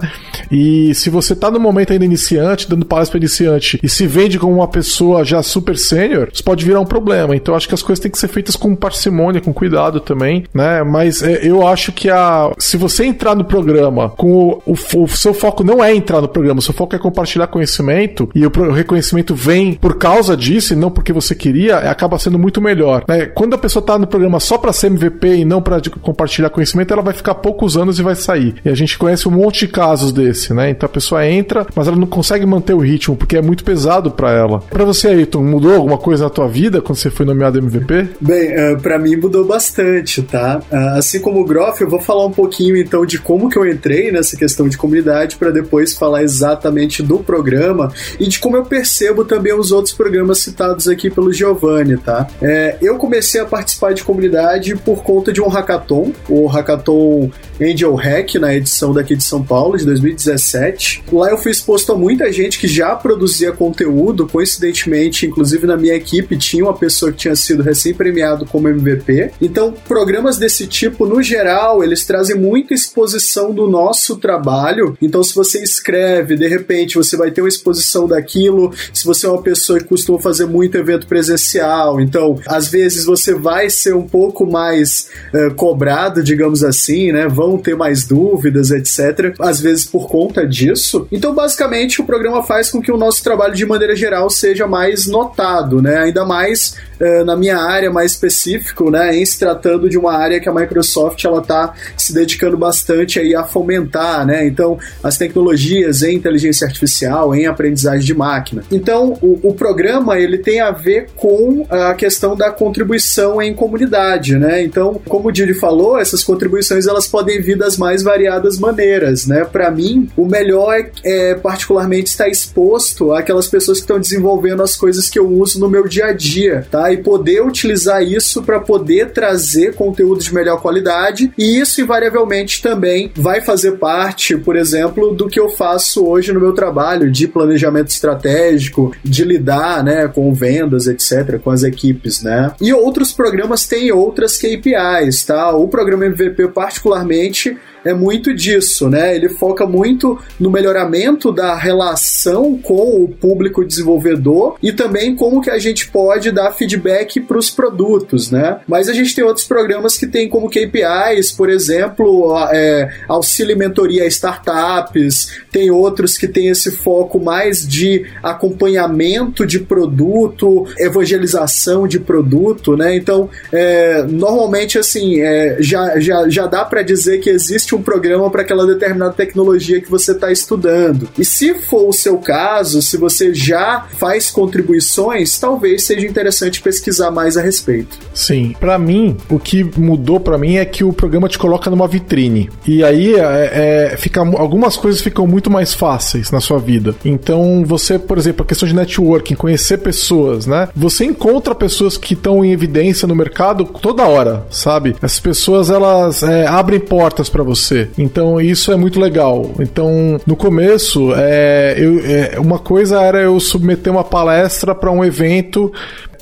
E 0.51 0.93
se 0.93 1.09
você 1.09 1.35
tá 1.35 1.49
no 1.51 1.59
momento 1.59 1.93
ainda 1.93 2.05
iniciante, 2.05 2.69
dando 2.69 2.85
palestra 2.85 3.13
para 3.17 3.25
iniciante, 3.25 3.79
e 3.81 3.89
se 3.89 4.07
vende 4.07 4.39
como 4.39 4.53
uma 4.53 4.67
pessoa 4.67 5.23
já 5.23 5.41
super 5.43 5.77
sênior, 5.77 6.29
isso 6.33 6.43
pode 6.43 6.65
virar 6.65 6.79
um 6.79 6.85
problema. 6.85 7.35
Então 7.35 7.55
acho 7.55 7.67
que 7.67 7.73
as 7.73 7.83
coisas 7.83 8.01
têm 8.01 8.11
que 8.11 8.17
ser 8.17 8.27
feitas 8.27 8.55
com 8.55 8.75
parcimônia, 8.75 9.41
com 9.41 9.53
cuidado 9.53 9.99
também, 9.99 10.45
né? 10.53 10.83
Mas 10.83 11.21
é, 11.21 11.47
eu 11.47 11.65
acho 11.65 11.91
que 11.91 12.09
a 12.09 12.51
se 12.57 12.77
você 12.77 13.05
entrar 13.05 13.35
no 13.35 13.45
programa 13.45 14.09
com 14.09 14.61
o, 14.65 14.73
o, 14.73 15.03
o, 15.03 15.07
seu 15.07 15.33
foco 15.33 15.63
não 15.63 15.83
é 15.83 15.93
entrar 15.95 16.21
no 16.21 16.27
programa, 16.27 16.59
o 16.59 16.63
seu 16.63 16.73
foco 16.73 16.95
é 16.95 16.99
compartilhar 16.99 17.47
conhecimento 17.47 18.29
e 18.33 18.45
o, 18.45 18.51
o 18.55 18.71
reconhecimento 18.71 19.35
vem 19.35 19.73
por 19.73 19.97
causa 19.97 20.35
disso 20.35 20.73
e 20.73 20.75
não 20.75 20.89
porque 20.89 21.13
você 21.13 21.35
queria, 21.35 21.77
acaba 21.77 22.17
sendo 22.17 22.39
muito 22.39 22.61
melhor. 22.61 23.03
Né? 23.07 23.25
Quando 23.25 23.53
a 23.53 23.57
pessoa 23.57 23.83
tá 23.83 23.97
no 23.97 24.07
programa 24.07 24.39
só 24.39 24.57
para 24.57 24.73
ser 24.73 24.87
MVP 24.87 25.27
e 25.37 25.45
não 25.45 25.61
para 25.61 25.81
compartilhar 26.01 26.49
conhecimento, 26.49 26.93
ela 26.93 27.01
vai 27.01 27.13
ficar 27.13 27.26
poucos 27.33 27.77
anos 27.77 27.99
e 27.99 28.03
vai 28.03 28.15
sair. 28.15 28.55
E 28.63 28.69
a 28.69 28.75
gente 28.75 28.97
conhece 28.97 29.27
um 29.27 29.31
monte 29.31 29.65
de 29.65 29.67
casos 29.67 30.11
desse, 30.11 30.53
né? 30.53 30.69
Então 30.69 30.87
a 30.87 30.89
pessoa 30.89 31.25
entra, 31.25 31.65
mas 31.75 31.87
ela 31.87 31.97
não 31.97 32.07
consegue 32.07 32.45
manter 32.45 32.73
o 32.73 32.79
ritmo 32.79 33.15
porque 33.15 33.37
é 33.37 33.41
muito 33.41 33.63
pesado 33.63 34.11
para 34.11 34.31
ela. 34.31 34.59
Para 34.59 34.85
você, 34.85 35.07
Ayrton, 35.07 35.43
mudou 35.43 35.73
alguma 35.73 35.97
coisa 35.97 36.25
na 36.25 36.29
tua 36.29 36.47
vida 36.47 36.81
quando 36.81 36.97
você 36.97 37.09
foi 37.09 37.25
nomeado 37.25 37.57
MVP? 37.57 38.09
Bem, 38.19 38.53
uh, 38.53 38.79
para 38.79 38.99
mim 38.99 39.15
mudou 39.15 39.45
bastante, 39.45 40.21
tá? 40.21 40.61
Uh, 40.71 40.97
assim 40.97 41.19
como 41.19 41.41
o 41.41 41.45
Groff, 41.45 41.81
eu 41.81 41.89
vou 41.89 41.99
falar 41.99 42.25
um 42.25 42.31
pouquinho 42.31 42.77
então 42.77 43.05
de 43.05 43.19
como 43.19 43.49
que 43.49 43.57
eu 43.57 43.67
entrei 43.67 44.11
nessa 44.11 44.37
questão 44.37 44.67
de 44.67 44.77
comunidade 44.77 45.35
para 45.37 45.51
depois 45.51 45.93
falar 45.93 46.23
exatamente 46.23 47.01
do 47.01 47.19
programa 47.19 47.91
e 48.19 48.27
de 48.27 48.39
como 48.39 48.57
eu 48.57 48.63
percebo 48.65 49.25
também 49.25 49.53
os 49.53 49.71
outros 49.71 49.93
programas 49.93 50.39
citados 50.39 50.87
aqui 50.87 51.09
pelo 51.09 51.31
Giovanni, 51.31 51.97
tá? 51.97 52.27
É, 52.41 52.77
eu 52.81 52.97
comecei 52.97 53.41
a 53.41 53.45
participar 53.45 53.93
de 53.93 54.03
comunidade 54.03 54.75
por 54.75 55.03
conta 55.03 55.31
de 55.31 55.41
um 55.41 55.47
hackathon, 55.47 56.11
o 56.29 56.45
hackathon 56.47 57.16
Angel 57.61 57.93
Hack, 57.95 58.35
na 58.35 58.55
edição 58.55 58.93
daqui 58.93 59.15
de 59.15 59.23
São 59.23 59.43
Paulo, 59.43 59.77
de 59.77 59.85
2017. 59.85 61.03
Lá 61.11 61.29
eu 61.29 61.37
fui 61.37 61.51
exposto 61.51 61.91
a 61.91 61.97
muita 61.97 62.31
gente 62.31 62.59
que 62.59 62.67
já 62.67 62.95
produzia 62.95 63.51
conteúdo, 63.51 64.27
coincidentemente, 64.27 65.25
inclusive 65.25 65.65
na 65.65 65.77
minha 65.77 65.95
equipe 65.95 66.37
tinha 66.37 66.63
uma 66.63 66.77
pessoa 66.77 67.11
que 67.11 67.17
tinha 67.17 67.35
sido 67.35 67.63
recém-premiado 67.63 68.45
como 68.45 68.69
MVP. 68.69 69.31
Então, 69.41 69.73
programas 69.87 70.37
desse 70.37 70.67
tipo, 70.67 71.05
no 71.05 71.21
geral, 71.21 71.83
eles 71.83 72.05
trazem 72.05 72.37
muita 72.37 72.73
exposição 72.73 73.53
do 73.53 73.67
nosso 73.67 74.17
trabalho. 74.17 74.97
Então, 75.01 75.23
se 75.23 75.33
você 75.33 75.61
escreve, 75.61 76.35
de 76.35 76.47
repente 76.47 76.95
você 76.95 77.17
vai 77.17 77.31
ter 77.31 77.41
uma 77.41 77.49
exposição 77.49 78.07
daquilo. 78.07 78.73
Se 78.93 79.05
você 79.05 79.25
é 79.25 79.29
uma 79.29 79.41
pessoa 79.41 79.79
que 79.79 79.85
costuma 79.85 80.19
fazer 80.19 80.45
muito 80.45 80.77
evento 80.77 81.07
presencial, 81.07 81.99
então, 81.99 82.39
às 82.47 82.69
vezes 82.69 83.05
você 83.05 83.33
vai 83.33 83.69
ser 83.69 83.95
um 83.95 84.07
pouco 84.07 84.45
mais 84.45 85.09
uh, 85.33 85.53
cobrado, 85.55 86.23
digamos 86.23 86.63
assim, 86.63 87.06
né? 87.11 87.27
Vão 87.27 87.57
ter 87.57 87.75
mais 87.75 88.05
dúvidas, 88.05 88.71
etc. 88.71 89.35
Às 89.39 89.61
vezes 89.61 89.85
por 89.85 90.07
conta 90.07 90.45
disso. 90.45 91.07
Então, 91.11 91.33
basicamente, 91.33 92.01
o 92.01 92.05
programa 92.05 92.43
faz 92.43 92.69
com 92.69 92.81
que 92.81 92.91
o 92.91 92.97
nosso 92.97 93.23
trabalho, 93.23 93.53
de 93.53 93.65
maneira 93.65 93.95
geral, 93.95 94.29
seja 94.29 94.67
mais 94.67 95.05
notado, 95.05 95.81
né? 95.81 95.97
Ainda 95.97 96.25
mais 96.25 96.75
uh, 96.99 97.25
na 97.25 97.35
minha 97.35 97.57
área 97.57 97.91
mais 97.91 98.11
específico, 98.11 98.89
né? 98.89 99.15
Em 99.15 99.25
se 99.25 99.39
tratando 99.39 99.89
de 99.89 99.97
uma 99.97 100.13
área 100.13 100.39
que 100.39 100.49
a 100.49 100.53
Microsoft 100.53 101.23
ela 101.23 101.39
está 101.39 101.73
se 101.95 102.13
dedicando 102.13 102.57
bastante 102.57 103.19
aí 103.19 103.35
a 103.35 103.43
fomentar, 103.43 104.25
né? 104.25 104.45
Então, 104.45 104.77
as 105.03 105.17
tecnologias 105.17 106.03
em 106.03 106.15
inteligência 106.15 106.65
artificial, 106.65 107.33
em 107.33 107.45
aprendizagem 107.45 108.05
de 108.05 108.13
máquina. 108.13 108.63
Então, 108.71 109.17
o, 109.21 109.49
o 109.49 109.53
programa 109.53 110.19
ele 110.19 110.37
tem 110.37 110.59
a 110.59 110.71
ver 110.71 111.07
com 111.15 111.65
a 111.69 111.93
questão 111.93 112.35
da 112.35 112.51
contribuição 112.51 113.41
em 113.41 113.53
comunidade, 113.53 114.37
né? 114.37 114.63
Então, 114.63 114.99
como 115.07 115.29
o 115.29 115.31
Didi 115.31 115.53
falou, 115.53 115.97
essas 115.97 116.23
contribuições 116.23 116.87
elas 116.97 117.07
podem 117.07 117.39
vir 117.41 117.55
das 117.55 117.77
mais 117.77 118.01
variadas 118.01 118.59
maneiras, 118.59 119.27
né? 119.27 119.45
Para 119.45 119.69
mim, 119.69 120.09
o 120.17 120.25
melhor 120.25 120.73
é, 120.73 120.91
é, 121.03 121.35
particularmente 121.35 122.09
estar 122.09 122.27
exposto 122.27 123.13
àquelas 123.13 123.47
pessoas 123.47 123.77
que 123.77 123.83
estão 123.83 123.99
desenvolvendo 123.99 124.63
as 124.63 124.75
coisas 124.75 125.09
que 125.09 125.19
eu 125.19 125.29
uso 125.29 125.59
no 125.59 125.69
meu 125.69 125.87
dia 125.87 126.07
a 126.07 126.13
dia, 126.13 126.65
tá? 126.69 126.91
E 126.91 126.97
poder 126.97 127.43
utilizar 127.43 128.01
isso 128.01 128.41
para 128.41 128.59
poder 128.59 129.11
trazer 129.11 129.75
conteúdo 129.75 130.23
de 130.23 130.33
melhor 130.33 130.59
qualidade 130.59 131.31
e 131.37 131.59
isso 131.59 131.81
invariavelmente 131.81 132.61
também 132.61 133.11
vai 133.15 133.41
fazer 133.41 133.73
parte, 133.73 134.35
por 134.35 134.55
exemplo, 134.55 135.13
do 135.13 135.27
que 135.27 135.39
eu 135.39 135.49
faço 135.49 136.05
hoje 136.05 136.33
no 136.33 136.39
meu 136.39 136.53
trabalho 136.53 137.11
de 137.11 137.27
planejamento 137.27 137.89
estratégico, 137.89 138.91
de 139.03 139.23
lidar, 139.23 139.83
né, 139.83 140.07
com 140.07 140.33
vendas, 140.33 140.87
etc, 140.87 141.39
com 141.43 141.51
as 141.51 141.63
equipes, 141.63 142.23
né? 142.23 142.51
E 142.59 142.73
outros 142.73 143.11
programas 143.11 143.67
têm 143.67 143.91
outras 143.91 144.37
KPIs, 144.37 145.23
tá? 145.25 145.51
O 145.55 145.67
programa 145.67 146.05
MVP 146.05 146.47
particularmente 146.77 147.57
é 147.89 147.93
muito 147.93 148.33
disso, 148.33 148.89
né? 148.89 149.15
Ele 149.15 149.29
foca 149.29 149.65
muito 149.65 150.19
no 150.39 150.49
melhoramento 150.49 151.31
da 151.31 151.55
relação 151.55 152.57
com 152.57 153.03
o 153.03 153.07
público 153.07 153.65
desenvolvedor 153.65 154.57
e 154.61 154.71
também 154.71 155.15
como 155.15 155.41
que 155.41 155.49
a 155.49 155.57
gente 155.57 155.89
pode 155.89 156.31
dar 156.31 156.51
feedback 156.51 157.19
para 157.21 157.37
os 157.37 157.49
produtos, 157.49 158.31
né? 158.31 158.59
Mas 158.67 158.89
a 158.89 158.93
gente 158.93 159.15
tem 159.15 159.23
outros 159.23 159.45
programas 159.45 159.97
que 159.97 160.07
tem 160.07 160.29
como 160.29 160.49
KPIs, 160.49 161.31
por 161.31 161.49
exemplo, 161.49 162.35
é, 162.51 162.89
auxílio 163.07 163.57
mentoria 163.57 164.03
a 164.03 164.07
startups, 164.07 165.29
tem 165.51 165.71
outros 165.71 166.17
que 166.17 166.27
tem 166.27 166.49
esse 166.49 166.71
foco 166.71 167.19
mais 167.19 167.67
de 167.67 168.05
acompanhamento 168.21 169.45
de 169.45 169.59
produto, 169.59 170.67
evangelização 170.77 171.87
de 171.87 171.99
produto, 171.99 172.75
né? 172.75 172.95
Então, 172.95 173.29
é, 173.51 174.03
normalmente, 174.03 174.77
assim, 174.77 175.21
é, 175.21 175.57
já, 175.59 175.99
já, 175.99 176.29
já 176.29 176.45
dá 176.45 176.65
para 176.65 176.81
dizer 176.81 177.19
que 177.19 177.29
existe 177.29 177.73
um 177.77 177.81
programa 177.81 178.29
para 178.29 178.41
aquela 178.41 178.65
determinada 178.65 179.13
tecnologia 179.13 179.81
que 179.81 179.89
você 179.89 180.11
está 180.11 180.31
estudando. 180.31 181.07
E 181.17 181.23
se 181.23 181.53
for 181.53 181.87
o 181.87 181.93
seu 181.93 182.17
caso, 182.17 182.81
se 182.81 182.97
você 182.97 183.33
já 183.33 183.85
faz 183.97 184.29
contribuições, 184.29 185.37
talvez 185.37 185.83
seja 185.83 186.05
interessante 186.05 186.61
pesquisar 186.61 187.11
mais 187.11 187.37
a 187.37 187.41
respeito. 187.41 187.97
Sim, 188.13 188.55
para 188.59 188.77
mim, 188.77 189.15
o 189.29 189.39
que 189.39 189.63
mudou 189.77 190.19
para 190.19 190.37
mim 190.37 190.55
é 190.55 190.65
que 190.65 190.83
o 190.83 190.91
programa 190.91 191.29
te 191.29 191.37
coloca 191.37 191.69
numa 191.69 191.87
vitrine. 191.87 192.49
E 192.65 192.83
aí 192.83 193.15
é, 193.15 193.91
é, 193.93 193.97
fica, 193.97 194.21
algumas 194.21 194.75
coisas 194.75 195.01
ficam 195.01 195.27
muito 195.27 195.49
mais 195.49 195.73
fáceis 195.73 196.31
na 196.31 196.41
sua 196.41 196.59
vida. 196.59 196.95
Então, 197.05 197.63
você, 197.65 197.99
por 197.99 198.17
exemplo, 198.17 198.43
a 198.43 198.47
questão 198.47 198.67
de 198.67 198.75
networking, 198.75 199.35
conhecer 199.35 199.77
pessoas, 199.77 200.45
né? 200.45 200.69
Você 200.75 201.05
encontra 201.05 201.53
pessoas 201.53 201.97
que 201.97 202.13
estão 202.13 202.43
em 202.43 202.51
evidência 202.51 203.07
no 203.07 203.15
mercado 203.15 203.65
toda 203.65 204.07
hora, 204.07 204.45
sabe? 204.49 204.95
Essas 205.01 205.19
pessoas 205.19 205.69
elas 205.69 206.23
é, 206.23 206.47
abrem 206.47 206.79
portas 206.79 207.29
para 207.29 207.43
você 207.43 207.56
você. 207.57 207.89
Então 207.97 208.39
isso 208.39 208.71
é 208.71 208.75
muito 208.75 208.99
legal. 208.99 209.51
Então 209.59 210.19
no 210.25 210.35
começo, 210.35 211.13
é, 211.15 211.75
eu, 211.77 211.99
é, 212.05 212.39
uma 212.39 212.59
coisa 212.59 213.01
era 213.01 213.21
eu 213.21 213.39
submeter 213.39 213.91
uma 213.91 214.03
palestra 214.03 214.73
para 214.73 214.91
um 214.91 215.03
evento 215.03 215.71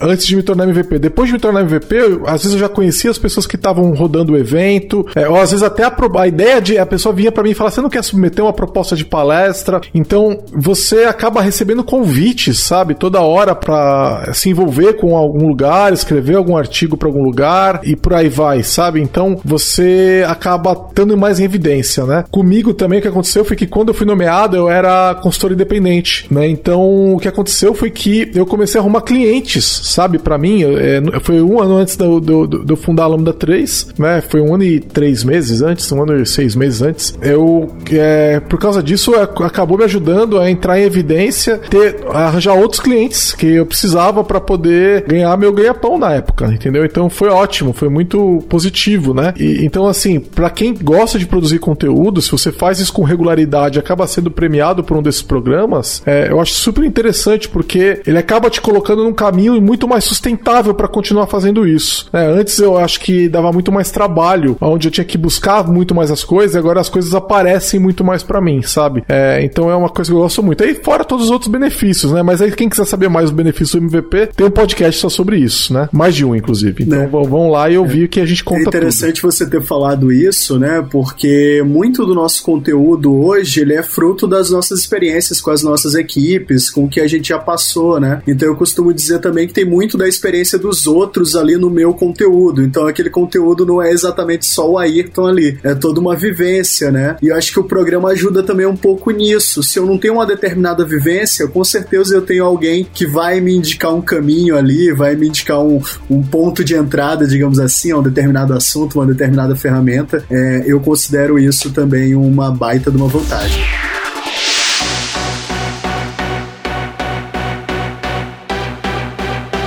antes 0.02 0.26
de 0.26 0.36
me 0.36 0.43
tornar 0.43 0.68
MVP. 0.68 1.00
Depois 1.00 1.28
de 1.28 1.34
me 1.34 1.39
tornar 1.39 1.62
MVP, 1.62 1.96
eu, 1.96 2.24
às 2.28 2.43
vezes 2.43 2.54
eu 2.54 2.60
já 2.60 2.70
conhecia 2.70 3.12
as 3.12 3.18
pessoas 3.18 3.46
que 3.48 3.56
estavam 3.56 3.93
rodando 3.93 4.34
o 4.34 4.38
evento, 4.38 5.06
é, 5.16 5.28
ou 5.28 5.38
às 5.38 5.52
vezes 5.52 5.64
até 5.64 5.84
a, 5.84 5.96
a 6.20 6.28
ideia 6.28 6.62
de 6.62 6.78
a 6.78 6.86
pessoa 6.86 7.14
vinha 7.14 7.32
para 7.32 7.43
mim 7.43 7.52
e 7.52 7.54
falar: 7.54 7.72
você 7.72 7.82
não 7.82 7.89
quer 7.89 8.04
submeter 8.04 8.43
uma 8.43 8.54
proposta 8.54 8.96
de 8.96 9.06
palestra? 9.06 9.82
Então 9.93 10.39
você 10.54 11.04
acaba 11.04 11.41
recebendo 11.41 11.84
convites, 11.84 12.60
sabe, 12.60 12.96
toda 12.96 13.22
hora 13.22 13.56
para 13.56 14.34
se 14.34 14.50
envolver 14.50 14.93
com 14.93 15.16
algum 15.16 15.48
lugar, 15.48 15.93
escrever 15.93 16.36
algum 16.36 16.58
artigo 16.58 16.98
para 16.98 17.08
algum 17.08 17.24
lugar 17.24 17.82
e 17.84 17.96
por 17.96 18.14
aí 18.14 18.30
vai, 18.30 18.64
sabe? 18.64 19.02
Então 19.02 19.39
você 19.43 20.26
acaba 20.28 20.72
estando 20.72 21.18
mais 21.18 21.39
em 21.39 21.43
evidência, 21.43 22.06
né? 22.06 22.26
Comigo 22.30 22.74
também 22.74 23.00
o 23.00 23.02
que 23.02 23.08
aconteceu 23.08 23.46
foi 23.46 23.56
que 23.56 23.68
quando 23.68 23.89
eu 23.89 23.93
fui 23.93 24.06
nomeado 24.06 24.56
eu 24.56 24.70
era 24.70 25.16
consultor 25.16 25.52
independente, 25.52 26.28
né? 26.32 26.48
Então 26.48 27.14
o 27.14 27.20
que 27.20 27.28
aconteceu 27.28 27.74
foi 27.74 27.89
que 27.89 28.32
eu 28.34 28.46
comecei 28.46 28.80
a 28.80 28.84
arrumar 28.84 29.02
clientes 29.02 29.85
sabe, 29.86 30.18
para 30.18 30.38
mim, 30.38 30.64
é, 30.64 31.02
foi 31.22 31.42
um 31.42 31.62
ano 31.62 31.78
antes 31.78 31.96
do, 31.96 32.20
do 32.20 32.76
fundar 32.76 33.04
a 33.04 33.08
Lambda 33.08 33.34
3, 33.34 33.94
né? 33.98 34.22
Foi 34.22 34.42
um 34.42 34.54
ano 34.54 34.64
e 34.64 34.80
três 34.80 35.24
meses 35.24 35.62
antes, 35.62 35.92
um 35.92 36.02
ano 36.02 36.22
e 36.22 36.26
seis 36.26 36.56
meses 36.56 36.82
antes. 36.82 37.18
Eu, 37.22 37.70
é, 37.92 38.40
por 38.40 38.60
causa 38.60 38.82
disso, 38.82 39.14
acabou 39.16 39.78
me 39.78 39.84
ajudando 39.84 40.40
a 40.40 40.50
entrar 40.50 40.80
em 40.80 40.84
evidência, 40.84 41.58
ter, 41.70 41.98
arranjar 42.12 42.54
outros 42.54 42.80
clientes 42.80 43.34
que 43.34 43.48
eu 43.48 43.66
precisava 43.66 44.24
para 44.24 44.40
poder 44.40 45.04
ganhar 45.08 45.36
meu 45.38 45.52
ganha-pão 45.54 45.98
na 45.98 46.14
época, 46.14 46.48
entendeu? 46.48 46.86
Então 46.86 47.10
foi 47.10 47.30
ótimo, 47.30 47.74
foi 47.74 47.90
muito 47.90 48.44
positivo, 48.50 49.14
né? 49.14 49.34
E, 49.38 49.66
então, 49.66 49.88
assim, 49.88 50.20
para 50.20 50.50
quem 50.50 50.74
gosta 50.74 51.20
de 51.20 51.26
produzir 51.26 51.60
conteúdo, 51.60 52.22
se 52.22 52.32
você 52.32 52.52
faz 52.52 52.80
isso 52.80 52.94
com 52.94 53.04
regularidade 53.04 53.80
acaba 53.80 54.08
sendo 54.08 54.32
premiado 54.32 54.84
por 54.84 54.98
um 54.98 55.02
desses 55.02 55.22
programas, 55.22 56.02
é, 56.06 56.30
eu 56.30 56.40
acho 56.40 56.54
super 56.54 56.84
interessante 56.84 57.50
porque 57.50 58.02
ele 58.06 58.18
acaba 58.18 58.50
te 58.50 58.62
colocando 58.62 59.04
num 59.04 59.14
caminho 59.14 59.60
muito 59.62 59.75
muito 59.76 59.88
mais 59.90 60.06
sustentável 60.06 60.74
para 60.74 60.88
continuar 60.88 61.28
fazendo 61.28 61.68
isso. 61.68 62.08
É, 62.14 62.26
antes 62.26 62.58
eu 62.60 62.78
acho 62.78 63.00
que 63.02 63.28
dava 63.28 63.52
muito 63.52 63.72
mais 63.72 63.92
trabalho, 63.92 64.58
onde 64.62 64.88
eu 64.88 64.92
tinha 64.92 65.04
que 65.04 65.18
buscar 65.18 65.68
muito 65.68 65.94
mais 65.94 66.10
as 66.10 66.24
coisas, 66.24 66.56
e 66.56 66.58
agora 66.58 66.80
as 66.80 66.88
coisas 66.88 67.14
aparecem 67.14 67.78
muito 67.78 68.04
mais 68.04 68.24
para 68.24 68.40
mim, 68.40 68.62
sabe? 68.62 69.04
É, 69.10 69.44
então 69.44 69.70
é 69.70 69.76
uma 69.76 69.90
coisa 69.90 70.10
que 70.10 70.16
eu 70.16 70.22
gosto 70.22 70.42
muito. 70.42 70.64
Aí 70.64 70.76
fora 70.76 71.04
todos 71.04 71.26
os 71.26 71.32
outros 71.32 71.52
benefícios, 71.52 72.14
né? 72.14 72.24
Mas 72.24 72.42
aí 72.42 72.52
quem 72.54 72.70
quiser 72.70 72.86
saber 72.86 73.10
mais 73.10 73.26
dos 73.26 73.36
benefícios 73.36 73.82
do 73.82 73.86
MVP, 73.86 74.30
tem 74.36 74.48
um 74.48 74.52
podcast 74.52 75.02
só 75.02 75.10
sobre 75.10 75.38
isso, 75.38 75.74
né? 75.74 75.90
Mais 75.92 76.16
de 76.16 76.24
um, 76.24 76.34
inclusive. 76.34 76.84
Então 76.84 77.00
né? 77.00 77.10
vão 77.12 77.50
lá 77.50 77.70
e 77.70 77.78
ouvir 77.78 78.06
é. 78.06 78.08
que 78.08 78.22
a 78.22 78.26
gente 78.26 78.44
conta 78.46 78.62
É 78.62 78.68
interessante 78.68 79.20
tudo. 79.20 79.32
você 79.32 79.46
ter 79.46 79.62
falado 79.62 80.12
isso, 80.12 80.58
né? 80.58 80.86
Porque 80.90 81.62
muito 81.66 82.06
do 82.06 82.16
nosso 82.16 82.42
conteúdo 82.44 83.14
hoje, 83.14 83.60
ele 83.60 83.74
é 83.74 83.84
fruto 83.84 84.26
das 84.26 84.50
nossas 84.50 84.80
experiências 84.80 85.42
com 85.42 85.52
as 85.52 85.62
nossas 85.62 85.96
equipes, 85.96 86.70
com 86.70 86.86
o 86.86 86.90
que 86.90 87.02
a 87.02 87.08
gente 87.08 87.30
já 87.30 87.40
passou, 87.40 88.00
né? 88.00 88.22
Então 88.26 88.48
eu 88.48 88.56
costumo 88.56 88.94
dizer 88.94 89.20
também 89.20 89.48
que 89.48 89.54
tem 89.54 89.64
muito 89.66 89.97
da 89.97 90.07
experiência 90.07 90.57
dos 90.57 90.88
outros 90.88 91.36
ali 91.36 91.57
no 91.57 91.70
meu 91.70 91.93
conteúdo. 91.93 92.63
Então 92.63 92.88
aquele 92.88 93.09
conteúdo 93.09 93.66
não 93.66 93.82
é 93.82 93.91
exatamente 93.91 94.45
só 94.45 94.70
o 94.70 94.78
Ayrton 94.78 95.26
ali, 95.28 95.59
é 95.63 95.74
toda 95.74 95.99
uma 95.99 96.16
vivência, 96.16 96.91
né? 96.91 97.18
E 97.22 97.28
eu 97.28 97.36
acho 97.36 97.51
que 97.51 97.59
o 97.59 97.63
programa 97.63 98.09
ajuda 98.09 98.43
também 98.43 98.66
um 98.66 98.76
pouco 98.76 99.11
nisso. 99.11 99.63
Se 99.63 99.80
eu 99.80 99.86
não 99.86 99.97
tenho 99.97 100.16
uma 100.16 100.26
determinada 100.26 100.86
vivência, 100.86 101.47
com 101.47 101.63
certeza 101.63 102.16
eu 102.16 102.22
tenho 102.22 102.43
alguém 102.43 102.88
que 102.93 103.05
vai 103.05 103.39
me 103.41 103.55
indicar 103.55 103.93
um 103.93 104.01
caminho 104.01 104.57
ali, 104.57 104.91
vai 104.91 105.16
me 105.16 105.28
indicar 105.28 105.61
um, 105.61 105.82
um 106.09 106.22
ponto 106.22 106.63
de 106.63 106.76
entrada, 106.76 107.28
digamos 107.28 107.59
assim, 107.59 107.91
a 107.91 107.97
um 107.97 108.03
determinado 108.03 108.53
assunto, 108.53 108.99
uma 108.99 109.05
determinada 109.05 109.55
ferramenta. 109.55 110.24
É, 110.30 110.63
eu 110.66 110.80
considero 110.80 111.39
isso 111.39 111.72
também 111.72 112.16
uma 112.16 112.51
baita 112.51 112.91
de 112.91 112.97
uma 112.97 113.07
vantagem. 113.07 113.95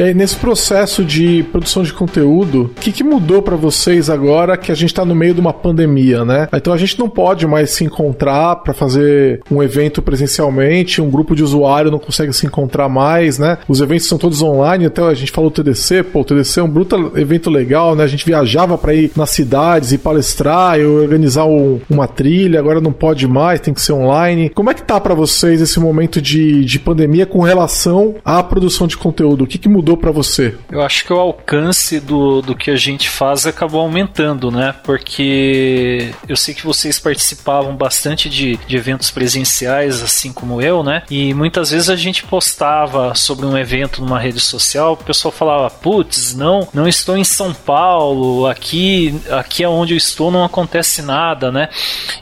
E 0.00 0.02
aí, 0.02 0.14
nesse 0.14 0.34
processo 0.36 1.04
de 1.04 1.42
produção 1.52 1.82
de 1.82 1.92
conteúdo, 1.92 2.70
o 2.74 2.80
que, 2.80 2.90
que 2.90 3.04
mudou 3.04 3.42
para 3.42 3.54
vocês 3.54 4.08
agora 4.08 4.56
que 4.56 4.72
a 4.72 4.74
gente 4.74 4.94
tá 4.94 5.04
no 5.04 5.14
meio 5.14 5.34
de 5.34 5.40
uma 5.42 5.52
pandemia, 5.52 6.24
né? 6.24 6.48
Então 6.54 6.72
a 6.72 6.78
gente 6.78 6.98
não 6.98 7.06
pode 7.06 7.46
mais 7.46 7.68
se 7.68 7.84
encontrar 7.84 8.56
para 8.56 8.72
fazer 8.72 9.42
um 9.50 9.62
evento 9.62 10.00
presencialmente, 10.00 11.02
um 11.02 11.10
grupo 11.10 11.36
de 11.36 11.44
usuário 11.44 11.90
não 11.90 11.98
consegue 11.98 12.32
se 12.32 12.46
encontrar 12.46 12.88
mais, 12.88 13.38
né? 13.38 13.58
Os 13.68 13.82
eventos 13.82 14.08
são 14.08 14.16
todos 14.16 14.40
online, 14.40 14.86
até 14.86 15.02
a 15.02 15.12
gente 15.12 15.30
falou 15.30 15.50
TDC, 15.50 16.04
pô, 16.04 16.20
o 16.20 16.24
TDC 16.24 16.60
é 16.60 16.62
um 16.62 16.70
bruto 16.70 17.12
evento 17.16 17.50
legal, 17.50 17.94
né? 17.94 18.02
A 18.02 18.08
gente 18.08 18.24
viajava 18.24 18.78
para 18.78 18.94
ir 18.94 19.12
nas 19.14 19.28
cidades 19.28 19.92
e 19.92 19.98
palestrar 19.98 20.80
e 20.80 20.86
organizar 20.86 21.44
um, 21.44 21.78
uma 21.90 22.08
trilha, 22.08 22.58
agora 22.58 22.80
não 22.80 22.90
pode 22.90 23.28
mais, 23.28 23.60
tem 23.60 23.74
que 23.74 23.82
ser 23.82 23.92
online. 23.92 24.48
Como 24.48 24.70
é 24.70 24.72
que 24.72 24.82
tá 24.82 24.98
para 24.98 25.14
vocês 25.14 25.60
esse 25.60 25.78
momento 25.78 26.22
de, 26.22 26.64
de 26.64 26.78
pandemia 26.78 27.26
com 27.26 27.40
relação 27.40 28.14
à 28.24 28.42
produção 28.42 28.86
de 28.86 28.96
conteúdo? 28.96 29.44
O 29.44 29.46
que, 29.46 29.58
que 29.58 29.68
mudou? 29.68 29.89
Mudou 29.90 29.96
para 29.96 30.10
você? 30.10 30.56
Eu 30.70 30.82
acho 30.82 31.04
que 31.04 31.12
o 31.12 31.18
alcance 31.18 31.98
do, 31.98 32.40
do 32.42 32.54
que 32.54 32.70
a 32.70 32.76
gente 32.76 33.08
faz 33.08 33.46
acabou 33.46 33.80
aumentando, 33.80 34.50
né? 34.50 34.74
Porque 34.84 36.12
eu 36.28 36.36
sei 36.36 36.54
que 36.54 36.64
vocês 36.64 36.98
participavam 36.98 37.74
bastante 37.76 38.28
de, 38.28 38.56
de 38.56 38.76
eventos 38.76 39.10
presenciais, 39.10 40.02
assim 40.02 40.32
como 40.32 40.60
eu, 40.60 40.82
né? 40.82 41.02
E 41.10 41.34
muitas 41.34 41.70
vezes 41.70 41.90
a 41.90 41.96
gente 41.96 42.24
postava 42.24 43.14
sobre 43.14 43.46
um 43.46 43.56
evento 43.56 44.00
numa 44.00 44.18
rede 44.18 44.40
social, 44.40 44.92
o 44.92 44.96
pessoal 44.96 45.32
falava: 45.32 45.70
putz, 45.70 46.34
não, 46.34 46.68
não 46.72 46.86
estou 46.86 47.16
em 47.16 47.24
São 47.24 47.52
Paulo, 47.52 48.46
aqui, 48.46 49.20
aqui 49.30 49.64
é 49.64 49.68
onde 49.68 49.94
eu 49.94 49.98
estou 49.98 50.30
não 50.30 50.44
acontece 50.44 51.02
nada, 51.02 51.50
né? 51.50 51.68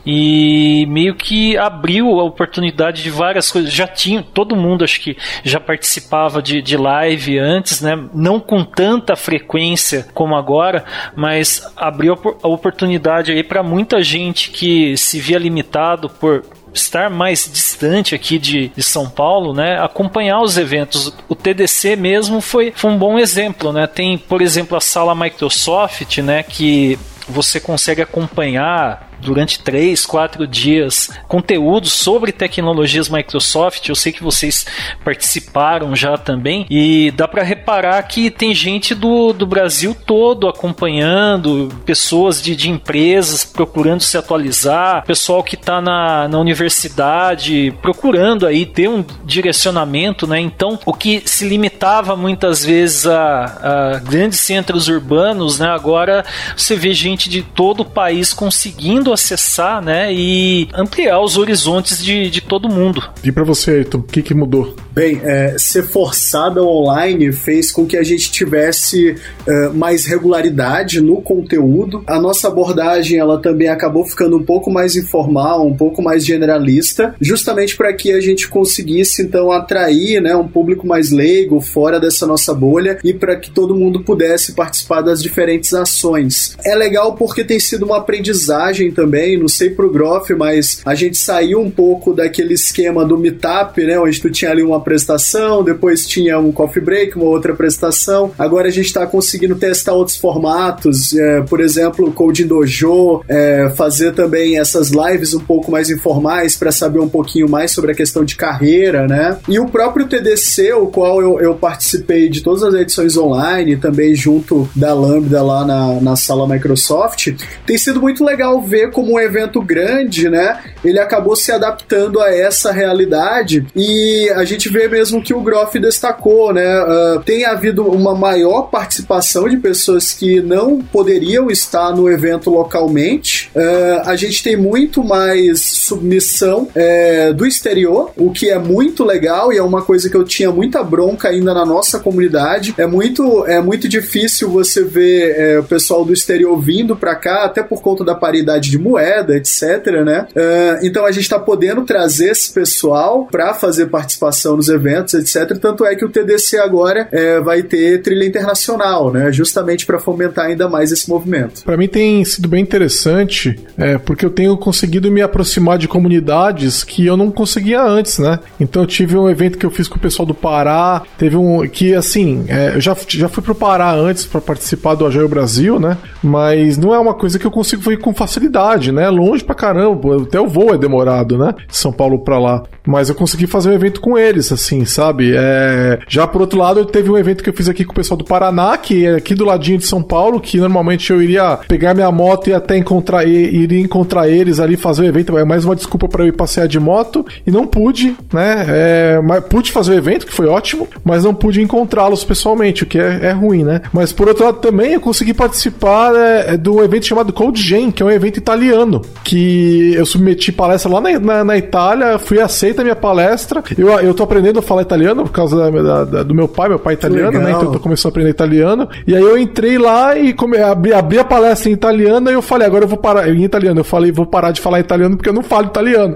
E 0.06 0.86
meio 0.88 1.14
que 1.14 1.56
abriu 1.56 2.20
a 2.20 2.24
oportunidade 2.24 3.02
de 3.02 3.10
várias 3.10 3.50
coisas. 3.50 3.72
Já 3.72 3.86
tinha, 3.86 4.22
todo 4.22 4.56
mundo 4.56 4.84
acho 4.84 5.00
que 5.00 5.16
já 5.44 5.60
participava 5.60 6.40
de, 6.40 6.62
de 6.62 6.76
live 6.76 7.38
antes, 7.38 7.57
né? 7.80 8.08
Não 8.14 8.40
com 8.40 8.64
tanta 8.64 9.16
frequência 9.16 10.06
como 10.14 10.34
agora, 10.34 10.84
mas 11.16 11.70
abriu 11.76 12.14
a 12.42 12.48
oportunidade 12.48 13.32
aí 13.32 13.42
para 13.42 13.62
muita 13.62 14.02
gente 14.02 14.50
que 14.50 14.96
se 14.96 15.18
via 15.20 15.38
limitado 15.38 16.08
por 16.08 16.44
estar 16.72 17.10
mais 17.10 17.50
distante 17.50 18.14
aqui 18.14 18.38
de, 18.38 18.68
de, 18.68 18.82
São 18.82 19.08
Paulo, 19.08 19.52
né, 19.52 19.78
acompanhar 19.80 20.40
os 20.40 20.56
eventos. 20.58 21.12
O 21.28 21.34
TDC 21.34 21.96
mesmo 21.96 22.40
foi, 22.40 22.72
foi 22.74 22.90
um 22.90 22.98
bom 22.98 23.18
exemplo, 23.18 23.72
né? 23.72 23.86
Tem, 23.86 24.18
por 24.18 24.42
exemplo, 24.42 24.76
a 24.76 24.80
sala 24.80 25.14
Microsoft, 25.14 26.18
né, 26.18 26.42
que 26.42 26.98
você 27.28 27.60
consegue 27.60 28.02
acompanhar 28.02 29.07
durante 29.20 29.58
três, 29.60 30.06
quatro 30.06 30.46
dias 30.46 31.10
conteúdo 31.26 31.88
sobre 31.88 32.32
tecnologias 32.32 33.08
Microsoft. 33.08 33.88
Eu 33.88 33.94
sei 33.94 34.12
que 34.12 34.22
vocês 34.22 34.66
participaram 35.04 35.94
já 35.94 36.16
também 36.16 36.66
e 36.70 37.10
dá 37.12 37.26
para 37.26 37.42
reparar 37.42 38.02
que 38.02 38.30
tem 38.30 38.54
gente 38.54 38.94
do, 38.94 39.32
do 39.32 39.46
Brasil 39.46 39.96
todo 40.06 40.48
acompanhando, 40.48 41.68
pessoas 41.84 42.40
de, 42.40 42.54
de 42.54 42.70
empresas 42.70 43.44
procurando 43.44 44.02
se 44.02 44.16
atualizar, 44.16 45.04
pessoal 45.04 45.42
que 45.42 45.54
está 45.54 45.80
na, 45.80 46.28
na 46.28 46.38
universidade 46.38 47.74
procurando 47.82 48.46
aí 48.46 48.66
ter 48.66 48.88
um 48.88 49.04
direcionamento, 49.24 50.26
né? 50.26 50.40
Então, 50.40 50.78
o 50.84 50.92
que 50.92 51.22
se 51.24 51.46
limitava 51.48 52.16
muitas 52.16 52.64
vezes 52.64 53.06
a, 53.06 53.94
a 53.94 53.98
grandes 53.98 54.40
centros 54.40 54.88
urbanos, 54.88 55.58
né? 55.58 55.68
Agora 55.68 56.24
você 56.56 56.76
vê 56.76 56.92
gente 56.92 57.28
de 57.28 57.42
todo 57.42 57.80
o 57.80 57.84
país 57.84 58.32
conseguindo 58.32 59.07
acessar, 59.12 59.82
né, 59.82 60.12
e 60.12 60.68
ampliar 60.74 61.20
os 61.20 61.36
horizontes 61.36 62.02
de, 62.02 62.30
de 62.30 62.40
todo 62.40 62.68
mundo. 62.68 63.02
E 63.22 63.32
para 63.32 63.44
você, 63.44 63.70
Ayrton, 63.72 63.98
o 63.98 64.02
que, 64.02 64.22
que 64.22 64.34
mudou? 64.34 64.74
Bem, 64.92 65.20
é, 65.22 65.54
ser 65.58 65.84
forçado 65.84 66.58
ao 66.58 66.66
online 66.66 67.30
fez 67.30 67.70
com 67.70 67.86
que 67.86 67.96
a 67.96 68.02
gente 68.02 68.32
tivesse 68.32 69.14
é, 69.46 69.68
mais 69.68 70.06
regularidade 70.06 71.00
no 71.00 71.22
conteúdo. 71.22 72.02
A 72.06 72.20
nossa 72.20 72.48
abordagem 72.48 73.18
ela 73.18 73.40
também 73.40 73.68
acabou 73.68 74.04
ficando 74.04 74.36
um 74.36 74.42
pouco 74.42 74.70
mais 74.72 74.96
informal, 74.96 75.64
um 75.64 75.76
pouco 75.76 76.02
mais 76.02 76.24
generalista, 76.24 77.14
justamente 77.20 77.76
para 77.76 77.92
que 77.92 78.12
a 78.12 78.20
gente 78.20 78.48
conseguisse 78.48 79.22
então 79.22 79.52
atrair 79.52 80.20
né, 80.20 80.34
um 80.34 80.48
público 80.48 80.86
mais 80.86 81.12
leigo 81.12 81.60
fora 81.60 82.00
dessa 82.00 82.26
nossa 82.26 82.52
bolha 82.52 82.98
e 83.04 83.14
para 83.14 83.36
que 83.36 83.50
todo 83.50 83.76
mundo 83.76 84.02
pudesse 84.02 84.52
participar 84.52 85.00
das 85.00 85.22
diferentes 85.22 85.72
ações. 85.74 86.56
É 86.64 86.74
legal 86.74 87.14
porque 87.14 87.44
tem 87.44 87.60
sido 87.60 87.84
uma 87.84 87.98
aprendizagem 87.98 88.88
também, 88.98 89.38
não 89.38 89.46
sei 89.46 89.70
pro 89.70 89.92
Groff, 89.92 90.34
mas 90.34 90.80
a 90.84 90.92
gente 90.92 91.16
saiu 91.16 91.60
um 91.60 91.70
pouco 91.70 92.12
daquele 92.12 92.54
esquema 92.54 93.04
do 93.04 93.16
meetup, 93.16 93.80
né, 93.84 93.96
onde 93.96 94.20
tu 94.20 94.28
tinha 94.28 94.50
ali 94.50 94.60
uma 94.60 94.78
apresentação, 94.78 95.62
depois 95.62 96.04
tinha 96.04 96.36
um 96.36 96.50
coffee 96.50 96.82
break, 96.82 97.16
uma 97.16 97.26
outra 97.26 97.52
apresentação. 97.52 98.32
Agora 98.36 98.66
a 98.66 98.72
gente 98.72 98.86
está 98.86 99.06
conseguindo 99.06 99.54
testar 99.54 99.92
outros 99.92 100.16
formatos, 100.16 101.14
é, 101.14 101.42
por 101.42 101.60
exemplo, 101.60 102.10
Code 102.10 102.44
Dojo, 102.44 103.22
é, 103.28 103.72
fazer 103.76 104.14
também 104.14 104.58
essas 104.58 104.90
lives 104.90 105.32
um 105.32 105.40
pouco 105.40 105.70
mais 105.70 105.90
informais 105.90 106.56
para 106.56 106.72
saber 106.72 106.98
um 106.98 107.08
pouquinho 107.08 107.48
mais 107.48 107.70
sobre 107.70 107.92
a 107.92 107.94
questão 107.94 108.24
de 108.24 108.34
carreira, 108.34 109.06
né? 109.06 109.38
E 109.48 109.60
o 109.60 109.68
próprio 109.68 110.08
TDC, 110.08 110.72
o 110.72 110.86
qual 110.88 111.22
eu, 111.22 111.38
eu 111.38 111.54
participei 111.54 112.28
de 112.28 112.42
todas 112.42 112.64
as 112.64 112.74
edições 112.74 113.16
online, 113.16 113.76
também 113.76 114.16
junto 114.16 114.68
da 114.74 114.92
Lambda 114.92 115.40
lá 115.40 115.64
na, 115.64 116.00
na 116.00 116.16
sala 116.16 116.48
Microsoft, 116.48 117.28
tem 117.64 117.78
sido 117.78 118.00
muito 118.00 118.24
legal 118.24 118.60
ver 118.60 118.87
como 118.88 119.12
um 119.12 119.20
evento 119.20 119.60
grande, 119.60 120.28
né? 120.28 120.60
Ele 120.84 120.98
acabou 120.98 121.36
se 121.36 121.52
adaptando 121.52 122.20
a 122.20 122.34
essa 122.34 122.72
realidade 122.72 123.66
e 123.74 124.30
a 124.34 124.44
gente 124.44 124.68
vê 124.68 124.88
mesmo 124.88 125.22
que 125.22 125.34
o 125.34 125.40
Groff 125.40 125.78
destacou, 125.78 126.52
né? 126.52 126.82
Uh, 126.82 127.20
tem 127.20 127.44
havido 127.44 127.84
uma 127.86 128.14
maior 128.14 128.62
participação 128.62 129.48
de 129.48 129.56
pessoas 129.56 130.12
que 130.12 130.40
não 130.40 130.80
poderiam 130.80 131.50
estar 131.50 131.94
no 131.94 132.08
evento 132.08 132.50
localmente. 132.50 133.50
Uh, 133.54 134.08
a 134.08 134.16
gente 134.16 134.42
tem 134.42 134.56
muito 134.56 135.02
mais 135.04 135.60
submissão 135.60 136.68
uh, 136.68 137.34
do 137.34 137.46
exterior, 137.46 138.12
o 138.16 138.30
que 138.30 138.50
é 138.50 138.58
muito 138.58 139.04
legal 139.04 139.52
e 139.52 139.58
é 139.58 139.62
uma 139.62 139.82
coisa 139.82 140.08
que 140.08 140.16
eu 140.16 140.24
tinha 140.24 140.50
muita 140.50 140.82
bronca 140.82 141.28
ainda 141.28 141.52
na 141.52 141.64
nossa 141.64 141.98
comunidade. 141.98 142.74
É 142.78 142.86
muito, 142.86 143.44
é 143.46 143.60
muito 143.60 143.88
difícil 143.88 144.48
você 144.50 144.84
ver 144.84 145.34
é, 145.36 145.58
o 145.58 145.64
pessoal 145.64 146.04
do 146.04 146.12
exterior 146.12 146.58
vindo 146.60 146.96
para 146.96 147.14
cá, 147.14 147.44
até 147.44 147.62
por 147.62 147.82
conta 147.82 148.04
da 148.04 148.14
paridade 148.14 148.70
de 148.70 148.77
de 148.78 148.82
moeda, 148.82 149.36
etc, 149.36 150.02
né? 150.04 150.26
Uh, 150.30 150.86
então 150.86 151.04
a 151.04 151.10
gente 151.10 151.24
está 151.24 151.38
podendo 151.38 151.82
trazer 151.82 152.30
esse 152.30 152.52
pessoal 152.52 153.26
para 153.30 153.52
fazer 153.52 153.86
participação 153.86 154.56
nos 154.56 154.68
eventos, 154.68 155.14
etc. 155.14 155.58
Tanto 155.58 155.84
é 155.84 155.94
que 155.96 156.04
o 156.04 156.08
TDC 156.08 156.58
agora 156.58 157.08
é, 157.10 157.40
vai 157.40 157.62
ter 157.62 158.00
trilha 158.02 158.24
internacional, 158.24 159.12
né? 159.12 159.30
Justamente 159.32 159.84
para 159.84 159.98
fomentar 159.98 160.46
ainda 160.46 160.68
mais 160.68 160.92
esse 160.92 161.08
movimento. 161.08 161.64
Para 161.64 161.76
mim 161.76 161.88
tem 161.88 162.24
sido 162.24 162.48
bem 162.48 162.62
interessante, 162.62 163.58
é, 163.76 163.98
porque 163.98 164.24
eu 164.24 164.30
tenho 164.30 164.56
conseguido 164.56 165.10
me 165.10 165.20
aproximar 165.20 165.78
de 165.78 165.88
comunidades 165.88 166.84
que 166.84 167.04
eu 167.04 167.16
não 167.16 167.30
conseguia 167.30 167.82
antes, 167.82 168.18
né? 168.18 168.38
Então 168.60 168.82
eu 168.82 168.86
tive 168.86 169.16
um 169.16 169.28
evento 169.28 169.58
que 169.58 169.66
eu 169.66 169.70
fiz 169.70 169.88
com 169.88 169.96
o 169.96 170.00
pessoal 170.00 170.24
do 170.26 170.34
Pará, 170.34 171.02
teve 171.18 171.36
um 171.36 171.66
que 171.68 171.94
assim, 171.94 172.44
é, 172.48 172.76
eu 172.76 172.80
já, 172.80 172.96
já 173.08 173.28
fui 173.28 173.42
pro 173.42 173.54
Pará 173.54 173.92
antes 173.92 174.24
para 174.24 174.40
participar 174.40 174.94
do 174.94 175.06
Ajaio 175.06 175.28
Brasil, 175.28 175.80
né? 175.80 175.96
Mas 176.22 176.76
não 176.76 176.94
é 176.94 176.98
uma 176.98 177.14
coisa 177.14 177.38
que 177.38 177.46
eu 177.46 177.50
consigo 177.50 177.82
fazer 177.82 177.98
com 177.98 178.14
facilidade 178.14 178.67
cidade, 178.68 178.92
né? 178.92 179.08
Longe 179.08 179.44
pra 179.44 179.54
caramba. 179.54 180.22
Até 180.22 180.40
o 180.40 180.46
voo 180.46 180.74
é 180.74 180.78
demorado, 180.78 181.38
né? 181.38 181.54
De 181.68 181.76
São 181.76 181.92
Paulo 181.92 182.18
pra 182.18 182.38
lá. 182.38 182.62
Mas 182.86 183.08
eu 183.08 183.14
consegui 183.14 183.46
fazer 183.46 183.70
um 183.70 183.72
evento 183.72 184.00
com 184.00 184.18
eles, 184.18 184.50
assim, 184.52 184.84
sabe? 184.84 185.32
É... 185.36 185.98
Já 186.08 186.26
por 186.26 186.40
outro 186.40 186.58
lado, 186.58 186.84
teve 186.86 187.10
um 187.10 187.18
evento 187.18 187.42
que 187.42 187.50
eu 187.50 187.54
fiz 187.54 187.68
aqui 187.68 187.84
com 187.84 187.92
o 187.92 187.94
pessoal 187.94 188.16
do 188.16 188.24
Paraná, 188.24 188.76
que 188.76 189.06
é 189.06 189.16
aqui 189.16 189.34
do 189.34 189.44
ladinho 189.44 189.78
de 189.78 189.86
São 189.86 190.02
Paulo, 190.02 190.40
que 190.40 190.58
normalmente 190.58 191.10
eu 191.10 191.22
iria 191.22 191.58
pegar 191.68 191.94
minha 191.94 192.10
moto 192.10 192.48
e 192.48 192.54
até 192.54 192.76
encontrar 192.76 193.26
iria 193.26 193.80
encontrar 193.80 194.28
eles 194.28 194.60
ali 194.60 194.76
fazer 194.76 195.02
o 195.02 195.06
evento. 195.06 195.36
É 195.36 195.44
mais 195.44 195.64
uma 195.64 195.76
desculpa 195.76 196.08
para 196.08 196.24
eu 196.24 196.28
ir 196.28 196.32
passear 196.32 196.66
de 196.66 196.80
moto 196.80 197.26
e 197.46 197.50
não 197.50 197.66
pude, 197.66 198.16
né? 198.32 198.64
É... 198.68 199.20
Mas 199.22 199.44
pude 199.44 199.70
fazer 199.70 199.92
o 199.92 199.94
evento, 199.94 200.26
que 200.26 200.32
foi 200.32 200.46
ótimo, 200.46 200.88
mas 201.04 201.24
não 201.24 201.34
pude 201.34 201.60
encontrá-los 201.60 202.24
pessoalmente, 202.24 202.84
o 202.84 202.86
que 202.86 202.98
é, 202.98 203.26
é, 203.26 203.32
ruim, 203.32 203.64
né? 203.64 203.82
Mas 203.92 204.12
por 204.12 204.28
outro 204.28 204.44
lado 204.44 204.58
também 204.58 204.94
eu 204.94 205.00
consegui 205.00 205.34
participar 205.34 206.14
é, 206.14 206.56
do 206.56 206.82
evento 206.82 207.06
chamado 207.06 207.32
Cold 207.32 207.60
Gen, 207.60 207.90
que 207.90 208.02
é 208.02 208.06
um 208.06 208.10
evento 208.10 208.38
italiano, 208.48 209.02
que 209.22 209.92
eu 209.94 210.06
submeti 210.06 210.50
palestra 210.50 210.90
lá 210.90 211.00
na, 211.00 211.18
na, 211.18 211.44
na 211.44 211.56
Itália, 211.56 212.18
fui 212.18 212.40
aceito 212.40 212.78
da 212.78 212.82
minha 212.82 212.96
palestra. 212.96 213.62
Eu, 213.76 213.88
eu 214.00 214.14
tô 214.14 214.22
aprendendo 214.22 214.58
a 214.58 214.62
falar 214.62 214.82
italiano 214.82 215.24
por 215.24 215.32
causa 215.32 215.70
da, 215.70 216.04
da, 216.04 216.22
do 216.22 216.34
meu 216.34 216.48
pai, 216.48 216.70
meu 216.70 216.78
pai 216.78 216.94
é 216.94 216.96
italiano, 216.96 217.38
né? 217.38 217.50
Então 217.50 217.64
eu 217.64 217.72
tô 217.72 217.80
começando 217.80 218.10
a 218.10 218.12
aprender 218.12 218.30
italiano. 218.30 218.88
E 219.06 219.14
aí 219.14 219.22
eu 219.22 219.36
entrei 219.36 219.76
lá 219.76 220.16
e 220.16 220.32
come, 220.32 220.56
abri, 220.58 220.92
abri 220.92 221.18
a 221.18 221.24
palestra 221.24 221.70
em 221.70 221.74
italiano 221.74 222.30
e 222.30 222.34
eu 222.34 222.40
falei, 222.40 222.66
agora 222.66 222.84
eu 222.84 222.88
vou 222.88 222.98
parar. 222.98 223.28
Em 223.28 223.44
italiano, 223.44 223.80
eu 223.80 223.84
falei, 223.84 224.10
vou 224.10 224.24
parar 224.24 224.50
de 224.50 224.60
falar 224.60 224.80
italiano 224.80 225.16
porque 225.16 225.28
eu 225.28 225.34
não 225.34 225.42
falo 225.42 225.66
italiano. 225.66 226.14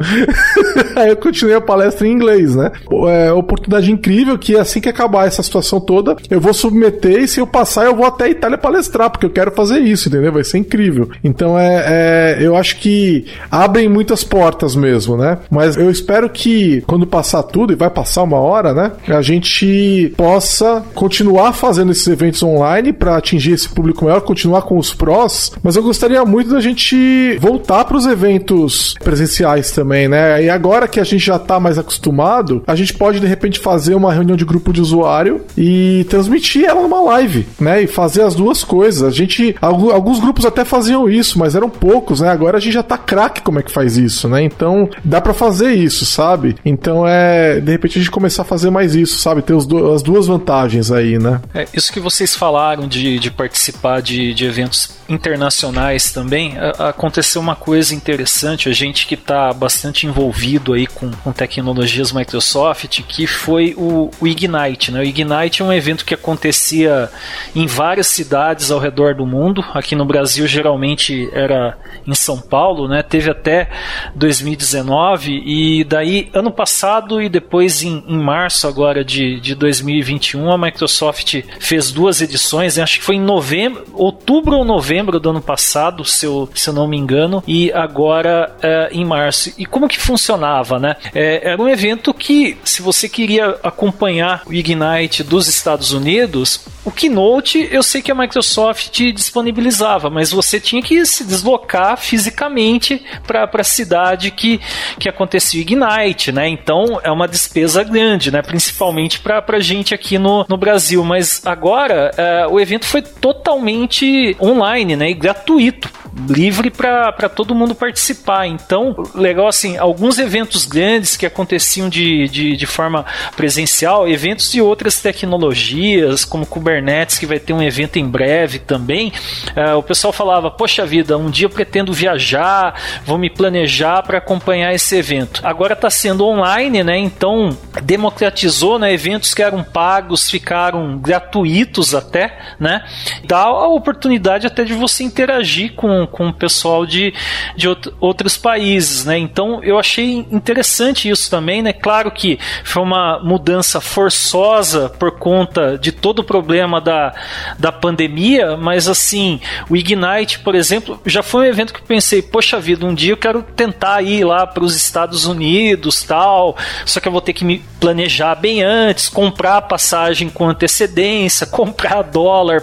aí 0.96 1.10
eu 1.10 1.16
continuei 1.16 1.56
a 1.56 1.60
palestra 1.60 2.06
em 2.06 2.12
inglês, 2.12 2.56
né? 2.56 2.72
É 3.08 3.32
oportunidade 3.32 3.90
incrível 3.92 4.38
que 4.38 4.56
assim 4.56 4.80
que 4.80 4.88
acabar 4.88 5.26
essa 5.26 5.42
situação 5.42 5.80
toda, 5.80 6.16
eu 6.30 6.40
vou 6.40 6.54
submeter 6.54 7.22
e 7.22 7.28
se 7.28 7.40
eu 7.40 7.46
passar, 7.46 7.84
eu 7.84 7.94
vou 7.94 8.06
até 8.06 8.24
a 8.24 8.30
Itália 8.30 8.56
palestrar, 8.56 9.10
porque 9.10 9.26
eu 9.26 9.30
quero 9.30 9.50
fazer 9.52 9.80
isso, 9.80 10.08
entendeu? 10.08 10.32
Vai 10.32 10.44
ser 10.44 10.58
incrível. 10.58 11.10
Então 11.22 11.58
é, 11.58 11.84
é 11.86 12.21
eu 12.40 12.56
acho 12.56 12.76
que 12.76 13.24
abrem 13.50 13.88
muitas 13.88 14.22
portas 14.22 14.76
mesmo, 14.76 15.16
né? 15.16 15.38
Mas 15.50 15.76
eu 15.76 15.90
espero 15.90 16.28
que 16.28 16.42
que 16.42 16.82
quando 16.88 17.06
passar 17.06 17.44
tudo, 17.44 17.72
e 17.72 17.76
vai 17.76 17.88
passar 17.88 18.24
uma 18.24 18.38
hora, 18.38 18.74
né? 18.74 18.92
A 19.06 19.22
gente 19.22 20.12
possa 20.16 20.82
continuar 20.92 21.52
fazendo 21.52 21.92
esses 21.92 22.06
eventos 22.08 22.42
online 22.42 22.92
para 22.92 23.16
atingir 23.16 23.52
esse 23.52 23.68
público 23.68 24.04
maior, 24.04 24.20
continuar 24.22 24.62
com 24.62 24.76
os 24.76 24.92
prós, 24.92 25.52
mas 25.62 25.76
eu 25.76 25.82
gostaria 25.84 26.24
muito 26.24 26.50
da 26.50 26.60
gente 26.60 27.38
voltar 27.40 27.84
para 27.84 27.96
os 27.96 28.06
eventos 28.06 28.94
presenciais 29.04 29.70
também, 29.70 30.08
né? 30.08 30.42
E 30.42 30.50
agora 30.50 30.88
que 30.88 30.98
a 30.98 31.04
gente 31.04 31.24
já 31.24 31.38
tá 31.38 31.60
mais 31.60 31.78
acostumado, 31.78 32.64
a 32.66 32.74
gente 32.74 32.92
pode 32.92 33.20
de 33.20 33.26
repente 33.26 33.60
fazer 33.60 33.94
uma 33.94 34.12
reunião 34.12 34.36
de 34.36 34.44
grupo 34.44 34.72
de 34.72 34.80
usuário 34.80 35.42
e 35.56 36.04
transmitir 36.10 36.64
ela 36.64 36.82
numa 36.82 37.00
live, 37.02 37.46
né? 37.60 37.82
E 37.82 37.86
fazer 37.86 38.22
as 38.22 38.34
duas 38.34 38.64
coisas. 38.64 39.04
A 39.04 39.10
gente 39.10 39.54
alguns 39.60 40.18
grupos 40.18 40.44
até 40.44 40.64
faziam 40.64 41.08
isso, 41.08 41.38
mas 41.38 41.54
eram 41.54 41.70
poucos, 41.70 42.11
né? 42.20 42.28
Agora 42.28 42.58
a 42.58 42.60
gente 42.60 42.74
já 42.74 42.82
tá 42.82 42.98
craque 42.98 43.42
como 43.42 43.58
é 43.58 43.62
que 43.62 43.72
faz 43.72 43.96
isso, 43.96 44.28
né? 44.28 44.42
Então, 44.42 44.88
dá 45.04 45.20
para 45.20 45.34
fazer 45.34 45.72
isso, 45.72 46.04
sabe? 46.04 46.56
Então 46.64 47.06
é, 47.06 47.60
de 47.60 47.72
repente 47.72 47.98
a 47.98 48.00
gente 48.00 48.10
começar 48.10 48.42
a 48.42 48.44
fazer 48.44 48.70
mais 48.70 48.94
isso, 48.94 49.18
sabe? 49.18 49.42
Ter 49.42 49.56
do, 49.66 49.92
as 49.92 50.02
duas 50.02 50.26
vantagens 50.26 50.90
aí, 50.90 51.18
né? 51.18 51.40
É, 51.54 51.66
isso 51.74 51.92
que 51.92 52.00
vocês 52.00 52.34
falaram 52.34 52.88
de, 52.88 53.18
de 53.18 53.30
participar 53.30 54.00
de, 54.00 54.34
de 54.34 54.44
eventos 54.44 55.02
internacionais 55.08 56.10
também, 56.12 56.54
a, 56.58 56.88
aconteceu 56.88 57.40
uma 57.40 57.54
coisa 57.54 57.94
interessante, 57.94 58.68
a 58.68 58.72
gente 58.72 59.06
que 59.06 59.14
está 59.14 59.52
bastante 59.52 60.06
envolvido 60.06 60.72
aí 60.72 60.86
com, 60.86 61.10
com 61.10 61.32
tecnologias 61.32 62.12
Microsoft, 62.12 63.02
que 63.02 63.26
foi 63.26 63.74
o, 63.76 64.10
o 64.20 64.26
Ignite, 64.26 64.90
né? 64.90 65.00
O 65.00 65.04
Ignite 65.04 65.62
é 65.62 65.64
um 65.64 65.72
evento 65.72 66.04
que 66.04 66.14
acontecia 66.14 67.10
em 67.54 67.66
várias 67.66 68.06
cidades 68.06 68.70
ao 68.70 68.78
redor 68.78 69.14
do 69.14 69.26
mundo, 69.26 69.64
aqui 69.74 69.94
no 69.94 70.04
Brasil 70.04 70.46
geralmente 70.46 71.28
era 71.32 71.76
em 72.06 72.14
São 72.14 72.40
Paulo, 72.40 72.88
né? 72.88 73.02
Teve 73.02 73.30
até 73.30 73.68
2019 74.14 75.42
e 75.44 75.84
daí 75.84 76.28
ano 76.32 76.50
passado 76.50 77.20
e 77.20 77.28
depois 77.28 77.82
em, 77.82 78.04
em 78.06 78.18
março 78.18 78.66
agora 78.66 79.04
de, 79.04 79.40
de 79.40 79.54
2021 79.54 80.50
a 80.50 80.58
Microsoft 80.58 81.42
fez 81.58 81.90
duas 81.90 82.20
edições, 82.20 82.78
acho 82.78 82.98
que 82.98 83.04
foi 83.04 83.16
em 83.16 83.20
novembro, 83.20 83.84
outubro 83.94 84.56
ou 84.56 84.64
novembro 84.64 85.20
do 85.20 85.30
ano 85.30 85.40
passado, 85.40 86.04
se 86.04 86.26
eu, 86.26 86.48
se 86.54 86.68
eu 86.68 86.74
não 86.74 86.86
me 86.86 86.96
engano, 86.96 87.42
e 87.46 87.72
agora 87.72 88.54
é, 88.62 88.90
em 88.92 89.04
março. 89.04 89.52
E 89.58 89.66
como 89.66 89.88
que 89.88 89.98
funcionava, 89.98 90.78
né? 90.78 90.96
É, 91.14 91.50
era 91.50 91.62
um 91.62 91.68
evento 91.68 92.12
que, 92.12 92.56
se 92.64 92.82
você 92.82 93.08
queria 93.08 93.56
acompanhar 93.62 94.42
o 94.46 94.52
Ignite 94.52 95.22
dos 95.22 95.48
Estados 95.48 95.92
Unidos, 95.92 96.64
o 96.84 96.90
Keynote 96.90 97.68
eu 97.70 97.82
sei 97.82 98.02
que 98.02 98.10
a 98.10 98.14
Microsoft 98.14 99.00
disponibilizava, 99.12 100.10
mas 100.10 100.30
você 100.30 100.58
tinha 100.58 100.82
que 100.82 101.04
se 101.06 101.24
deslocar 101.24 101.96
fisicamente 101.96 103.02
para 103.26 103.48
a 103.52 103.64
cidade 103.64 104.30
que, 104.30 104.60
que 104.98 105.08
acontecia 105.08 105.58
o 105.58 105.62
Ignite 105.62 106.32
né? 106.32 106.48
Então 106.48 107.00
é 107.02 107.10
uma 107.10 107.28
despesa 107.28 107.82
grande, 107.82 108.30
né? 108.30 108.42
Principalmente 108.42 109.20
para 109.20 109.44
a 109.48 109.60
gente 109.60 109.94
aqui 109.94 110.18
no, 110.18 110.44
no 110.48 110.56
Brasil. 110.56 111.04
Mas 111.04 111.44
agora 111.44 112.10
é, 112.16 112.46
o 112.46 112.60
evento 112.60 112.86
foi 112.86 113.02
totalmente 113.02 114.36
online, 114.40 114.96
né? 114.96 115.10
E 115.10 115.14
gratuito 115.14 115.90
livre 116.28 116.70
para 116.70 117.28
todo 117.28 117.54
mundo 117.54 117.74
participar. 117.74 118.46
Então, 118.46 118.94
legal 119.14 119.48
assim, 119.48 119.76
alguns 119.78 120.18
eventos 120.18 120.66
grandes 120.66 121.16
que 121.16 121.24
aconteciam 121.24 121.88
de, 121.88 122.28
de, 122.28 122.56
de, 122.56 122.66
forma 122.66 123.04
presencial, 123.36 124.06
eventos 124.06 124.52
de 124.52 124.60
outras 124.60 125.00
tecnologias, 125.00 126.24
como 126.24 126.46
Kubernetes, 126.46 127.18
que 127.18 127.26
vai 127.26 127.38
ter 127.38 127.52
um 127.52 127.62
evento 127.62 127.98
em 127.98 128.06
breve 128.06 128.58
também, 128.58 129.12
uh, 129.56 129.76
o 129.76 129.82
pessoal 129.82 130.12
falava, 130.12 130.50
poxa 130.50 130.84
vida, 130.84 131.16
um 131.16 131.30
dia 131.30 131.46
eu 131.46 131.50
pretendo 131.50 131.92
viajar, 131.92 132.74
vou 133.04 133.16
me 133.16 133.30
planejar 133.30 134.02
para 134.02 134.18
acompanhar 134.18 134.74
esse 134.74 134.96
evento. 134.96 135.40
Agora 135.44 135.72
está 135.72 135.88
sendo 135.88 136.26
online, 136.26 136.82
né? 136.84 136.98
Então, 136.98 137.56
democratizou, 137.82 138.78
né? 138.78 138.92
Eventos 138.92 139.32
que 139.34 139.42
eram 139.42 139.62
pagos 139.64 140.30
ficaram 140.30 140.98
gratuitos 140.98 141.94
até, 141.94 142.38
né? 142.60 142.84
Dá 143.24 143.40
a 143.40 143.68
oportunidade 143.68 144.46
até 144.46 144.64
de 144.64 144.74
você 144.74 145.04
interagir 145.04 145.72
com 145.74 146.01
com, 146.06 146.28
o 146.28 146.32
pessoal 146.32 146.86
de, 146.86 147.12
de 147.56 147.68
outros 148.00 148.36
países, 148.36 149.04
né? 149.04 149.18
Então 149.18 149.62
eu 149.62 149.78
achei 149.78 150.26
interessante 150.30 151.08
isso 151.08 151.30
também, 151.30 151.62
né? 151.62 151.72
Claro 151.72 152.10
que 152.10 152.38
foi 152.64 152.82
uma 152.82 153.18
mudança 153.18 153.80
forçosa 153.80 154.88
por 154.88 155.12
conta 155.12 155.76
de 155.78 155.92
todo 155.92 156.20
o 156.20 156.24
problema 156.24 156.80
da, 156.80 157.14
da 157.58 157.72
pandemia, 157.72 158.56
mas 158.56 158.88
assim, 158.88 159.40
o 159.68 159.76
Ignite, 159.76 160.38
por 160.40 160.54
exemplo, 160.54 161.00
já 161.06 161.22
foi 161.22 161.46
um 161.46 161.50
evento 161.50 161.72
que 161.72 161.80
eu 161.80 161.86
pensei, 161.86 162.22
poxa 162.22 162.60
vida, 162.60 162.86
um 162.86 162.94
dia 162.94 163.12
eu 163.12 163.16
quero 163.16 163.42
tentar 163.42 164.02
ir 164.02 164.24
lá 164.24 164.46
para 164.46 164.64
os 164.64 164.74
Estados 164.74 165.26
Unidos, 165.26 166.02
tal, 166.02 166.56
só 166.84 167.00
que 167.00 167.08
eu 167.08 167.12
vou 167.12 167.20
ter 167.20 167.32
que 167.32 167.44
me 167.44 167.62
planejar 167.80 168.34
bem 168.36 168.62
antes, 168.62 169.08
comprar 169.08 169.62
passagem 169.62 170.28
com 170.28 170.48
antecedência, 170.48 171.46
comprar 171.48 172.02
dólar 172.02 172.62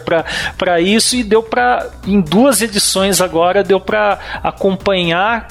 para 0.58 0.82
isso 0.82 1.16
e 1.16 1.24
deu 1.24 1.44
para 1.44 1.90
em 2.06 2.22
duas 2.22 2.62
edições 2.62 3.22
agora 3.30 3.64
deu 3.64 3.80
para 3.80 4.20
acompanhar 4.44 5.48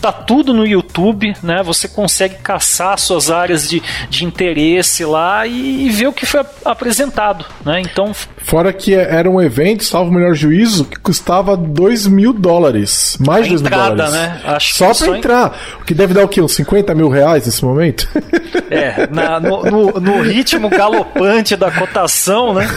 Tá 0.00 0.10
tudo 0.10 0.54
no 0.54 0.66
YouTube, 0.66 1.36
né? 1.42 1.62
Você 1.62 1.86
consegue 1.86 2.36
caçar 2.36 2.98
suas 2.98 3.30
áreas 3.30 3.68
de, 3.68 3.82
de 4.08 4.24
interesse 4.24 5.04
lá 5.04 5.46
e, 5.46 5.86
e 5.86 5.90
ver 5.90 6.06
o 6.06 6.12
que 6.12 6.24
foi 6.24 6.40
apresentado, 6.64 7.44
né? 7.64 7.80
Então. 7.80 8.12
Fora 8.42 8.72
que 8.72 8.94
era 8.94 9.30
um 9.30 9.40
evento, 9.40 9.84
salvo 9.84 10.10
o 10.10 10.14
melhor 10.14 10.34
juízo, 10.34 10.84
que 10.84 10.98
custava 10.98 11.56
2 11.56 12.06
mil 12.06 12.32
dólares. 12.32 13.16
Mais 13.24 13.44
de 13.44 13.50
2 13.50 13.62
mil 13.62 13.70
dólares. 13.70 14.12
Né? 14.12 14.40
Acho 14.44 14.74
só 14.74 14.94
para 14.94 15.18
entrar. 15.18 15.58
O 15.80 15.84
que 15.84 15.94
deve 15.94 16.14
dar 16.14 16.24
o 16.24 16.28
quê? 16.28 16.40
Uns 16.40 16.54
50 16.54 16.94
mil 16.94 17.08
reais 17.08 17.46
nesse 17.46 17.64
momento? 17.64 18.08
É, 18.70 19.08
na, 19.10 19.40
no, 19.40 19.64
no, 19.64 20.00
no, 20.00 20.22
ritmo 20.22 20.68
galopante 20.68 21.56
da 21.56 21.72
cotação, 21.72 22.54
né? 22.54 22.68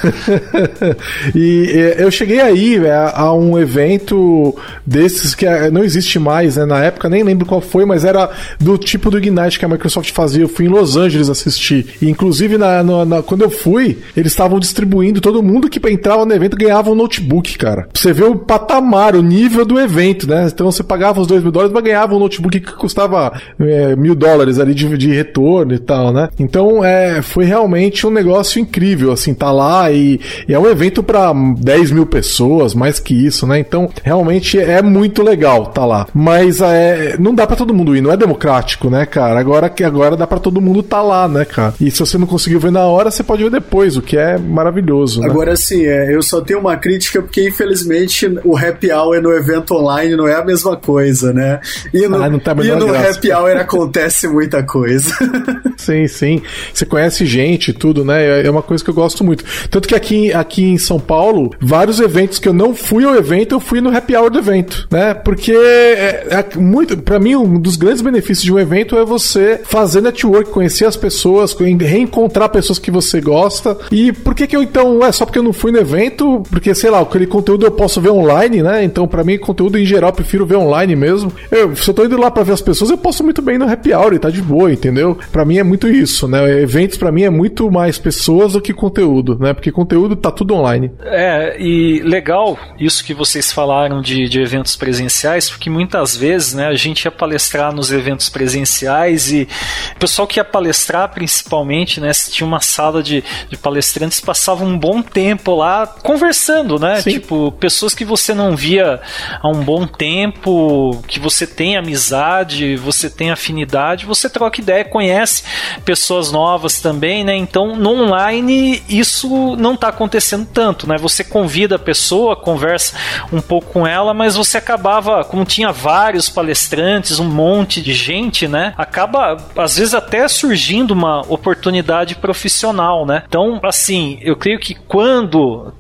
e 1.36 1.94
eu 1.98 2.10
cheguei 2.10 2.42
aí 2.42 2.84
é, 2.84 3.12
a 3.14 3.32
um 3.32 3.60
evento 3.60 4.56
desses 4.84 5.36
que 5.36 5.46
é, 5.46 5.70
não 5.70 5.84
existe 5.84 6.18
mais, 6.18 6.58
né? 6.58 6.66
Na 6.66 6.84
época 6.84 7.10
nem 7.10 7.22
lembro 7.22 7.46
qual 7.46 7.62
foi, 7.62 7.86
mas 7.86 8.06
era 8.06 8.32
do 8.60 8.76
tipo 8.76 9.12
do 9.12 9.20
Ignite 9.20 9.60
que 9.60 9.66
a 9.66 9.68
Microsoft 9.68 10.12
fazia. 10.12 10.44
Eu 10.44 10.50
fui 10.50 10.66
em 10.66 10.70
Los 10.70 10.98
Angeles 10.98 11.30
assistir. 11.30 11.86
E, 12.02 12.10
inclusive, 12.10 12.58
na, 12.58 12.82
na, 12.82 13.06
na 13.06 13.22
quando 13.22 13.44
eu 13.44 13.52
fui, 13.52 14.00
eles 14.18 14.32
estavam 14.32 14.60
distribuindo, 14.60 15.22
todo 15.22 15.44
mundo 15.44 15.53
que 15.62 15.80
entrava 15.90 16.26
no 16.26 16.34
evento 16.34 16.58
ganhava 16.58 16.90
um 16.90 16.96
notebook, 16.96 17.58
cara. 17.58 17.88
Você 17.94 18.14
ver 18.14 18.26
o 18.26 18.36
patamar, 18.36 19.16
o 19.16 19.22
nível 19.22 19.66
do 19.66 19.80
evento, 19.80 20.28
né? 20.28 20.48
Então 20.52 20.72
você 20.72 20.84
pagava 20.84 21.22
os 21.22 21.28
dois 21.28 21.42
mil 21.42 21.52
dólares, 21.52 21.74
mas 21.74 21.84
ganhava 21.84 22.16
um 22.16 22.20
notebook 22.20 22.60
que 22.60 22.74
custava 22.74 23.34
é, 23.60 23.96
mil 23.96 24.16
dólares 24.16 24.60
ali 24.60 24.74
de, 24.74 24.98
de 24.98 25.12
retorno 25.12 25.74
e 25.74 25.80
tal, 25.80 26.12
né? 26.12 26.30
Então 26.40 26.84
é, 26.84 27.22
foi 27.22 27.46
realmente 27.46 28.06
um 28.08 28.12
negócio 28.12 28.60
incrível, 28.60 29.12
assim, 29.12 29.34
tá 29.34 29.52
lá 29.52 29.92
e, 29.92 30.20
e 30.48 30.54
é 30.54 30.60
um 30.60 30.68
evento 30.68 31.04
para 31.04 31.34
10 31.34 31.92
mil 31.92 32.06
pessoas, 32.06 32.74
mais 32.74 33.00
que 33.00 33.14
isso, 33.14 33.46
né? 33.46 33.60
Então 33.60 33.90
realmente 34.04 34.58
é 34.60 34.82
muito 34.82 35.22
legal 35.22 35.64
tá 35.74 35.86
lá. 35.86 36.08
Mas 36.14 36.62
é, 36.62 37.16
não 37.20 37.34
dá 37.34 37.46
para 37.46 37.56
todo 37.56 37.74
mundo 37.74 37.96
ir, 37.96 38.02
não 38.02 38.12
é 38.12 38.18
democrático, 38.18 38.90
né, 38.90 39.06
cara? 39.06 39.40
Agora 39.40 39.70
que 39.70 39.84
agora 39.84 40.16
dá 40.16 40.28
para 40.28 40.40
todo 40.40 40.62
mundo 40.62 40.84
tá 40.84 41.02
lá, 41.02 41.28
né, 41.28 41.46
cara? 41.46 41.74
E 41.80 41.90
se 41.92 42.00
você 42.00 42.18
não 42.18 42.28
conseguiu 42.28 42.60
ver 42.60 42.72
na 42.72 42.86
hora, 42.86 43.12
você 43.12 43.24
pode 43.24 43.44
ver 43.44 43.50
depois, 43.50 43.98
o 43.98 44.02
que 44.02 44.18
é 44.18 44.38
maravilhoso. 44.38 45.22
Né? 45.22 45.28
Agora 45.44 45.58
sim, 45.58 45.86
é, 45.86 46.16
eu 46.16 46.22
só 46.22 46.40
tenho 46.40 46.58
uma 46.58 46.78
crítica 46.78 47.22
porque 47.22 47.46
infelizmente 47.46 48.26
o 48.46 48.56
happy 48.56 48.94
hour 48.94 49.22
no 49.22 49.34
evento 49.34 49.76
online 49.76 50.16
não 50.16 50.26
é 50.26 50.36
a 50.36 50.46
mesma 50.46 50.78
coisa, 50.78 51.34
né? 51.34 51.60
E 51.94 52.08
no, 52.08 52.16
ah, 52.16 52.40
tá 52.40 52.56
e 52.64 52.72
no 52.72 52.88
graça. 52.88 53.18
happy 53.18 53.30
hour 53.34 53.58
acontece 53.58 54.26
muita 54.26 54.64
coisa. 54.64 55.14
sim, 55.76 56.08
sim. 56.08 56.42
Você 56.74 56.86
conhece 56.86 57.26
gente 57.26 57.72
e 57.72 57.74
tudo, 57.74 58.06
né? 58.06 58.46
É 58.46 58.50
uma 58.50 58.62
coisa 58.62 58.82
que 58.82 58.90
eu 58.90 58.94
gosto 58.94 59.22
muito. 59.22 59.44
Tanto 59.70 59.86
que 59.86 59.94
aqui, 59.94 60.32
aqui 60.32 60.64
em 60.64 60.78
São 60.78 60.98
Paulo, 60.98 61.52
vários 61.60 62.00
eventos 62.00 62.40
que 62.40 62.48
eu 62.48 62.54
não 62.54 62.74
fui 62.74 63.04
ao 63.04 63.14
evento, 63.14 63.54
eu 63.54 63.60
fui 63.60 63.82
no 63.82 63.94
happy 63.94 64.16
hour 64.16 64.30
do 64.30 64.40
evento, 64.40 64.88
né? 64.90 65.14
Porque 65.14 65.52
é, 65.52 66.28
é 66.30 66.58
muito, 66.58 66.98
para 67.00 67.20
mim, 67.20 67.36
um 67.36 67.60
dos 67.60 67.76
grandes 67.76 68.02
benefícios 68.02 68.46
de 68.46 68.54
um 68.54 68.60
evento 68.60 68.98
é 68.98 69.04
você 69.04 69.60
fazer 69.66 70.00
network, 70.00 70.52
conhecer 70.52 70.86
as 70.86 70.96
pessoas, 70.96 71.54
reencontrar 71.54 72.48
pessoas 72.48 72.80
que 72.80 72.90
você 72.90 73.20
gosta. 73.20 73.78
E 73.92 74.14
por 74.14 74.34
que 74.34 74.48
que 74.48 74.56
eu 74.56 74.64
então, 74.64 75.04
é 75.04 75.12
só 75.12 75.26
porque 75.34 75.40
eu 75.40 75.44
não 75.44 75.52
fui 75.52 75.72
no 75.72 75.80
evento, 75.80 76.44
porque 76.52 76.76
sei 76.76 76.92
lá, 76.92 77.00
aquele 77.00 77.26
conteúdo 77.26 77.66
eu 77.66 77.72
posso 77.72 78.00
ver 78.00 78.12
online, 78.12 78.62
né? 78.62 78.84
Então, 78.84 79.08
para 79.08 79.24
mim, 79.24 79.40
conteúdo 79.40 79.80
em 79.80 79.86
geral, 79.86 80.12
eu 80.12 80.14
prefiro 80.14 80.46
ver 80.46 80.58
online 80.58 80.96
mesmo. 80.96 81.34
Eu, 81.50 81.76
se 81.76 81.90
eu 81.90 81.94
tô 81.94 82.06
indo 82.06 82.20
lá 82.20 82.30
para 82.30 82.44
ver 82.44 82.52
as 82.54 82.62
pessoas, 82.62 82.92
eu 82.92 82.98
posso 83.00 83.24
muito 83.24 83.42
bem 83.42 83.58
no 83.58 83.68
happy 83.68 83.92
hour 83.94 84.14
e 84.14 84.20
tá 84.20 84.30
de 84.30 84.44
boa, 84.44 84.72
entendeu? 84.72 85.18
Para 85.32 85.44
mim 85.44 85.58
é 85.58 85.64
muito 85.64 85.88
isso, 85.88 86.28
né? 86.28 86.62
Eventos 86.62 86.98
para 86.98 87.12
mim 87.12 87.24
é 87.24 87.32
muito 87.32 87.72
mais 87.72 87.98
pessoas 87.98 88.54
do 88.54 88.62
que 88.62 88.72
conteúdo, 88.76 89.36
né? 89.40 89.56
Porque 89.56 89.72
conteúdo 89.72 90.16
tá 90.16 90.30
tudo 90.30 90.54
online. 90.54 90.92
É, 91.02 91.60
e 91.60 92.00
legal 92.04 92.56
isso 92.80 93.04
que 93.04 93.16
vocês 93.16 93.52
falaram 93.52 94.04
de, 94.04 94.30
de 94.30 94.40
eventos 94.40 94.76
presenciais, 94.76 95.50
porque 95.50 95.68
muitas 95.68 96.16
vezes, 96.16 96.54
né, 96.54 96.68
a 96.68 96.76
gente 96.76 97.06
ia 97.06 97.12
palestrar 97.12 97.74
nos 97.74 97.92
eventos 97.92 98.30
presenciais 98.30 99.32
e 99.32 99.48
o 99.96 100.00
pessoal 100.00 100.28
que 100.28 100.40
ia 100.40 100.46
palestrar 100.46 101.12
principalmente, 101.12 102.00
né, 102.00 102.12
tinha 102.12 102.46
uma 102.46 102.62
sala 102.62 103.02
de, 103.02 103.24
de 103.50 103.58
palestrantes, 103.58 104.22
passava 104.22 104.64
um 104.64 104.78
bom 104.78 105.02
tempo 105.02 105.23
lá 105.48 105.88
conversando, 105.88 106.80
né? 106.80 107.02
Sim. 107.02 107.12
Tipo, 107.12 107.52
pessoas 107.54 107.94
que 107.94 108.06
você 108.06 108.34
não 108.34 108.56
via 108.56 109.00
há 109.42 109.48
um 109.48 109.64
bom 109.64 109.86
tempo, 109.86 111.02
que 111.08 111.20
você 111.20 111.46
tem 111.46 111.78
amizade, 111.78 112.76
você 112.76 113.10
tem 113.10 113.32
afinidade, 113.32 114.06
você 114.06 114.30
troca 114.30 114.62
ideia, 114.62 114.84
conhece 114.84 115.44
pessoas 115.86 116.32
novas 116.32 116.80
também, 116.80 117.24
né? 117.24 117.36
Então, 117.36 117.76
no 117.76 118.04
online 118.04 118.82
isso 118.90 119.56
não 119.56 119.74
está 119.74 119.90
acontecendo 119.90 120.48
tanto, 120.52 120.88
né? 120.88 120.98
Você 120.98 121.24
convida 121.24 121.76
a 121.76 121.80
pessoa, 121.80 122.36
conversa 122.36 122.96
um 123.32 123.42
pouco 123.42 123.72
com 123.72 123.88
ela, 123.88 124.14
mas 124.14 124.36
você 124.36 124.58
acabava, 124.58 125.24
como 125.24 125.46
tinha 125.46 125.72
vários 125.72 126.30
palestrantes, 126.30 127.20
um 127.20 127.30
monte 127.30 127.82
de 127.82 127.94
gente, 127.94 128.48
né? 128.48 128.74
Acaba 128.78 129.38
às 129.58 129.78
vezes 129.78 129.94
até 129.94 130.28
surgindo 130.28 130.92
uma 130.92 131.22
oportunidade 131.28 132.16
profissional, 132.16 133.06
né? 133.06 133.24
Então, 133.28 133.60
assim, 133.64 134.18
eu 134.22 134.36
creio 134.36 134.60
que 134.60 134.76
quando 134.76 135.13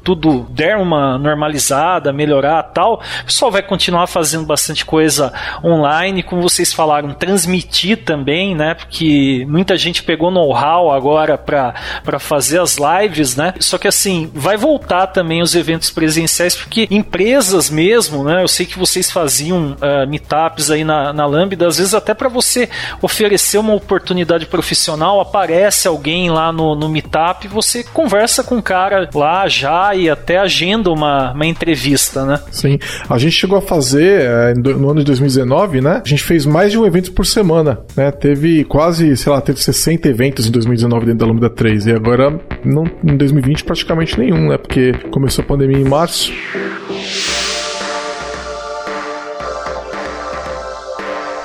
tudo 0.03 0.45
der 0.49 0.77
uma 0.77 1.17
normalizada, 1.17 2.13
melhorar, 2.13 2.61
tal, 2.63 3.01
o 3.21 3.25
pessoal 3.25 3.51
vai 3.51 3.61
continuar 3.61 4.07
fazendo 4.07 4.45
bastante 4.45 4.85
coisa 4.85 5.33
online, 5.63 6.23
como 6.23 6.41
vocês 6.41 6.73
falaram, 6.73 7.13
transmitir 7.13 8.03
também, 8.03 8.55
né? 8.55 8.73
Porque 8.73 9.45
muita 9.47 9.77
gente 9.77 10.03
pegou 10.03 10.31
know-how 10.31 10.91
agora 10.91 11.37
para 11.37 12.19
fazer 12.19 12.59
as 12.59 12.77
lives, 12.77 13.35
né? 13.35 13.53
Só 13.59 13.77
que 13.77 13.87
assim, 13.87 14.29
vai 14.33 14.57
voltar 14.57 15.07
também 15.07 15.41
os 15.41 15.55
eventos 15.55 15.89
presenciais, 15.89 16.55
porque 16.55 16.87
empresas 16.91 17.69
mesmo, 17.69 18.23
né? 18.23 18.43
Eu 18.43 18.47
sei 18.47 18.65
que 18.65 18.77
vocês 18.77 19.09
faziam 19.09 19.73
uh, 19.73 20.07
meetups 20.07 20.69
aí 20.69 20.83
na, 20.83 21.13
na 21.13 21.25
Lambda, 21.25 21.67
às 21.67 21.77
vezes 21.77 21.93
até 21.93 22.13
para 22.13 22.29
você 22.29 22.69
oferecer 23.01 23.57
uma 23.57 23.73
oportunidade 23.73 24.45
profissional, 24.45 25.19
aparece 25.19 25.87
alguém 25.87 26.29
lá 26.29 26.51
no, 26.51 26.75
no 26.75 26.89
meetup, 26.89 27.47
você 27.47 27.83
conversa 27.83 28.43
com 28.43 28.57
o 28.57 28.63
cara 28.63 29.09
lá 29.13 29.22
já 29.47 29.95
e 29.95 30.09
até 30.09 30.37
agenda 30.37 30.91
uma, 30.91 31.33
uma 31.33 31.45
entrevista, 31.45 32.25
né? 32.25 32.39
Sim. 32.51 32.77
A 33.09 33.17
gente 33.17 33.33
chegou 33.33 33.57
a 33.57 33.61
fazer 33.61 34.21
é, 34.21 34.53
no 34.53 34.89
ano 34.89 34.99
de 34.99 35.05
2019, 35.05 35.81
né? 35.81 36.01
A 36.03 36.07
gente 36.07 36.23
fez 36.23 36.45
mais 36.45 36.71
de 36.71 36.77
um 36.77 36.85
evento 36.85 37.11
por 37.11 37.25
semana, 37.25 37.79
né? 37.95 38.11
Teve 38.11 38.63
quase, 38.63 39.15
sei 39.17 39.31
lá, 39.31 39.41
teve 39.41 39.61
60 39.61 40.07
eventos 40.07 40.47
em 40.47 40.51
2019 40.51 41.05
dentro 41.05 41.19
da 41.19 41.31
Lambda 41.31 41.49
3 41.49 41.87
e 41.87 41.91
agora 41.91 42.39
não, 42.63 42.85
em 43.03 43.17
2020 43.17 43.63
praticamente 43.63 44.19
nenhum, 44.19 44.49
né? 44.49 44.57
Porque 44.57 44.93
começou 45.11 45.43
a 45.43 45.47
pandemia 45.47 45.77
em 45.77 45.87
março. 45.87 46.31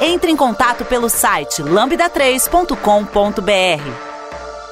Entre 0.01 0.31
em 0.31 0.37
contato 0.37 0.85
pelo 0.85 1.09
site 1.09 1.63
lambda3.com.br. 1.63 4.08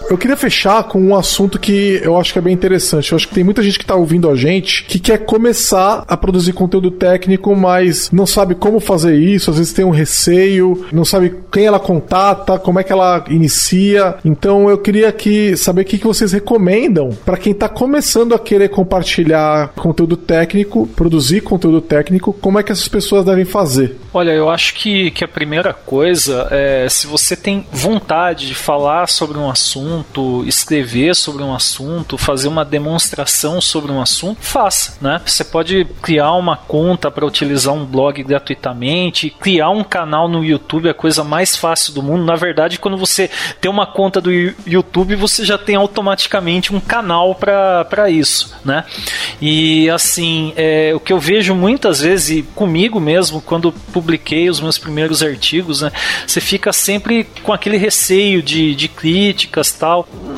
Eu 0.09 0.17
queria 0.17 0.37
fechar 0.37 0.85
com 0.85 1.01
um 1.01 1.17
assunto 1.17 1.59
que 1.59 2.01
eu 2.03 2.17
acho 2.17 2.33
que 2.33 2.39
é 2.39 2.43
bem 2.43 2.55
interessante. 2.55 3.11
Eu 3.11 3.17
acho 3.17 3.27
que 3.27 3.35
tem 3.35 3.43
muita 3.43 3.61
gente 3.61 3.77
que 3.77 3.85
está 3.85 3.97
ouvindo 3.97 4.31
a 4.31 4.37
gente 4.37 4.85
que 4.85 5.01
quer 5.01 5.19
começar 5.19 6.05
a 6.07 6.17
produzir 6.17 6.53
conteúdo 6.53 6.93
técnico, 6.93 7.57
mas 7.57 8.11
não 8.13 8.25
sabe 8.25 8.55
como 8.55 8.79
fazer 8.79 9.17
isso, 9.17 9.51
às 9.51 9.59
vezes 9.59 9.73
tem 9.73 9.85
um 9.85 9.91
receio, 9.91 10.87
não 10.93 11.05
sabe 11.05 11.35
quem 11.51 11.67
ela 11.67 11.81
contata, 11.81 12.57
como 12.57 12.79
é 12.79 12.85
que 12.85 12.93
ela 12.93 13.25
inicia. 13.29 14.15
Então 14.25 14.71
eu 14.71 14.79
queria 14.79 15.09
aqui 15.09 15.57
saber 15.57 15.83
o 15.83 15.85
que 15.85 15.99
vocês 15.99 16.33
recomendam 16.33 17.11
para 17.25 17.37
quem 17.37 17.53
está 17.53 17.69
começando 17.69 18.33
a 18.33 18.39
querer 18.39 18.69
compartilhar 18.69 19.73
conteúdo 19.75 20.17
técnico, 20.17 20.87
produzir 20.87 21.41
conteúdo 21.41 21.81
técnico, 21.81 22.33
como 22.33 22.61
é 22.61 22.63
que 22.63 22.71
essas 22.71 22.89
pessoas 22.89 23.25
devem 23.25 23.45
fazer? 23.45 23.97
Olha, 24.15 24.31
eu 24.31 24.49
acho 24.49 24.75
que, 24.75 25.11
que 25.11 25.25
a 25.25 25.29
primeira 25.29 25.73
coisa 25.75 26.47
é 26.51 26.87
se 26.89 27.07
você 27.07 27.35
tem 27.35 27.67
vontade 27.73 28.47
de 28.47 28.55
falar 28.55 29.09
sobre 29.09 29.37
um 29.37 29.51
assunto, 29.51 29.96
assunto, 29.97 30.45
escrever 30.47 31.15
sobre 31.15 31.43
um 31.43 31.55
assunto, 31.55 32.19
fazer 32.19 32.49
uma 32.49 32.65
demonstração 32.65 33.61
sobre 33.61 33.91
um 33.91 34.01
assunto, 34.01 34.39
faça, 34.41 34.97
né? 35.01 35.21
Você 35.25 35.45
pode 35.45 35.87
criar 36.03 36.33
uma 36.33 36.57
conta 36.57 37.11
para 37.11 37.25
utilizar 37.25 37.75
um 37.75 37.85
blog 37.85 38.23
gratuitamente, 38.23 39.31
criar 39.31 39.71
um 39.71 39.85
canal 39.85 40.29
no 40.29 40.45
YouTube 40.45 40.89
é 40.89 40.91
a 40.91 40.95
coisa 40.95 41.25
mais 41.25 41.57
fácil 41.57 41.95
do 41.95 42.03
mundo. 42.03 42.25
Na 42.25 42.37
verdade, 42.37 42.79
quando 42.79 42.97
você 42.97 43.31
tem 43.61 43.71
uma 43.71 43.87
conta 43.87 44.21
do 44.21 44.33
YouTube, 44.33 45.15
você 45.15 45.45
já 45.45 45.57
tem 45.57 45.77
automaticamente 45.77 46.75
um 46.75 46.81
canal 46.81 47.35
para 47.35 48.11
isso, 48.11 48.55
né? 48.65 48.85
E 49.41 49.89
assim, 49.91 50.53
é, 50.57 50.93
o 50.95 51.01
que 51.01 51.13
eu 51.13 51.21
vejo 51.21 51.55
muitas 51.55 52.01
vezes, 52.01 52.45
comigo 52.55 53.01
mesmo, 53.01 53.41
quando 53.41 53.73
publiquei 53.93 54.49
os 54.51 54.61
meus 54.61 54.79
primeiros 54.79 55.23
artigos, 55.23 55.81
né? 55.81 55.93
Você 56.27 56.41
fica 56.41 56.73
sempre 56.73 57.25
com 57.43 57.53
aquele 57.53 57.77
receio 57.77 58.43
de, 58.43 58.75
de 58.75 58.89
críticas, 58.89 59.73
tal. 59.73 59.86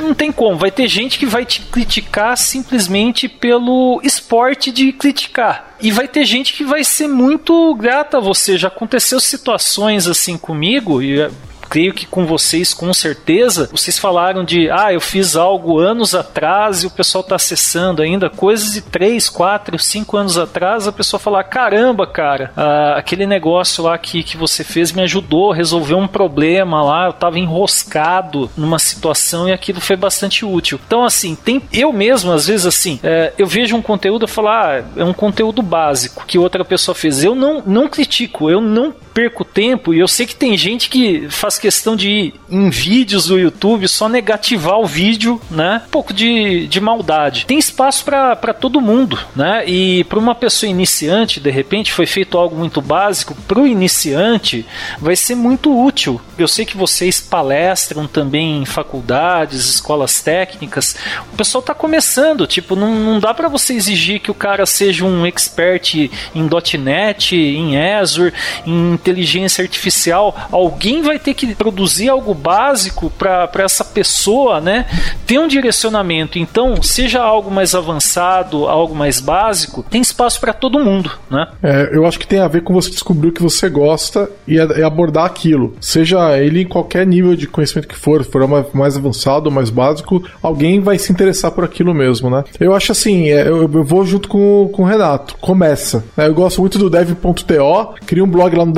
Não 0.03 0.15
tem 0.15 0.31
como, 0.33 0.57
vai 0.57 0.71
ter 0.71 0.89
gente 0.89 1.19
que 1.19 1.27
vai 1.27 1.45
te 1.45 1.61
criticar 1.63 2.37
simplesmente 2.37 3.29
pelo 3.29 4.01
esporte 4.03 4.71
de 4.71 4.93
criticar. 4.93 5.77
E 5.81 5.91
vai 5.91 6.09
ter 6.09 6.25
gente 6.25 6.53
que 6.53 6.65
vai 6.65 6.83
ser 6.83 7.09
muito 7.09 7.75
grata 7.75 8.19
a 8.19 8.21
você. 8.21 8.59
Já 8.59 8.69
aconteceu 8.69 9.21
situações 9.21 10.07
assim 10.07 10.37
comigo, 10.37 11.01
e 11.03 11.29
creio 11.69 11.93
que 11.93 12.07
com 12.07 12.27
vocês, 12.27 12.73
com 12.73 12.93
certeza, 12.93 13.69
vocês 13.71 13.99
falaram 13.99 14.45
de, 14.45 14.71
ah, 14.71 14.93
eu 14.93 15.01
fiz 15.01 15.37
algo 15.37 15.79
anos 15.79 16.15
atrás 16.15 16.83
e 16.83 16.87
o 16.87 16.91
pessoal 16.91 17.23
está 17.23 17.37
acessando 17.37 18.03
ainda, 18.03 18.31
coisas 18.31 18.73
de 18.73 18.81
3, 18.81 19.29
4, 19.29 19.79
5 19.79 20.17
anos 20.17 20.39
atrás, 20.39 20.89
a 20.89 20.93
pessoa 20.93 21.21
falar, 21.21 21.45
caramba, 21.45 22.07
cara, 22.07 22.53
ah, 22.57 22.95
aquele 22.97 23.27
negócio 23.27 23.85
lá 23.85 23.97
que, 23.99 24.23
que 24.23 24.37
você 24.37 24.65
fez 24.65 24.93
me 24.93 25.03
ajudou 25.03 25.53
a 25.53 25.55
resolver 25.55 25.95
um 25.95 26.09
problema 26.09 26.83
lá, 26.83 27.05
eu 27.05 27.11
estava 27.11 27.39
enroscado 27.39 28.51
numa 28.57 28.79
situação 28.79 29.49
e 29.49 29.53
aquilo 29.53 29.81
foi 29.81 29.97
bastante 29.97 30.45
útil. 30.45 30.81
Então, 30.87 31.05
assim, 31.05 31.35
tem 31.35 31.63
eu 31.73 31.93
mesmo, 31.93 32.33
às 32.33 32.47
vezes, 32.47 32.67
assim, 32.67 32.99
é, 33.03 33.33
eu 33.39 33.47
vejo 33.47 33.77
um 33.77 33.83
conteúdo 33.83 34.25
e 34.25 34.29
falo, 34.29 34.49
ah, 34.49 34.83
é 34.97 35.05
um 35.05 35.13
conteúdo 35.13 35.63
básico 35.63 36.25
que 36.27 36.39
outra 36.39 36.65
pessoa 36.65 36.95
fez. 36.95 37.23
Eu 37.23 37.35
não, 37.35 37.63
não 37.67 37.89
critico, 37.89 38.51
eu 38.51 38.61
não 38.61 38.95
perco 39.19 39.45
tempo 39.45 39.93
e 39.93 39.99
eu 39.99 40.07
sei 40.07 40.27
que 40.27 40.37
tem 40.37 40.57
gente 40.57 40.89
que 40.89 41.29
faz 41.29 41.59
questão 41.59 41.97
de 41.97 42.09
ir 42.09 42.35
em 42.49 42.71
vídeos 42.71 43.27
do 43.27 43.37
YouTube 43.37 43.89
só 43.89 44.09
negativar 44.09 44.79
o 44.79 44.87
vídeo, 44.87 45.41
né? 45.51 45.83
Um 45.87 45.91
pouco 45.91 46.13
de, 46.13 46.69
de 46.69 46.81
maldade. 46.81 47.45
Tem 47.45 47.59
espaço 47.59 48.05
para 48.05 48.55
todo 48.55 48.81
mundo, 48.81 49.19
né? 49.35 49.65
E 49.67 50.05
para 50.05 50.21
uma 50.21 50.37
pessoa 50.37 50.71
iniciante, 50.71 51.41
de 51.41 51.51
repente, 51.51 51.93
foi 51.93 52.07
feito 52.07 52.39
algo 52.39 52.55
muito 52.55 52.81
básico. 52.81 53.35
Para 53.49 53.59
o 53.59 53.67
iniciante, 53.67 54.65
vai 55.01 55.17
ser 55.17 55.35
muito 55.35 55.77
útil. 55.77 56.21
Eu 56.39 56.47
sei 56.47 56.65
que 56.65 56.77
vocês 56.77 57.19
palestram 57.19 58.07
também 58.07 58.63
em 58.63 58.65
faculdades, 58.65 59.67
escolas 59.69 60.23
técnicas. 60.23 60.95
O 61.33 61.37
pessoal 61.37 61.59
está 61.59 61.75
começando, 61.75 62.47
tipo, 62.47 62.77
não, 62.77 62.95
não 62.95 63.19
dá 63.19 63.35
para 63.35 63.49
você 63.49 63.75
exigir 63.75 64.21
que 64.21 64.31
o 64.31 64.35
cara 64.35 64.65
seja 64.65 65.05
um 65.05 65.27
expert 65.27 65.95
em 65.97 66.49
.NET, 66.79 67.35
em 67.35 67.77
Azure, 67.77 68.33
em 68.65 68.97
inteligência 69.09 69.63
artificial, 69.63 70.37
alguém 70.53 71.03
vai 71.03 71.19
ter 71.19 71.35
que 71.35 71.55
produzir 71.55 72.09
algo 72.09 72.35
básico 72.35 73.11
para 73.11 73.51
essa 73.59 73.85
pessoa, 73.85 74.61
né? 74.61 74.87
Ter 75.27 75.39
um 75.39 75.49
direcionamento. 75.49 76.39
Então, 76.39 76.83
seja 76.83 77.23
algo 77.23 77.51
mais 77.51 77.75
avançado, 77.75 78.67
algo 78.67 78.95
mais 78.95 79.21
básico, 79.21 79.83
tem 79.83 80.01
espaço 80.01 80.41
para 80.41 80.53
todo 80.53 80.79
mundo, 80.79 81.11
né? 81.31 81.49
É, 81.63 81.91
eu 81.93 82.07
acho 82.07 82.19
que 82.19 82.27
tem 82.27 82.41
a 82.41 82.49
ver 82.49 82.63
com 82.63 82.75
você 82.75 82.91
descobrir 82.91 83.29
o 83.29 83.33
que 83.33 83.43
você 83.43 83.69
gosta 83.69 84.31
e 84.47 84.59
abordar 84.61 85.25
aquilo. 85.25 85.77
Seja 85.81 86.39
ele 86.39 86.63
em 86.63 86.69
qualquer 86.69 87.07
nível 87.07 87.35
de 87.35 87.47
conhecimento 87.47 87.89
que 87.89 87.97
for, 87.97 88.25
for 88.25 88.47
mais 88.75 88.97
avançado 88.97 89.47
ou 89.47 89.53
mais 89.53 89.71
básico, 89.71 90.23
alguém 90.43 90.81
vai 90.81 90.99
se 90.99 91.13
interessar 91.13 91.51
por 91.53 91.65
aquilo 91.65 91.95
mesmo, 91.95 92.29
né? 92.31 92.45
Eu 92.61 92.75
acho 92.75 92.93
assim, 92.93 93.31
é, 93.31 93.49
eu, 93.49 93.63
eu 93.63 93.85
vou 93.85 94.05
junto 94.05 94.29
com, 94.29 94.71
com 94.73 94.83
o 94.83 94.87
Renato. 94.87 95.37
Começa. 95.41 96.05
Né? 96.17 96.27
Eu 96.27 96.35
gosto 96.35 96.61
muito 96.61 96.79
do 96.79 96.91
dev.to, 96.91 97.95
cria 98.07 98.25
um 98.25 98.29
blog 98.29 98.55
lá 98.55 98.65
no 98.65 98.73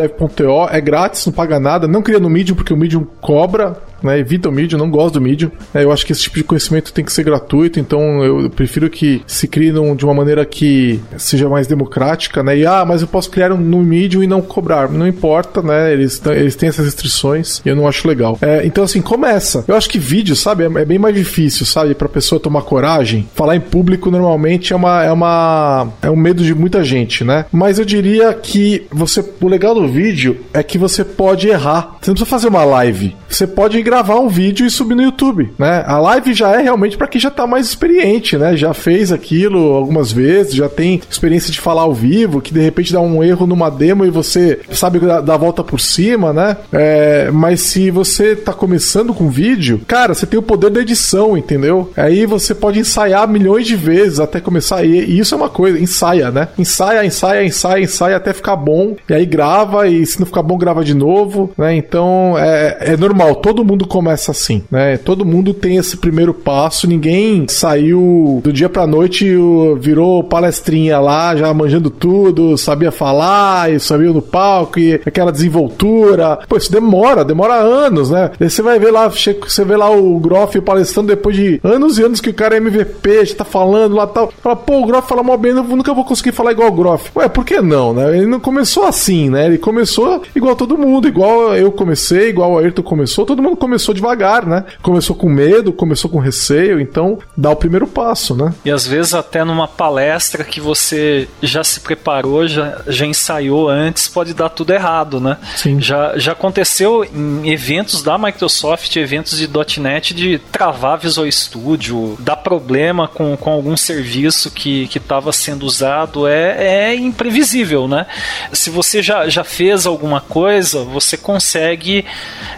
é 0.71 0.81
grátis, 0.81 1.25
não 1.27 1.33
paga 1.33 1.59
nada. 1.59 1.87
Não 1.87 2.03
cria 2.03 2.18
no 2.18 2.29
Medium, 2.29 2.57
porque 2.57 2.73
o 2.73 2.77
Medium 2.77 3.07
cobra 3.21 3.77
né? 4.03 4.18
Evita 4.18 4.48
o 4.48 4.53
Medium, 4.53 4.78
não 4.78 4.90
gosto 4.90 5.14
do 5.14 5.20
Medium. 5.20 5.51
É, 5.74 5.84
eu 5.84 5.92
acho 5.92 6.05
que 6.05 6.12
esse 6.12 6.22
tipo 6.22 6.36
de 6.36 6.44
conhecimento 6.44 6.92
tem 6.92 7.05
que 7.05 7.12
ser 7.12 7.24
gratuito, 7.24 7.78
então 7.78 8.24
eu 8.24 8.51
prefiro 8.51 8.88
que 8.90 9.22
se 9.26 9.46
crie 9.46 9.72
num, 9.72 9.94
de 9.94 10.05
uma 10.05 10.14
maneira 10.14 10.44
que 10.44 11.01
seja 11.16 11.48
mais 11.48 11.66
democrática, 11.66 12.42
né? 12.42 12.59
E 12.59 12.66
ah, 12.66 12.84
mas 12.86 13.03
eu 13.03 13.09
posso 13.09 13.30
criar 13.30 13.53
um, 13.53 13.57
no 13.57 13.82
Medium 13.82 14.22
e 14.22 14.26
não 14.26 14.40
cobrar. 14.40 14.90
Não 14.90 15.07
importa, 15.07 15.62
né? 15.62 15.92
Eles, 15.92 16.20
eles 16.26 16.57
têm 16.57 16.68
essas 16.68 16.84
restrições 16.84 17.61
e 17.64 17.68
eu 17.68 17.76
não 17.76 17.86
acho 17.86 18.07
legal. 18.07 18.38
É, 18.40 18.64
então, 18.64 18.84
assim, 18.84 19.01
começa. 19.01 19.64
Eu 19.66 19.76
acho 19.76 19.88
que 19.88 19.98
vídeo, 19.98 20.34
sabe, 20.36 20.64
é, 20.64 20.66
é 20.66 20.84
bem 20.84 20.98
mais 20.98 21.14
difícil, 21.14 21.66
sabe, 21.66 21.94
pra 21.94 22.09
pessoa 22.09 22.40
tomar 22.40 22.62
coragem. 22.62 23.28
Falar 23.34 23.57
em 23.57 23.61
público 23.61 24.11
normalmente 24.11 24.72
é 24.72 24.76
uma, 24.76 25.03
é 25.05 25.12
uma. 25.12 25.88
é 26.03 26.11
um 26.11 26.16
medo 26.16 26.42
de 26.42 26.55
muita 26.55 26.82
gente, 26.84 27.24
né? 27.24 27.46
Mas 27.53 27.78
eu 27.78 27.84
diria 27.84 28.32
que 28.34 28.86
você. 28.90 29.24
O 29.40 29.48
legal 29.48 29.74
do 29.74 29.86
vídeo 29.88 30.38
é 30.53 30.62
que 30.62 30.78
você 30.78 31.05
pode 31.05 31.48
errar. 31.48 31.96
Você 32.01 32.11
não 32.11 32.14
precisa 32.14 32.30
fazer 32.30 32.48
uma 32.48 32.64
live. 32.64 33.16
Você 33.28 33.46
pode 33.46 33.78
gravar 33.91 34.20
um 34.20 34.28
vídeo 34.28 34.64
e 34.64 34.70
subir 34.70 34.95
no 34.95 35.03
YouTube, 35.03 35.51
né? 35.59 35.82
A 35.84 35.99
live 35.99 36.32
já 36.32 36.53
é 36.53 36.62
realmente 36.62 36.97
para 36.97 37.09
quem 37.09 37.20
já 37.20 37.28
tá 37.28 37.45
mais 37.45 37.66
experiente, 37.66 38.38
né? 38.38 38.57
Já 38.57 38.72
fez 38.72 39.11
aquilo 39.11 39.74
algumas 39.74 40.12
vezes, 40.12 40.55
já 40.55 40.68
tem 40.68 41.03
experiência 41.11 41.51
de 41.51 41.59
falar 41.59 41.82
ao 41.82 41.93
vivo, 41.93 42.41
que 42.41 42.55
de 42.55 42.61
repente 42.61 42.93
dá 42.93 43.01
um 43.01 43.20
erro 43.24 43.49
numa 43.49 43.68
demo 43.68 44.07
e 44.07 44.11
você 44.11 44.61
sabe 44.70 45.01
dar 45.01 45.34
a 45.34 45.36
volta 45.36 45.64
por 45.64 45.80
cima, 45.80 46.32
né? 46.32 46.57
É, 46.72 47.32
mas 47.32 47.62
se 47.62 47.91
você 47.91 48.36
tá 48.36 48.53
começando 48.53 49.12
com 49.12 49.28
vídeo, 49.28 49.80
cara, 49.88 50.14
você 50.14 50.24
tem 50.24 50.38
o 50.38 50.43
poder 50.43 50.70
da 50.70 50.82
edição, 50.82 51.36
entendeu? 51.36 51.91
Aí 51.97 52.26
você 52.26 52.55
pode 52.55 52.78
ensaiar 52.78 53.26
milhões 53.26 53.66
de 53.66 53.74
vezes 53.74 54.20
até 54.20 54.38
começar. 54.41 54.84
E, 54.84 55.18
isso 55.18 55.34
é 55.34 55.36
uma 55.36 55.49
coisa, 55.49 55.80
ensaia, 55.80 56.30
né? 56.30 56.47
Ensaia, 56.57 57.05
ensaia, 57.05 57.45
ensaia, 57.45 57.82
ensaia 57.82 58.16
até 58.16 58.32
ficar 58.32 58.55
bom. 58.55 58.95
E 59.09 59.14
aí 59.14 59.26
grava, 59.26 59.88
e 59.88 60.07
se 60.07 60.20
não 60.20 60.26
ficar 60.26 60.45
bom, 60.45 60.57
grava 60.57 60.84
de 60.84 60.95
novo, 60.95 61.51
né? 61.59 61.74
Então 61.74 62.38
é, 62.38 62.93
é 62.93 62.97
normal, 62.97 63.34
todo 63.34 63.64
mundo 63.64 63.80
mundo 63.81 63.87
começa 63.87 64.31
assim, 64.31 64.62
né? 64.70 64.97
Todo 64.99 65.24
mundo 65.24 65.55
tem 65.55 65.76
esse 65.76 65.97
primeiro 65.97 66.35
passo, 66.35 66.87
ninguém 66.87 67.47
saiu 67.49 68.41
do 68.43 68.53
dia 68.53 68.68
pra 68.68 68.87
noite 68.87 69.26
e 69.26 69.74
virou 69.78 70.22
palestrinha 70.24 70.99
lá, 70.99 71.35
já 71.35 71.53
manjando 71.55 71.91
tudo, 71.91 72.59
sabia 72.59 72.91
falar 72.91 73.72
e 73.72 73.81
sabia 73.81 74.12
no 74.12 74.20
palco 74.20 74.78
e 74.78 74.95
aquela 74.95 75.33
desenvoltura. 75.33 76.41
Pô, 76.49 76.57
isso 76.57 76.70
demora, 76.70 77.24
demora 77.24 77.55
anos, 77.55 78.11
né? 78.11 78.31
Aí 78.39 78.51
você 78.51 78.62
vai 78.62 78.78
ver 78.78 78.91
lá, 78.91 79.09
você 79.09 79.64
vê 79.64 79.76
lá 79.76 79.91
o 79.91 80.18
Groff 80.18 80.61
palestrando 80.61 81.09
depois 81.09 81.37
de 81.37 81.61
anos 81.62 81.99
e 81.99 82.03
anos 82.03 82.20
que 82.20 82.31
o 82.31 82.35
cara 82.35 82.57
é 82.57 82.59
MVP, 82.59 83.26
já 83.26 83.37
tá 83.37 83.45
falando 83.45 83.97
lá 83.97 84.07
tal. 84.07 84.33
Fala, 84.43 84.57
pô, 84.57 84.83
o 84.83 84.87
Groff 84.87 85.09
fala 85.09 85.22
mal 85.22 85.39
bem, 85.39 85.53
eu 85.53 85.62
nunca 85.62 85.95
vou 85.95 86.05
conseguir 86.05 86.33
falar 86.33 86.53
igual 86.53 86.68
o 86.68 86.72
Groff. 86.72 87.11
Ué, 87.16 87.28
por 87.28 87.45
que 87.45 87.61
não, 87.61 87.95
né? 87.95 88.16
Ele 88.16 88.26
não 88.26 88.41
começou 88.41 88.85
assim, 88.85 89.31
né? 89.31 89.47
Ele 89.47 89.59
começou 89.59 90.22
igual 90.35 90.55
todo 90.55 90.76
mundo, 90.76 91.09
igual 91.09 91.55
eu 91.55 91.72
comecei, 91.72 92.28
igual 92.28 92.53
o 92.53 92.59
Ayrton 92.59 92.83
começou, 92.83 93.24
todo 93.24 93.43
mundo 93.43 93.57
começou 93.57 93.70
devagar, 93.95 94.47
né? 94.47 94.64
Começou 94.83 95.14
com 95.14 95.29
medo, 95.29 95.73
começou 95.73 96.11
com 96.11 96.18
receio, 96.18 96.81
então 96.81 97.18
dá 97.37 97.51
o 97.51 97.57
primeiro 97.57 97.87
passo, 97.87 98.35
né? 98.35 98.53
E 98.64 98.71
às 98.71 98.87
vezes 98.87 99.14
até 99.14 99.45
numa 99.45 99.68
palestra 99.68 100.45
que 100.45 100.61
você 100.61 101.29
já 101.43 101.62
se 101.62 101.81
preparou, 101.81 102.47
já, 102.47 102.81
já 102.87 103.07
ensaiou 103.07 103.68
antes, 103.68 104.09
pode 104.09 104.35
dar 104.35 104.49
tudo 104.49 104.73
errado, 104.73 105.21
né? 105.21 105.37
Sim. 105.57 105.81
Já, 105.81 106.16
já 106.16 106.33
aconteceu 106.33 107.05
em 107.05 107.51
eventos 107.51 108.03
da 108.03 108.16
Microsoft, 108.18 108.95
eventos 108.97 109.39
de 109.39 109.49
.NET, 109.81 110.14
de 110.14 110.39
travar 110.51 110.99
Visual 110.99 111.31
Studio, 111.31 112.16
dar 112.18 112.37
problema 112.37 113.09
com, 113.09 113.37
com 113.37 113.51
algum 113.51 113.77
serviço 113.77 114.51
que 114.51 114.89
estava 114.95 115.33
sendo 115.33 115.64
usado, 115.64 116.27
é, 116.27 116.91
é 116.91 116.95
imprevisível, 116.95 117.87
né? 117.87 118.07
Se 118.53 118.71
você 118.71 119.03
já, 119.03 119.29
já 119.29 119.45
fez 119.45 119.87
alguma 119.87 120.21
coisa, 120.21 120.85
você 120.85 121.16
consegue 121.16 122.05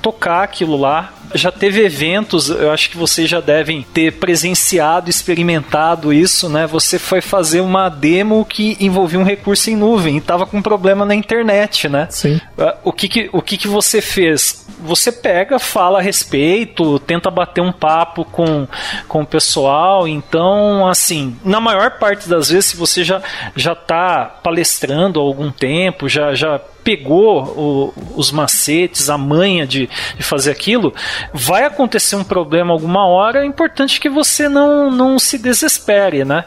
tocar 0.00 0.42
aquilo 0.42 0.76
lá 0.76 1.01
lá 1.02 1.21
já 1.34 1.50
teve 1.50 1.84
eventos, 1.84 2.48
eu 2.48 2.70
acho 2.70 2.90
que 2.90 2.96
vocês 2.96 3.28
já 3.28 3.40
devem 3.40 3.82
ter 3.82 4.12
presenciado, 4.12 5.10
experimentado 5.10 6.12
isso, 6.12 6.48
né? 6.48 6.66
Você 6.66 6.98
foi 6.98 7.20
fazer 7.20 7.60
uma 7.60 7.88
demo 7.88 8.44
que 8.44 8.76
envolvia 8.80 9.18
um 9.18 9.24
recurso 9.24 9.70
em 9.70 9.76
nuvem 9.76 10.16
e 10.16 10.18
estava 10.18 10.46
com 10.46 10.58
um 10.58 10.62
problema 10.62 11.04
na 11.04 11.14
internet, 11.14 11.88
né? 11.88 12.06
Sim. 12.10 12.40
Ah, 12.58 12.76
o 12.84 12.92
que 12.92 13.08
que, 13.08 13.30
o 13.32 13.42
que 13.42 13.56
que 13.56 13.68
você 13.68 14.00
fez? 14.00 14.66
Você 14.80 15.12
pega, 15.12 15.58
fala 15.58 15.98
a 15.98 16.02
respeito, 16.02 16.98
tenta 17.00 17.30
bater 17.30 17.60
um 17.60 17.72
papo 17.72 18.24
com, 18.24 18.66
com 19.06 19.22
o 19.22 19.26
pessoal. 19.26 20.08
Então, 20.08 20.88
assim, 20.88 21.36
na 21.44 21.60
maior 21.60 21.98
parte 21.98 22.28
das 22.28 22.50
vezes, 22.50 22.66
se 22.66 22.76
você 22.76 23.04
já 23.04 23.22
já 23.54 23.72
está 23.72 24.24
palestrando 24.42 25.20
há 25.20 25.22
algum 25.22 25.50
tempo, 25.50 26.08
já 26.08 26.34
já 26.34 26.60
pegou 26.82 27.44
o, 27.44 27.94
os 28.16 28.30
macetes, 28.30 29.08
a 29.08 29.16
manha 29.16 29.66
de, 29.66 29.88
de, 30.16 30.22
fazer 30.22 30.50
aquilo, 30.50 30.92
vai 31.32 31.64
acontecer 31.64 32.16
um 32.16 32.24
problema 32.24 32.72
alguma 32.72 33.06
hora, 33.06 33.42
é 33.42 33.46
importante 33.46 34.00
que 34.00 34.08
você 34.08 34.48
não, 34.48 34.90
não 34.90 35.18
se 35.18 35.38
desespere, 35.38 36.24
né? 36.24 36.44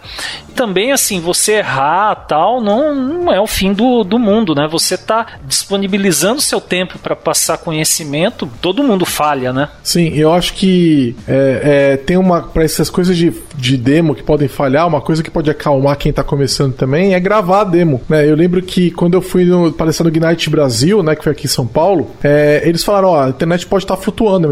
Também, 0.55 0.91
assim, 0.91 1.19
você 1.19 1.53
errar 1.53 2.15
tal, 2.15 2.61
não, 2.61 2.95
não 2.95 3.34
é 3.34 3.39
o 3.39 3.47
fim 3.47 3.73
do, 3.73 4.03
do 4.03 4.17
mundo, 4.17 4.55
né? 4.55 4.67
Você 4.71 4.95
está 4.95 5.26
disponibilizando 5.43 6.41
seu 6.41 6.61
tempo 6.61 6.97
para 6.99 7.15
passar 7.15 7.57
conhecimento, 7.57 8.49
todo 8.61 8.84
mundo 8.84 9.05
falha, 9.05 9.51
né? 9.51 9.69
Sim, 9.84 10.13
eu 10.15 10.34
acho 10.34 10.53
que 10.53 11.15
é, 11.28 11.91
é, 11.93 11.97
tem 11.97 12.17
uma, 12.17 12.41
para 12.41 12.63
essas 12.63 12.89
coisas 12.89 13.17
de, 13.17 13.34
de 13.55 13.78
demo 13.78 14.15
que 14.15 14.23
podem 14.23 14.47
falhar, 14.47 14.88
uma 14.88 15.01
coisa 15.01 15.21
que 15.21 15.30
pode 15.30 15.49
acalmar 15.49 15.97
quem 15.97 16.09
está 16.09 16.23
começando 16.23 16.73
também 16.73 17.13
é 17.13 17.19
gravar 17.19 17.61
a 17.61 17.63
demo, 17.63 18.01
né? 18.07 18.30
Eu 18.30 18.36
lembro 18.36 18.61
que 18.61 18.91
quando 18.91 19.15
eu 19.15 19.21
fui 19.21 19.43
no, 19.45 19.71
palestrar 19.71 20.09
no 20.09 20.15
Ignite 20.15 20.49
Brasil, 20.49 21.03
né, 21.03 21.15
que 21.15 21.23
foi 21.23 21.32
aqui 21.32 21.45
em 21.45 21.49
São 21.49 21.67
Paulo, 21.67 22.11
é, 22.23 22.61
eles 22.65 22.84
falaram, 22.84 23.09
ó, 23.09 23.23
a 23.23 23.30
internet 23.30 23.65
pode 23.65 23.84
estar 23.84 23.95
tá 23.95 24.01
flutuando, 24.01 24.47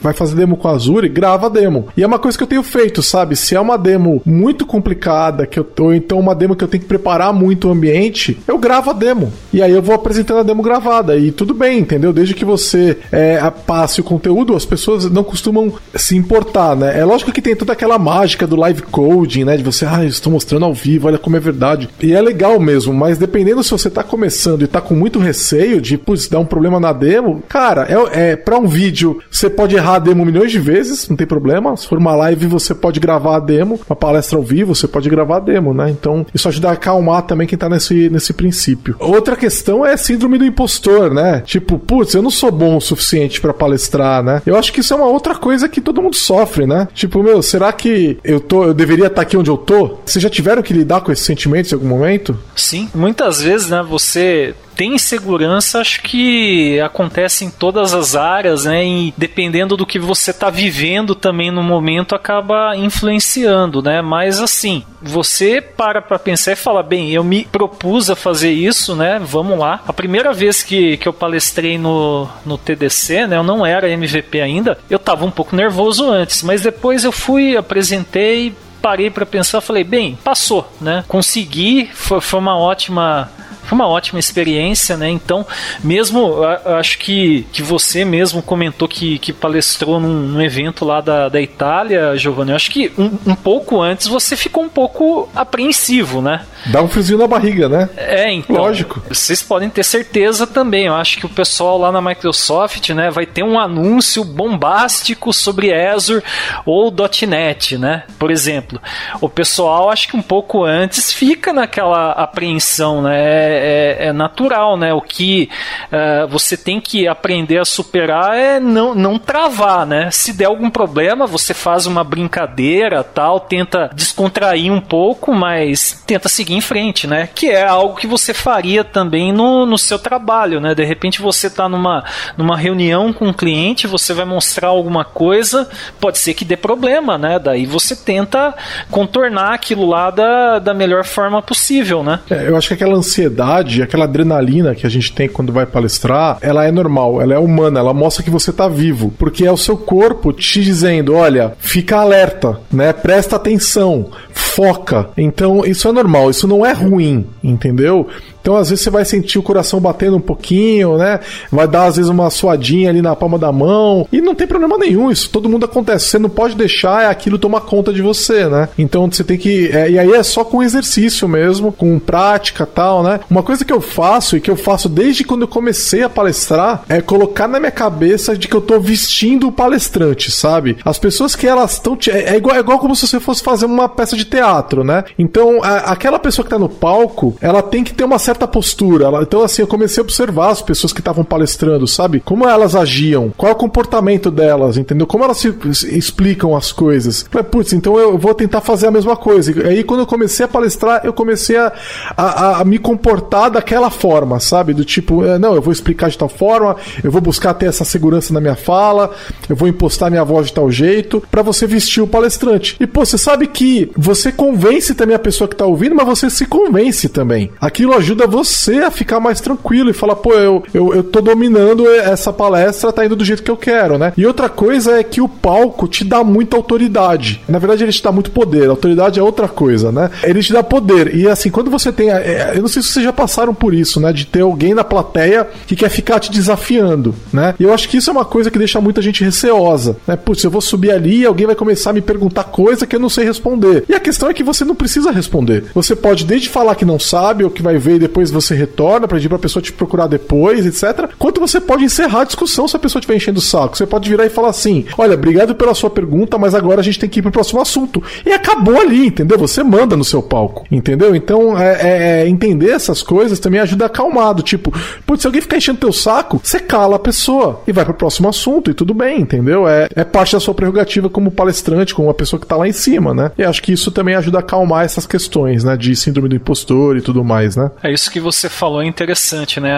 vai 0.00 0.12
fazer 0.12 0.34
demo 0.34 0.56
com 0.56 0.68
a 0.68 0.72
Azure, 0.72 1.08
grava 1.08 1.46
a 1.46 1.50
demo. 1.50 1.88
E 1.96 2.02
é 2.02 2.06
uma 2.06 2.18
coisa 2.18 2.36
que 2.36 2.44
eu 2.44 2.48
tenho 2.48 2.62
feito, 2.62 3.02
sabe? 3.02 3.36
Se 3.36 3.54
é 3.54 3.60
uma 3.60 3.76
demo 3.76 4.22
muito 4.24 4.66
complicada, 4.66 5.46
que 5.46 5.58
eu, 5.58 5.66
ou 5.80 5.94
então 5.94 6.18
uma 6.18 6.34
demo 6.34 6.56
que 6.56 6.64
eu 6.64 6.68
tenho 6.68 6.82
que 6.82 6.88
preparar 6.88 7.32
muito 7.32 7.68
o 7.68 7.70
ambiente, 7.70 8.38
eu 8.46 8.58
gravo 8.58 8.90
a 8.90 8.92
demo. 8.92 9.32
E 9.52 9.62
aí 9.62 9.72
eu 9.72 9.82
vou 9.82 9.94
apresentando 9.94 10.40
a 10.40 10.42
demo 10.42 10.62
gravada. 10.62 11.16
E 11.16 11.30
tudo 11.32 11.54
bem, 11.54 11.80
entendeu? 11.80 12.12
Desde 12.12 12.34
que 12.34 12.44
você 12.44 12.98
é, 13.10 13.38
passe 13.66 14.00
o 14.00 14.04
conteúdo, 14.04 14.54
as 14.54 14.64
pessoas 14.64 15.10
não 15.10 15.24
costumam 15.24 15.72
se 15.94 16.16
importar, 16.16 16.76
né? 16.76 16.98
É 16.98 17.04
lógico 17.04 17.32
que 17.32 17.42
tem 17.42 17.56
toda 17.56 17.72
aquela 17.72 17.98
mágica 17.98 18.46
do 18.46 18.56
live 18.56 18.82
coding, 18.82 19.44
né? 19.44 19.56
De 19.56 19.62
você, 19.62 19.84
ah, 19.84 20.04
estou 20.04 20.32
mostrando 20.32 20.64
ao 20.64 20.74
vivo, 20.74 21.08
olha 21.08 21.18
como 21.18 21.36
é 21.36 21.40
verdade. 21.40 21.88
E 22.00 22.12
é 22.12 22.20
legal 22.20 22.58
mesmo, 22.58 22.92
mas 22.92 23.18
dependendo 23.18 23.62
se 23.62 23.70
você 23.70 23.88
está 23.88 24.02
começando 24.02 24.62
e 24.62 24.64
está 24.64 24.80
com 24.80 24.94
muito 24.94 25.18
receio 25.18 25.80
de, 25.80 25.98
putz, 25.98 26.28
dar 26.28 26.38
um 26.38 26.44
problema 26.44 26.78
na 26.78 26.92
demo, 26.92 27.42
cara, 27.48 27.86
é, 27.88 28.32
é 28.32 28.36
para 28.36 28.58
um 28.58 28.66
vídeo, 28.66 29.20
você 29.32 29.48
pode 29.48 29.74
errar 29.74 29.94
a 29.94 29.98
demo 29.98 30.24
milhões 30.24 30.52
de 30.52 30.58
vezes, 30.58 31.08
não 31.08 31.16
tem 31.16 31.26
problema. 31.26 31.74
Se 31.76 31.88
for 31.88 31.98
uma 31.98 32.14
live, 32.14 32.46
você 32.46 32.74
pode 32.74 33.00
gravar 33.00 33.36
a 33.36 33.40
demo, 33.40 33.80
uma 33.88 33.96
palestra 33.96 34.36
ao 34.36 34.44
vivo, 34.44 34.74
você 34.74 34.86
pode 34.86 35.08
gravar 35.08 35.38
a 35.38 35.40
demo, 35.40 35.72
né? 35.72 35.90
Então, 35.90 36.26
isso 36.34 36.46
ajuda 36.48 36.68
a 36.68 36.72
acalmar 36.72 37.22
também 37.22 37.46
quem 37.46 37.58
tá 37.58 37.68
nesse, 37.68 38.10
nesse 38.10 38.34
princípio. 38.34 38.94
Outra 38.98 39.34
questão 39.34 39.84
é 39.84 39.96
síndrome 39.96 40.36
do 40.36 40.44
impostor, 40.44 41.12
né? 41.12 41.42
Tipo, 41.46 41.78
putz, 41.78 42.14
eu 42.14 42.22
não 42.22 42.30
sou 42.30 42.52
bom 42.52 42.76
o 42.76 42.80
suficiente 42.80 43.40
para 43.40 43.54
palestrar, 43.54 44.22
né? 44.22 44.42
Eu 44.44 44.56
acho 44.56 44.72
que 44.72 44.80
isso 44.80 44.92
é 44.92 44.96
uma 44.96 45.06
outra 45.06 45.34
coisa 45.34 45.68
que 45.68 45.80
todo 45.80 46.02
mundo 46.02 46.14
sofre, 46.16 46.66
né? 46.66 46.86
Tipo, 46.92 47.22
meu, 47.22 47.42
será 47.42 47.72
que 47.72 48.18
eu 48.22 48.38
tô, 48.38 48.64
eu 48.64 48.74
deveria 48.74 49.06
estar 49.06 49.16
tá 49.16 49.22
aqui 49.22 49.36
onde 49.36 49.50
eu 49.50 49.56
tô? 49.56 49.98
Vocês 50.04 50.22
já 50.22 50.28
tiveram 50.28 50.62
que 50.62 50.74
lidar 50.74 51.00
com 51.00 51.10
esses 51.10 51.24
sentimentos 51.24 51.72
em 51.72 51.74
algum 51.74 51.88
momento? 51.88 52.38
Sim, 52.54 52.90
muitas 52.94 53.40
vezes, 53.40 53.68
né, 53.70 53.82
você 53.82 54.54
tem 54.82 54.94
insegurança, 54.94 55.78
acho 55.78 56.02
que 56.02 56.80
acontece 56.80 57.44
em 57.44 57.50
todas 57.50 57.94
as 57.94 58.16
áreas, 58.16 58.64
né? 58.64 58.84
E 58.84 59.14
dependendo 59.16 59.76
do 59.76 59.86
que 59.86 59.96
você 59.96 60.32
está 60.32 60.50
vivendo 60.50 61.14
também 61.14 61.52
no 61.52 61.62
momento, 61.62 62.16
acaba 62.16 62.76
influenciando, 62.76 63.80
né? 63.80 64.02
Mas 64.02 64.40
assim, 64.40 64.82
você 65.00 65.60
para 65.60 66.02
para 66.02 66.18
pensar 66.18 66.50
e 66.50 66.56
fala, 66.56 66.82
bem, 66.82 67.12
eu 67.12 67.22
me 67.22 67.44
propus 67.44 68.10
a 68.10 68.16
fazer 68.16 68.50
isso, 68.50 68.96
né? 68.96 69.20
Vamos 69.24 69.56
lá. 69.56 69.80
A 69.86 69.92
primeira 69.92 70.32
vez 70.32 70.64
que, 70.64 70.96
que 70.96 71.06
eu 71.06 71.12
palestrei 71.12 71.78
no, 71.78 72.28
no 72.44 72.58
TDC, 72.58 73.28
né? 73.28 73.36
Eu 73.36 73.44
não 73.44 73.64
era 73.64 73.88
MVP 73.88 74.40
ainda, 74.40 74.76
eu 74.90 74.98
tava 74.98 75.24
um 75.24 75.30
pouco 75.30 75.54
nervoso 75.54 76.10
antes, 76.10 76.42
mas 76.42 76.62
depois 76.62 77.04
eu 77.04 77.12
fui, 77.12 77.56
apresentei, 77.56 78.52
parei 78.82 79.10
para 79.10 79.24
pensar, 79.24 79.60
falei, 79.60 79.84
bem, 79.84 80.18
passou, 80.24 80.68
né? 80.80 81.04
Consegui, 81.06 81.88
foi, 81.94 82.20
foi 82.20 82.40
uma 82.40 82.58
ótima 82.58 83.30
uma 83.74 83.88
ótima 83.88 84.18
experiência, 84.18 84.96
né? 84.96 85.08
Então, 85.08 85.46
mesmo, 85.82 86.42
acho 86.78 86.98
que, 86.98 87.46
que 87.52 87.62
você 87.62 88.04
mesmo 88.04 88.42
comentou 88.42 88.88
que, 88.88 89.18
que 89.18 89.32
palestrou 89.32 90.00
num, 90.00 90.08
num 90.08 90.42
evento 90.42 90.84
lá 90.84 91.00
da, 91.00 91.28
da 91.28 91.40
Itália, 91.40 92.16
Giovanni, 92.16 92.50
eu 92.50 92.56
acho 92.56 92.70
que 92.70 92.92
um, 92.98 93.18
um 93.26 93.34
pouco 93.34 93.80
antes 93.80 94.06
você 94.06 94.36
ficou 94.36 94.64
um 94.64 94.68
pouco 94.68 95.28
apreensivo, 95.34 96.20
né? 96.20 96.42
Dá 96.66 96.80
um 96.80 96.88
friozinho 96.88 97.18
na 97.18 97.26
barriga, 97.26 97.68
né? 97.68 97.88
É, 97.96 98.30
então. 98.32 98.56
Lógico. 98.56 99.02
Vocês 99.08 99.42
podem 99.42 99.68
ter 99.68 99.82
certeza 99.82 100.46
também. 100.46 100.86
Eu 100.86 100.94
acho 100.94 101.18
que 101.18 101.26
o 101.26 101.28
pessoal 101.28 101.76
lá 101.76 101.90
na 101.90 102.00
Microsoft, 102.00 102.90
né, 102.90 103.10
vai 103.10 103.26
ter 103.26 103.42
um 103.42 103.58
anúncio 103.58 104.24
bombástico 104.24 105.32
sobre 105.32 105.72
Azure 105.72 106.22
ou 106.64 106.92
.NET, 107.26 107.76
né? 107.78 108.04
Por 108.18 108.30
exemplo, 108.30 108.80
o 109.20 109.28
pessoal 109.28 109.90
acho 109.90 110.08
que 110.08 110.16
um 110.16 110.22
pouco 110.22 110.64
antes 110.64 111.12
fica 111.12 111.52
naquela 111.52 112.12
apreensão, 112.12 113.02
né? 113.02 113.61
É, 113.62 113.96
é, 113.98 114.06
é 114.08 114.12
natural, 114.12 114.76
né? 114.76 114.92
O 114.92 115.00
que 115.00 115.48
uh, 115.92 116.26
você 116.28 116.56
tem 116.56 116.80
que 116.80 117.06
aprender 117.06 117.58
a 117.58 117.64
superar 117.64 118.36
é 118.36 118.58
não, 118.58 118.94
não 118.94 119.18
travar, 119.18 119.86
né? 119.86 120.10
Se 120.10 120.32
der 120.32 120.46
algum 120.46 120.68
problema, 120.68 121.26
você 121.26 121.54
faz 121.54 121.86
uma 121.86 122.02
brincadeira, 122.02 123.04
tal, 123.04 123.38
tenta 123.38 123.90
descontrair 123.94 124.72
um 124.72 124.80
pouco, 124.80 125.32
mas 125.32 126.02
tenta 126.06 126.28
seguir 126.28 126.54
em 126.54 126.60
frente, 126.60 127.06
né? 127.06 127.28
Que 127.32 127.50
é 127.50 127.64
algo 127.66 127.96
que 127.96 128.06
você 128.06 128.34
faria 128.34 128.82
também 128.82 129.32
no, 129.32 129.64
no 129.64 129.78
seu 129.78 129.98
trabalho, 129.98 130.60
né? 130.60 130.74
De 130.74 130.84
repente 130.84 131.22
você 131.22 131.46
está 131.46 131.68
numa, 131.68 132.04
numa 132.36 132.56
reunião 132.56 133.12
com 133.12 133.28
um 133.28 133.32
cliente, 133.32 133.86
você 133.86 134.12
vai 134.12 134.24
mostrar 134.24 134.68
alguma 134.68 135.04
coisa, 135.04 135.68
pode 136.00 136.18
ser 136.18 136.34
que 136.34 136.44
dê 136.44 136.56
problema, 136.56 137.16
né? 137.16 137.38
Daí 137.38 137.66
você 137.66 137.94
tenta 137.94 138.54
contornar 138.90 139.54
aquilo 139.54 139.86
lá 139.86 140.10
da, 140.10 140.58
da 140.58 140.74
melhor 140.74 141.04
forma 141.04 141.40
possível, 141.40 142.02
né? 142.02 142.20
É, 142.30 142.48
eu 142.48 142.56
acho 142.56 142.68
que 142.68 142.74
aquela 142.74 142.96
ansiedade, 142.96 143.51
aquela 143.82 144.04
adrenalina 144.04 144.74
que 144.74 144.86
a 144.86 144.90
gente 144.90 145.12
tem 145.12 145.28
quando 145.28 145.52
vai 145.52 145.66
palestrar, 145.66 146.38
ela 146.40 146.64
é 146.64 146.70
normal, 146.70 147.20
ela 147.20 147.34
é 147.34 147.38
humana, 147.38 147.80
ela 147.80 147.92
mostra 147.92 148.22
que 148.22 148.30
você 148.30 148.50
está 148.50 148.68
vivo, 148.68 149.12
porque 149.18 149.44
é 149.44 149.52
o 149.52 149.56
seu 149.56 149.76
corpo 149.76 150.32
te 150.32 150.62
dizendo, 150.62 151.14
olha, 151.14 151.52
fica 151.58 151.98
alerta, 151.98 152.58
né? 152.72 152.92
Presta 152.92 153.36
atenção, 153.36 154.10
foca. 154.32 155.10
Então, 155.16 155.64
isso 155.64 155.88
é 155.88 155.92
normal, 155.92 156.30
isso 156.30 156.46
não 156.46 156.64
é 156.64 156.72
ruim, 156.72 157.26
entendeu? 157.42 158.08
Então, 158.42 158.56
às 158.56 158.70
vezes, 158.70 158.84
você 158.84 158.90
vai 158.90 159.04
sentir 159.04 159.38
o 159.38 159.42
coração 159.42 159.80
batendo 159.80 160.16
um 160.16 160.20
pouquinho, 160.20 160.98
né? 160.98 161.20
Vai 161.50 161.66
dar, 161.68 161.84
às 161.84 161.96
vezes, 161.96 162.10
uma 162.10 162.28
suadinha 162.28 162.90
ali 162.90 163.00
na 163.00 163.14
palma 163.14 163.38
da 163.38 163.52
mão. 163.52 164.06
E 164.12 164.20
não 164.20 164.34
tem 164.34 164.46
problema 164.46 164.76
nenhum, 164.76 165.10
isso 165.10 165.30
todo 165.30 165.48
mundo 165.48 165.64
acontece. 165.64 166.06
Você 166.06 166.18
não 166.18 166.28
pode 166.28 166.56
deixar 166.56 167.08
aquilo 167.08 167.38
tomar 167.38 167.60
conta 167.60 167.92
de 167.92 168.02
você, 168.02 168.48
né? 168.48 168.68
Então, 168.76 169.08
você 169.10 169.22
tem 169.22 169.38
que. 169.38 169.68
É, 169.68 169.90
e 169.90 169.98
aí 169.98 170.12
é 170.12 170.22
só 170.22 170.44
com 170.44 170.62
exercício 170.62 171.28
mesmo, 171.28 171.70
com 171.70 171.98
prática 171.98 172.66
tal, 172.66 173.02
né? 173.02 173.20
Uma 173.30 173.42
coisa 173.42 173.64
que 173.64 173.72
eu 173.72 173.80
faço 173.80 174.36
e 174.36 174.40
que 174.40 174.50
eu 174.50 174.56
faço 174.56 174.88
desde 174.88 175.22
quando 175.22 175.42
eu 175.42 175.48
comecei 175.48 176.02
a 176.02 176.08
palestrar 176.08 176.82
é 176.88 177.00
colocar 177.00 177.46
na 177.46 177.60
minha 177.60 177.70
cabeça 177.70 178.36
de 178.36 178.48
que 178.48 178.56
eu 178.56 178.60
tô 178.60 178.80
vestindo 178.80 179.48
o 179.48 179.52
palestrante, 179.52 180.30
sabe? 180.32 180.76
As 180.84 180.98
pessoas 180.98 181.36
que 181.36 181.46
elas 181.46 181.74
estão. 181.74 181.96
É, 182.08 182.34
é, 182.34 182.36
igual, 182.36 182.56
é 182.56 182.58
igual 182.58 182.78
como 182.78 182.96
se 182.96 183.06
você 183.06 183.20
fosse 183.20 183.42
fazer 183.42 183.66
uma 183.66 183.88
peça 183.88 184.16
de 184.16 184.24
teatro, 184.24 184.82
né? 184.82 185.04
Então, 185.18 185.62
a, 185.62 185.92
aquela 185.92 186.18
pessoa 186.18 186.44
que 186.44 186.50
tá 186.50 186.58
no 186.58 186.68
palco, 186.68 187.36
ela 187.40 187.62
tem 187.62 187.84
que 187.84 187.94
ter 187.94 188.04
uma 188.04 188.18
certa 188.18 188.31
certa 188.32 188.48
postura. 188.48 189.10
Então, 189.20 189.42
assim, 189.42 189.62
eu 189.62 189.68
comecei 189.68 190.00
a 190.00 190.04
observar 190.04 190.50
as 190.50 190.62
pessoas 190.62 190.92
que 190.92 191.00
estavam 191.00 191.22
palestrando, 191.22 191.86
sabe? 191.86 192.20
Como 192.20 192.48
elas 192.48 192.74
agiam, 192.74 193.32
qual 193.36 193.52
é 193.52 193.54
o 193.54 193.58
comportamento 193.58 194.30
delas, 194.30 194.78
entendeu? 194.78 195.06
Como 195.06 195.22
elas 195.22 195.36
se, 195.36 195.54
se 195.74 195.96
explicam 195.96 196.56
as 196.56 196.72
coisas. 196.72 197.26
Falei, 197.30 197.46
putz, 197.46 197.72
então 197.72 197.98
eu 197.98 198.16
vou 198.16 198.34
tentar 198.34 198.62
fazer 198.62 198.86
a 198.86 198.90
mesma 198.90 199.16
coisa. 199.16 199.52
E 199.52 199.68
aí, 199.68 199.84
quando 199.84 200.00
eu 200.00 200.06
comecei 200.06 200.44
a 200.44 200.48
palestrar, 200.48 201.02
eu 201.04 201.12
comecei 201.12 201.56
a, 201.56 201.72
a, 202.16 202.60
a 202.60 202.64
me 202.64 202.78
comportar 202.78 203.50
daquela 203.50 203.90
forma, 203.90 204.40
sabe? 204.40 204.72
Do 204.72 204.84
tipo, 204.84 205.24
é, 205.24 205.38
não, 205.38 205.54
eu 205.54 205.60
vou 205.60 205.72
explicar 205.72 206.08
de 206.08 206.16
tal 206.16 206.28
forma, 206.28 206.76
eu 207.04 207.10
vou 207.10 207.20
buscar 207.20 207.52
ter 207.54 207.66
essa 207.66 207.84
segurança 207.84 208.32
na 208.32 208.40
minha 208.40 208.56
fala, 208.56 209.10
eu 209.48 209.54
vou 209.54 209.68
impostar 209.68 210.10
minha 210.10 210.24
voz 210.24 210.46
de 210.46 210.54
tal 210.54 210.70
jeito, 210.70 211.22
para 211.30 211.42
você 211.42 211.66
vestir 211.66 212.02
o 212.02 212.06
palestrante. 212.06 212.76
E, 212.80 212.86
pô, 212.86 213.04
você 213.04 213.18
sabe 213.18 213.46
que 213.46 213.90
você 213.94 214.32
convence 214.32 214.94
também 214.94 215.14
a 215.14 215.18
pessoa 215.18 215.46
que 215.46 215.56
tá 215.56 215.66
ouvindo, 215.66 215.94
mas 215.94 216.06
você 216.06 216.30
se 216.30 216.46
convence 216.46 217.08
também. 217.08 217.50
Aquilo 217.60 217.94
ajuda 217.94 218.21
ajuda 218.22 218.26
você 218.26 218.78
a 218.78 218.90
ficar 218.90 219.20
mais 219.20 219.40
tranquilo 219.40 219.90
e 219.90 219.92
falar, 219.92 220.16
pô, 220.16 220.32
eu, 220.34 220.62
eu, 220.72 220.94
eu 220.94 221.02
tô 221.02 221.20
dominando 221.20 221.88
essa 221.88 222.32
palestra, 222.32 222.92
tá 222.92 223.04
indo 223.04 223.16
do 223.16 223.24
jeito 223.24 223.42
que 223.42 223.50
eu 223.50 223.56
quero, 223.56 223.98
né? 223.98 224.12
E 224.16 224.26
outra 224.26 224.48
coisa 224.48 224.98
é 224.98 225.02
que 225.02 225.20
o 225.20 225.28
palco 225.28 225.88
te 225.88 226.04
dá 226.04 226.22
muita 226.22 226.56
autoridade. 226.56 227.42
Na 227.48 227.58
verdade, 227.58 227.84
ele 227.84 227.92
te 227.92 228.02
dá 228.02 228.12
muito 228.12 228.30
poder. 228.30 228.66
A 228.66 228.70
autoridade 228.70 229.18
é 229.18 229.22
outra 229.22 229.48
coisa, 229.48 229.90
né? 229.90 230.10
Ele 230.22 230.42
te 230.42 230.52
dá 230.52 230.62
poder. 230.62 231.14
E 231.14 231.28
assim, 231.28 231.50
quando 231.50 231.70
você 231.70 231.92
tem. 231.92 232.10
É, 232.10 232.52
eu 232.54 232.62
não 232.62 232.68
sei 232.68 232.82
se 232.82 232.88
vocês 232.88 233.04
já 233.04 233.12
passaram 233.12 233.54
por 233.54 233.74
isso, 233.74 234.00
né? 234.00 234.12
De 234.12 234.26
ter 234.26 234.42
alguém 234.42 234.74
na 234.74 234.84
plateia 234.84 235.48
que 235.66 235.76
quer 235.76 235.88
ficar 235.88 236.20
te 236.20 236.30
desafiando, 236.30 237.14
né? 237.32 237.54
E 237.58 237.64
eu 237.64 237.72
acho 237.72 237.88
que 237.88 237.96
isso 237.96 238.10
é 238.10 238.12
uma 238.12 238.24
coisa 238.24 238.50
que 238.50 238.58
deixa 238.58 238.80
muita 238.80 239.02
gente 239.02 239.24
receosa, 239.24 239.96
né? 240.06 240.16
Putz, 240.16 240.44
eu 240.44 240.50
vou 240.50 240.60
subir 240.60 240.90
ali 240.90 241.20
e 241.20 241.26
alguém 241.26 241.46
vai 241.46 241.56
começar 241.56 241.90
a 241.90 241.92
me 241.92 242.00
perguntar 242.00 242.44
coisa 242.44 242.86
que 242.86 242.96
eu 242.96 243.00
não 243.00 243.08
sei 243.08 243.24
responder. 243.24 243.84
E 243.88 243.94
a 243.94 244.00
questão 244.00 244.28
é 244.28 244.34
que 244.34 244.42
você 244.42 244.64
não 244.64 244.74
precisa 244.74 245.10
responder. 245.10 245.64
Você 245.74 245.94
pode 245.96 246.24
desde 246.24 246.48
falar 246.48 246.74
que 246.74 246.84
não 246.84 246.98
sabe 246.98 247.44
ou 247.44 247.50
que 247.50 247.62
vai 247.62 247.78
ver 247.78 247.96
e 247.96 247.98
depois 247.98 248.11
você 248.30 248.54
retorna 248.54 249.08
pedir 249.08 249.28
pra 249.28 249.38
pessoa 249.38 249.62
te 249.62 249.72
procurar 249.72 250.06
depois, 250.06 250.66
etc. 250.66 251.10
Quanto 251.18 251.40
você 251.40 251.60
pode 251.60 251.84
encerrar 251.84 252.22
a 252.22 252.24
discussão 252.24 252.66
se 252.68 252.76
a 252.76 252.78
pessoa 252.78 253.00
estiver 253.00 253.16
enchendo 253.16 253.38
o 253.38 253.42
saco. 253.42 253.76
Você 253.76 253.86
pode 253.86 254.08
virar 254.08 254.26
e 254.26 254.30
falar 254.30 254.48
assim: 254.48 254.84
olha, 254.96 255.14
obrigado 255.14 255.54
pela 255.54 255.74
sua 255.74 255.90
pergunta, 255.90 256.38
mas 256.38 256.54
agora 256.54 256.80
a 256.80 256.84
gente 256.84 256.98
tem 256.98 257.08
que 257.08 257.20
ir 257.20 257.22
pro 257.22 257.32
próximo 257.32 257.60
assunto. 257.60 258.02
E 258.24 258.32
acabou 258.32 258.80
ali, 258.80 259.06
entendeu? 259.06 259.38
Você 259.38 259.62
manda 259.62 259.96
no 259.96 260.04
seu 260.04 260.22
palco, 260.22 260.66
entendeu? 260.70 261.14
Então, 261.14 261.58
é, 261.58 261.72
é, 261.72 262.22
é 262.22 262.28
entender 262.28 262.70
essas 262.70 263.02
coisas 263.02 263.38
também 263.38 263.60
ajuda 263.60 263.86
a. 263.86 264.32
Do 264.32 264.42
tipo, 264.42 264.72
putz, 265.06 265.22
se 265.22 265.26
alguém 265.26 265.40
ficar 265.40 265.56
enchendo 265.56 265.78
teu 265.78 265.92
saco, 265.92 266.40
você 266.42 266.60
cala 266.60 266.96
a 266.96 266.98
pessoa 266.98 267.62
e 267.66 267.72
vai 267.72 267.84
pro 267.84 267.94
próximo 267.94 268.28
assunto 268.28 268.70
e 268.70 268.74
tudo 268.74 268.92
bem, 268.92 269.20
entendeu? 269.20 269.66
É, 269.66 269.88
é 269.94 270.04
parte 270.04 270.32
da 270.32 270.40
sua 270.40 270.54
prerrogativa 270.54 271.08
como 271.08 271.30
palestrante, 271.30 271.94
como 271.94 272.08
uma 272.08 272.14
pessoa 272.14 272.38
que 272.38 272.46
tá 272.46 272.56
lá 272.56 272.68
em 272.68 272.72
cima, 272.72 273.14
né? 273.14 273.30
E 273.38 273.44
acho 273.44 273.62
que 273.62 273.72
isso 273.72 273.90
também 273.90 274.14
ajuda 274.14 274.38
a 274.38 274.40
acalmar 274.40 274.84
essas 274.84 275.06
questões, 275.06 275.64
né? 275.64 275.76
De 275.76 275.94
síndrome 275.96 276.28
do 276.28 276.36
impostor 276.36 276.96
e 276.96 277.00
tudo 277.00 277.24
mais, 277.24 277.56
né? 277.56 277.70
É 277.82 277.92
isso 277.92 278.01
que 278.08 278.20
você 278.20 278.48
falou 278.48 278.82
é 278.82 278.86
interessante, 278.86 279.60
né? 279.60 279.72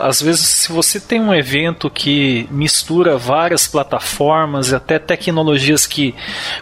Às 0.00 0.20
vezes, 0.20 0.46
se 0.46 0.72
você 0.72 0.98
tem 1.00 1.20
um 1.20 1.34
evento 1.34 1.90
que 1.90 2.46
mistura 2.50 3.16
várias 3.16 3.66
plataformas 3.66 4.70
e 4.70 4.74
até 4.74 4.98
tecnologias 4.98 5.86
que 5.86 6.14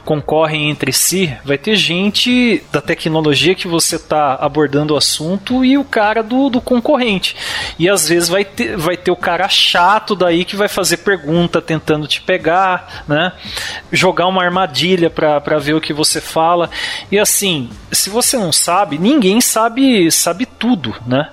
concorrem 0.05 0.71
entre 0.71 0.93
si, 0.93 1.35
vai 1.45 1.59
ter 1.59 1.77
gente 1.77 2.63
da 2.73 2.81
tecnologia 2.81 3.55
que 3.55 3.69
você 3.69 3.97
está 3.97 4.35
abordando 4.35 4.95
o 4.95 4.97
assunto 4.97 5.65
e 5.65 5.77
o 5.79 5.85
cara 5.85 6.23
do, 6.23 6.49
do 6.49 6.61
concorrente. 6.61 7.37
E 7.79 7.89
às 7.89 8.09
vezes 8.09 8.29
vai 8.29 8.45
ter, 8.45 8.77
vai 8.77 8.97
ter 8.97 9.11
o 9.11 9.17
cara 9.17 9.49
chato 9.49 10.15
daí 10.15 10.45
que 10.45 10.57
vai 10.57 10.69
fazer 10.69 10.99
pergunta 10.99 11.61
tentando 11.61 12.07
te 12.07 12.21
pegar, 12.21 13.05
né? 13.09 13.33
Jogar 13.91 14.27
uma 14.27 14.43
armadilha 14.43 15.11
para 15.11 15.59
ver 15.59 15.75
o 15.75 15.81
que 15.81 15.93
você 15.93 16.21
fala. 16.21 16.71
E 17.11 17.19
assim, 17.19 17.71
se 17.91 18.11
você 18.11 18.37
não 18.37 18.53
sabe, 18.53 18.99
ninguém 18.99 19.41
sabe 19.41 20.11
sabe 20.11 20.47
tudo, 20.47 20.95
né? 21.07 21.29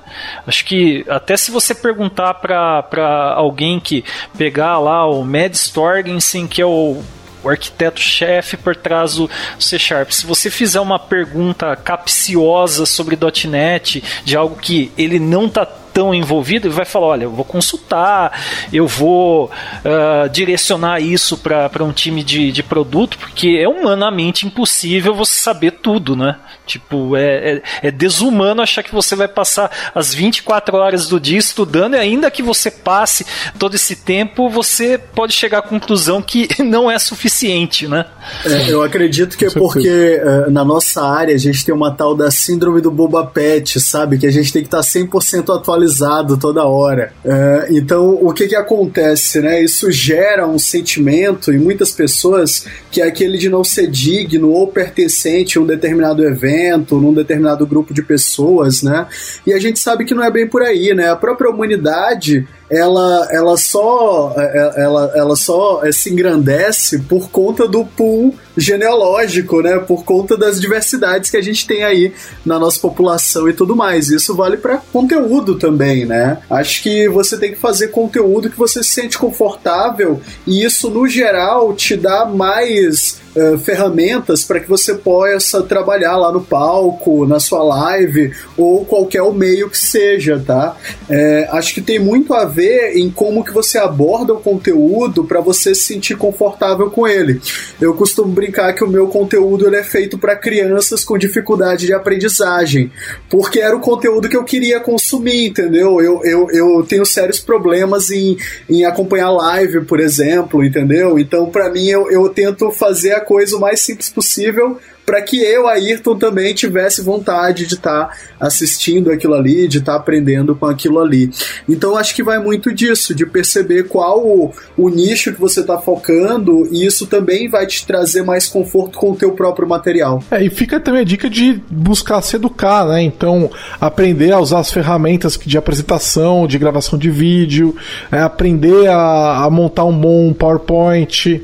Acho 0.45 0.65
que 0.65 1.05
até 1.09 1.35
se 1.37 1.51
você 1.51 1.73
perguntar 1.73 2.35
para 2.35 3.33
alguém 3.35 3.79
que 3.79 4.03
pegar 4.37 4.79
lá 4.79 5.05
o 5.05 5.23
Mad 5.23 5.53
Storgensen, 5.53 6.47
que 6.47 6.61
é 6.61 6.65
o 6.65 7.01
o 7.43 7.49
arquiteto-chefe 7.49 8.57
por 8.57 8.75
trás 8.75 9.15
do 9.15 9.29
C 9.59 9.79
Sharp. 9.79 10.11
Se 10.11 10.25
você 10.25 10.49
fizer 10.49 10.79
uma 10.79 10.99
pergunta 10.99 11.75
capciosa 11.75 12.85
sobre 12.85 13.17
.NET, 13.47 14.03
de 14.25 14.35
algo 14.35 14.55
que 14.57 14.91
ele 14.97 15.19
não 15.19 15.45
está 15.45 15.65
tão 15.99 16.15
envolvido, 16.15 16.67
ele 16.67 16.73
vai 16.73 16.85
falar: 16.85 17.07
olha, 17.07 17.23
eu 17.25 17.31
vou 17.31 17.43
consultar, 17.43 18.41
eu 18.71 18.87
vou 18.87 19.47
uh, 19.47 20.29
direcionar 20.29 21.01
isso 21.01 21.37
para 21.37 21.83
um 21.83 21.91
time 21.91 22.23
de, 22.23 22.53
de 22.53 22.63
produto, 22.63 23.17
porque 23.17 23.59
é 23.61 23.67
humanamente 23.67 24.47
impossível 24.47 25.13
você 25.13 25.33
saber 25.33 25.71
tudo, 25.71 26.15
né? 26.15 26.37
Tipo, 26.65 27.17
é, 27.17 27.55
é, 27.55 27.61
é, 27.83 27.91
desumano 27.91 28.61
achar 28.61 28.81
que 28.83 28.93
você 28.93 29.13
vai 29.13 29.27
passar 29.27 29.71
as 29.93 30.13
24 30.13 30.77
horas 30.77 31.07
do 31.07 31.19
dia 31.19 31.37
estudando 31.37 31.95
e 31.95 31.97
ainda 31.97 32.31
que 32.31 32.43
você 32.43 32.71
passe 32.71 33.25
todo 33.57 33.75
esse 33.75 33.97
tempo, 33.97 34.49
você 34.49 34.97
pode 34.97 35.33
chegar 35.33 35.57
à 35.57 35.61
conclusão 35.61 36.21
que 36.21 36.47
não 36.63 36.89
é 36.89 36.97
suficiente, 36.97 37.87
né? 37.89 38.05
É, 38.45 38.71
eu 38.71 38.81
acredito 38.83 39.37
que 39.37 39.45
é 39.45 39.49
porque 39.49 40.21
uh, 40.23 40.49
na 40.49 40.63
nossa 40.63 41.03
área 41.03 41.35
a 41.35 41.39
gente 41.39 41.65
tem 41.65 41.75
uma 41.75 41.91
tal 41.91 42.15
da 42.15 42.31
síndrome 42.31 42.79
do 42.79 42.91
Boba 42.91 43.25
Pet, 43.25 43.81
sabe? 43.81 44.17
Que 44.17 44.27
a 44.27 44.31
gente 44.31 44.53
tem 44.53 44.61
que 44.61 44.67
estar 44.67 44.77
tá 44.77 44.83
100% 44.83 45.53
atualizado 45.53 45.88
toda 46.37 46.63
hora. 46.63 47.11
Uh, 47.23 47.73
então, 47.73 48.17
o 48.21 48.33
que 48.33 48.47
que 48.47 48.55
acontece, 48.55 49.39
né? 49.41 49.63
Isso 49.63 49.91
gera 49.91 50.47
um 50.47 50.59
sentimento 50.59 51.51
em 51.51 51.57
muitas 51.57 51.91
pessoas 51.91 52.65
que 52.91 53.01
é 53.01 53.07
aquele 53.07 53.37
de 53.37 53.49
não 53.49 53.63
ser 53.63 53.87
digno 53.87 54.51
ou 54.51 54.67
pertencente 54.67 55.57
a 55.57 55.61
um 55.61 55.65
determinado 55.65 56.23
evento, 56.23 56.99
num 56.99 57.13
determinado 57.13 57.65
grupo 57.65 57.93
de 57.93 58.01
pessoas, 58.01 58.83
né? 58.83 59.07
E 59.45 59.53
a 59.53 59.59
gente 59.59 59.79
sabe 59.79 60.05
que 60.05 60.13
não 60.13 60.23
é 60.23 60.31
bem 60.31 60.47
por 60.47 60.61
aí, 60.61 60.93
né? 60.93 61.09
A 61.09 61.15
própria 61.15 61.49
humanidade 61.49 62.47
ela, 62.69 63.27
ela 63.31 63.57
só 63.57 64.33
é, 64.37 64.41
é, 64.43 64.83
ela, 64.83 65.11
ela 65.15 65.35
só 65.35 65.81
se 65.91 66.11
engrandece 66.11 66.99
por 66.99 67.29
conta 67.29 67.67
do 67.67 67.83
pool 67.83 68.35
genealógico, 68.55 69.61
né? 69.61 69.79
Por 69.79 70.03
conta 70.03 70.37
das 70.37 70.59
diversidades 70.59 71.31
que 71.31 71.37
a 71.37 71.41
gente 71.41 71.65
tem 71.65 71.83
aí 71.83 72.13
na 72.45 72.59
nossa 72.59 72.79
população 72.79 73.49
e 73.49 73.53
tudo 73.53 73.75
mais. 73.75 74.09
Isso 74.09 74.35
vale 74.35 74.57
para 74.57 74.77
conteúdo 74.91 75.55
também, 75.55 76.05
né? 76.05 76.39
Acho 76.49 76.83
que 76.83 77.07
você 77.09 77.37
tem 77.37 77.51
que 77.51 77.59
fazer 77.59 77.87
conteúdo 77.89 78.49
que 78.49 78.57
você 78.57 78.83
se 78.83 78.89
sente 78.89 79.17
confortável 79.17 80.21
e 80.45 80.63
isso 80.63 80.89
no 80.89 81.07
geral 81.07 81.73
te 81.73 81.95
dá 81.95 82.25
mais 82.25 83.19
uh, 83.35 83.57
ferramentas 83.57 84.43
para 84.43 84.59
que 84.59 84.69
você 84.69 84.95
possa 84.95 85.61
trabalhar 85.63 86.17
lá 86.17 86.31
no 86.31 86.41
palco, 86.41 87.25
na 87.25 87.39
sua 87.39 87.63
live 87.63 88.33
ou 88.57 88.85
qualquer 88.85 89.19
meio 89.33 89.69
que 89.69 89.77
seja, 89.77 90.41
tá? 90.45 90.75
É, 91.09 91.47
acho 91.51 91.73
que 91.73 91.81
tem 91.81 91.99
muito 91.99 92.33
a 92.33 92.45
ver 92.45 92.97
em 92.97 93.09
como 93.09 93.43
que 93.43 93.51
você 93.51 93.77
aborda 93.77 94.33
o 94.33 94.39
conteúdo 94.39 95.23
para 95.23 95.39
você 95.39 95.73
se 95.73 95.81
sentir 95.81 96.15
confortável 96.15 96.89
com 96.89 97.07
ele. 97.07 97.41
Eu 97.79 97.93
costumo 97.93 98.31
brincar 98.31 98.73
que 98.73 98.83
o 98.83 98.87
meu 98.87 99.07
conteúdo 99.07 99.67
ele 99.67 99.77
é 99.77 99.83
feito 99.83 100.17
para 100.17 100.35
crianças 100.35 101.03
com 101.03 101.17
dificuldade 101.17 101.85
de 101.85 101.93
aprendizagem, 101.93 102.91
porque 103.29 103.59
era 103.59 103.75
o 103.75 103.79
conteúdo 103.79 104.29
que 104.29 104.37
eu 104.37 104.43
queria 104.43 104.79
consumir, 104.79 105.47
entendeu? 105.47 106.01
Eu, 106.01 106.21
eu, 106.23 106.47
eu 106.51 106.85
tenho 106.87 107.05
sérios 107.05 107.39
problemas 107.39 108.11
em, 108.11 108.37
em 108.69 108.85
acompanhar 108.85 109.31
live, 109.31 109.81
por 109.81 109.99
exemplo, 109.99 110.63
entendeu? 110.63 111.17
Então, 111.17 111.49
para 111.49 111.69
mim, 111.69 111.87
eu, 111.87 112.11
eu 112.11 112.27
tento 112.29 112.71
fazer 112.71 113.13
a 113.13 113.21
coisa 113.29 113.55
o 113.55 113.59
mais 113.59 113.81
simples 113.81 114.09
possível 114.09 114.79
para 115.09 115.23
que 115.23 115.41
eu, 115.41 115.67
Ayrton, 115.67 116.15
também 116.15 116.53
tivesse 116.53 117.01
vontade 117.01 117.65
de 117.65 117.73
estar 117.73 118.05
tá 118.05 118.15
assistindo 118.39 119.11
aquilo 119.11 119.33
ali, 119.33 119.67
de 119.67 119.79
estar 119.79 119.93
tá 119.93 119.97
aprendendo 119.97 120.55
com 120.55 120.67
aquilo 120.67 120.99
ali. 120.99 121.31
Então 121.67 121.97
acho 121.97 122.13
que 122.13 122.21
vai 122.21 122.37
muito 122.37 122.71
disso, 122.71 123.15
de 123.15 123.25
perceber 123.25 123.87
qual 123.87 124.23
o, 124.23 124.53
o 124.77 124.87
nicho 124.87 125.33
que 125.33 125.41
você 125.41 125.61
está 125.61 125.79
focando, 125.79 126.69
e 126.71 126.85
isso 126.85 127.07
também 127.07 127.49
vai 127.49 127.65
te 127.65 127.87
trazer 127.87 128.21
mais 128.21 128.45
conforto 128.45 128.99
com 128.99 129.09
o 129.09 129.15
teu 129.15 129.31
próprio 129.31 129.67
material. 129.67 130.21
É, 130.29 130.43
e 130.43 130.49
fica 130.51 130.79
também 130.79 131.01
a 131.01 131.05
dica 131.05 131.27
de 131.27 131.59
buscar 131.71 132.21
se 132.21 132.35
educar, 132.35 132.85
né? 132.85 133.01
Então, 133.01 133.49
aprender 133.81 134.31
a 134.31 134.39
usar 134.39 134.59
as 134.59 134.71
ferramentas 134.71 135.39
de 135.43 135.57
apresentação, 135.57 136.45
de 136.45 136.59
gravação 136.59 136.99
de 136.99 137.09
vídeo, 137.09 137.75
é, 138.11 138.19
aprender 138.19 138.87
a, 138.87 139.43
a 139.43 139.49
montar 139.49 139.85
um 139.85 139.99
bom 139.99 140.31
PowerPoint, 140.33 141.41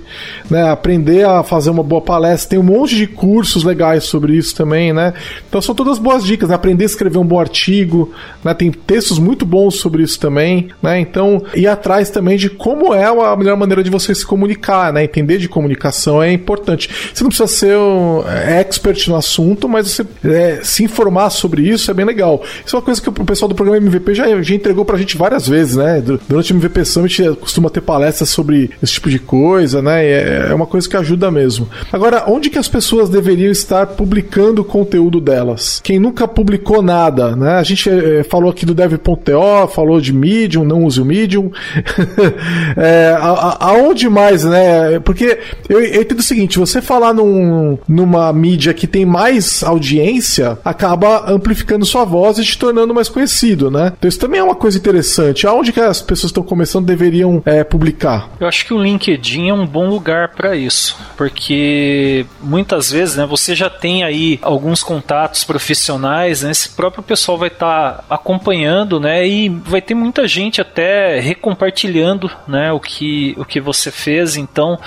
né? 0.52 0.70
aprender 0.70 1.26
a 1.26 1.42
fazer 1.42 1.72
uma 1.72 1.82
boa 1.82 2.02
palestra. 2.02 2.52
Tem 2.52 2.60
um 2.60 2.64
monte 2.64 2.96
de 2.96 3.08
cursos 3.08 3.55
cursos 3.56 3.64
legais 3.64 4.04
sobre 4.04 4.36
isso 4.36 4.54
também, 4.56 4.92
né? 4.92 5.14
Então 5.48 5.62
são 5.62 5.74
todas 5.74 5.98
boas 5.98 6.24
dicas, 6.24 6.50
né? 6.50 6.56
Aprender 6.56 6.84
a 6.84 6.86
escrever 6.86 7.18
um 7.18 7.26
bom 7.26 7.40
artigo, 7.40 8.12
né? 8.44 8.54
Tem 8.54 8.72
textos 8.72 9.18
muito 9.18 9.46
bons 9.46 9.76
sobre 9.76 10.04
isso 10.04 10.20
também, 10.20 10.70
né? 10.82 11.00
Então, 11.00 11.44
ir 11.56 11.68
atrás 11.68 12.10
também 12.10 12.38
de 12.38 12.50
como 12.50 12.94
é 12.94 13.06
a 13.06 13.36
melhor 13.36 13.58
maneira 13.58 13.84
de 13.84 13.90
você 13.90 14.14
se 14.14 14.26
comunicar, 14.26 14.92
né? 14.92 15.04
Entender 15.04 15.38
de 15.38 15.48
comunicação 15.48 16.22
é 16.22 16.32
importante. 16.32 16.90
Você 17.14 17.24
não 17.24 17.30
precisa 17.30 17.48
ser 17.48 17.78
um 17.78 18.24
é, 18.28 18.60
expert 18.60 19.08
no 19.08 19.16
assunto, 19.16 19.70
mas 19.70 19.90
você 19.90 20.06
é, 20.26 20.60
se 20.62 20.84
informar 20.84 21.30
sobre 21.30 21.62
isso 21.68 21.90
é 21.90 21.94
bem 21.94 22.06
legal. 22.06 22.44
Isso 22.66 22.76
é 22.76 22.80
uma 22.80 22.86
coisa 22.86 23.02
que 23.02 23.10
o 23.10 23.14
pessoal 23.26 23.48
do 23.48 23.56
programa 23.56 23.78
MVP 23.78 24.14
já, 24.14 24.42
já 24.42 24.56
entregou 24.56 24.84
pra 24.84 24.98
gente 24.98 25.16
várias 25.18 25.48
vezes, 25.48 25.76
né? 25.76 26.04
Durante 26.28 26.52
o 26.52 26.58
MVP 26.58 26.84
Summit 26.86 27.36
costuma 27.40 27.70
ter 27.70 27.82
palestras 27.82 28.30
sobre 28.30 28.72
esse 28.82 28.94
tipo 28.94 29.10
de 29.10 29.20
coisa, 29.20 29.82
né? 29.82 30.06
É, 30.06 30.48
é 30.50 30.54
uma 30.54 30.66
coisa 30.66 30.90
que 30.90 30.98
ajuda 30.98 31.32
mesmo. 31.32 31.70
Agora, 31.92 32.26
onde 32.28 32.50
que 32.50 32.60
as 32.60 32.68
pessoas 32.68 33.10
deveriam 33.10 33.45
deveriam 33.46 33.52
estar 33.52 33.88
publicando 33.88 34.62
o 34.62 34.66
conteúdo 34.66 35.22
delas. 35.22 35.80
Quem 35.84 36.00
nunca 36.00 36.28
publicou 36.28 36.82
nada, 36.82 37.36
né? 37.36 37.54
A 37.54 37.64
gente 37.64 37.90
é, 37.90 38.24
falou 38.24 38.50
aqui 38.50 38.66
do 38.66 38.74
dev.to, 38.74 39.68
falou 39.74 40.02
de 40.02 40.14
Medium, 40.14 40.64
não 40.64 40.84
use 40.84 41.00
o 41.02 41.06
Medium. 41.06 41.52
é, 42.76 43.16
a, 43.18 43.30
a, 43.30 43.70
aonde 43.70 44.10
mais, 44.10 44.44
né? 44.44 45.00
Porque 45.00 45.40
eu, 45.70 45.80
eu 45.80 46.02
entendo 46.02 46.20
o 46.20 46.24
seguinte: 46.24 46.60
você 46.60 46.82
falar 46.82 47.14
num, 47.14 47.78
numa 47.88 48.32
mídia 48.34 48.74
que 48.74 48.88
tem 48.88 49.06
mais 49.06 49.64
audiência, 49.64 50.58
acaba 50.64 51.32
amplificando 51.32 51.86
sua 51.86 52.06
voz 52.06 52.38
e 52.38 52.44
te 52.44 52.58
tornando 52.58 52.94
mais 52.94 53.10
conhecido, 53.10 53.70
né? 53.70 53.94
Então 53.98 54.08
isso 54.08 54.20
também 54.20 54.40
é 54.40 54.44
uma 54.44 54.56
coisa 54.56 54.78
interessante. 54.78 55.46
Aonde 55.46 55.72
que 55.72 55.80
as 55.80 56.02
pessoas 56.02 56.30
estão 56.30 56.44
começando 56.44 56.86
deveriam 56.86 57.42
é, 57.46 57.64
publicar? 57.64 58.30
Eu 58.40 58.48
acho 58.48 58.66
que 58.66 58.74
o 58.74 58.82
LinkedIn 58.82 59.50
é 59.50 59.54
um 59.54 59.66
bom 59.66 59.88
lugar 59.88 60.30
para 60.30 60.56
isso, 60.56 60.98
porque 61.18 62.26
muitas 62.42 62.92
vezes, 62.92 63.16
né, 63.16 63.25
você 63.26 63.56
já 63.56 63.70
tem 63.70 64.04
aí 64.04 64.40
alguns 64.42 64.84
contatos 64.84 65.44
profissionais, 65.44 66.42
né? 66.42 66.52
Esse 66.52 66.70
próprio 66.70 67.04
pessoal 67.04 67.38
vai 67.38 67.50
estar 67.50 67.94
tá 67.94 68.04
acompanhando, 68.10 69.00
né? 69.00 69.28
E 69.28 69.50
vai 69.50 69.82
ter 69.82 69.94
muita 69.94 70.28
gente 70.28 70.62
até 70.62 71.20
recompartilhando, 71.20 72.32
né? 72.48 72.72
O 72.72 72.80
que, 72.80 73.36
o 73.38 73.46
que 73.46 73.60
você 73.60 73.92
fez. 73.92 74.36
Então, 74.36 74.80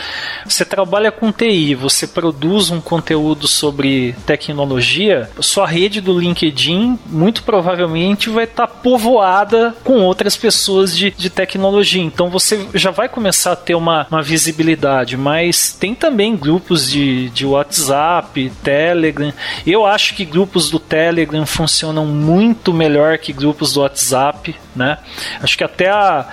você 0.44 0.64
trabalha 0.64 1.10
com 1.10 1.32
TI, 1.32 1.74
você 1.74 2.06
produz 2.06 2.70
um 2.70 2.80
conteúdo 2.80 3.46
sobre 3.46 4.14
tecnologia, 4.26 5.30
sua 5.40 5.66
rede 5.66 6.00
do 6.00 6.18
LinkedIn 6.18 6.98
muito 7.06 7.42
provavelmente 7.42 8.28
vai 8.28 8.44
estar 8.44 8.66
tá 8.66 8.72
povoada 8.72 9.74
com 9.84 10.00
outras 10.00 10.36
pessoas 10.36 10.96
de, 10.96 11.10
de 11.10 11.30
tecnologia. 11.30 12.02
Então, 12.02 12.30
você 12.30 12.66
já 12.74 12.90
vai 12.90 13.08
começar 13.08 13.52
a 13.52 13.56
ter 13.56 13.74
uma, 13.74 14.06
uma 14.10 14.22
visibilidade, 14.22 15.16
mas 15.16 15.72
tem 15.72 15.94
também 15.94 16.36
grupos 16.36 16.90
de, 16.90 17.28
de 17.30 17.46
WhatsApp 17.46 18.27
Telegram. 18.62 19.32
Eu 19.66 19.86
acho 19.86 20.14
que 20.14 20.24
grupos 20.24 20.70
do 20.70 20.78
Telegram 20.78 21.44
funcionam 21.46 22.06
muito 22.06 22.72
melhor 22.72 23.18
que 23.18 23.32
grupos 23.32 23.72
do 23.72 23.80
WhatsApp, 23.80 24.54
né? 24.74 24.98
Acho 25.42 25.56
que 25.56 25.64
até 25.64 25.88
a, 25.88 26.26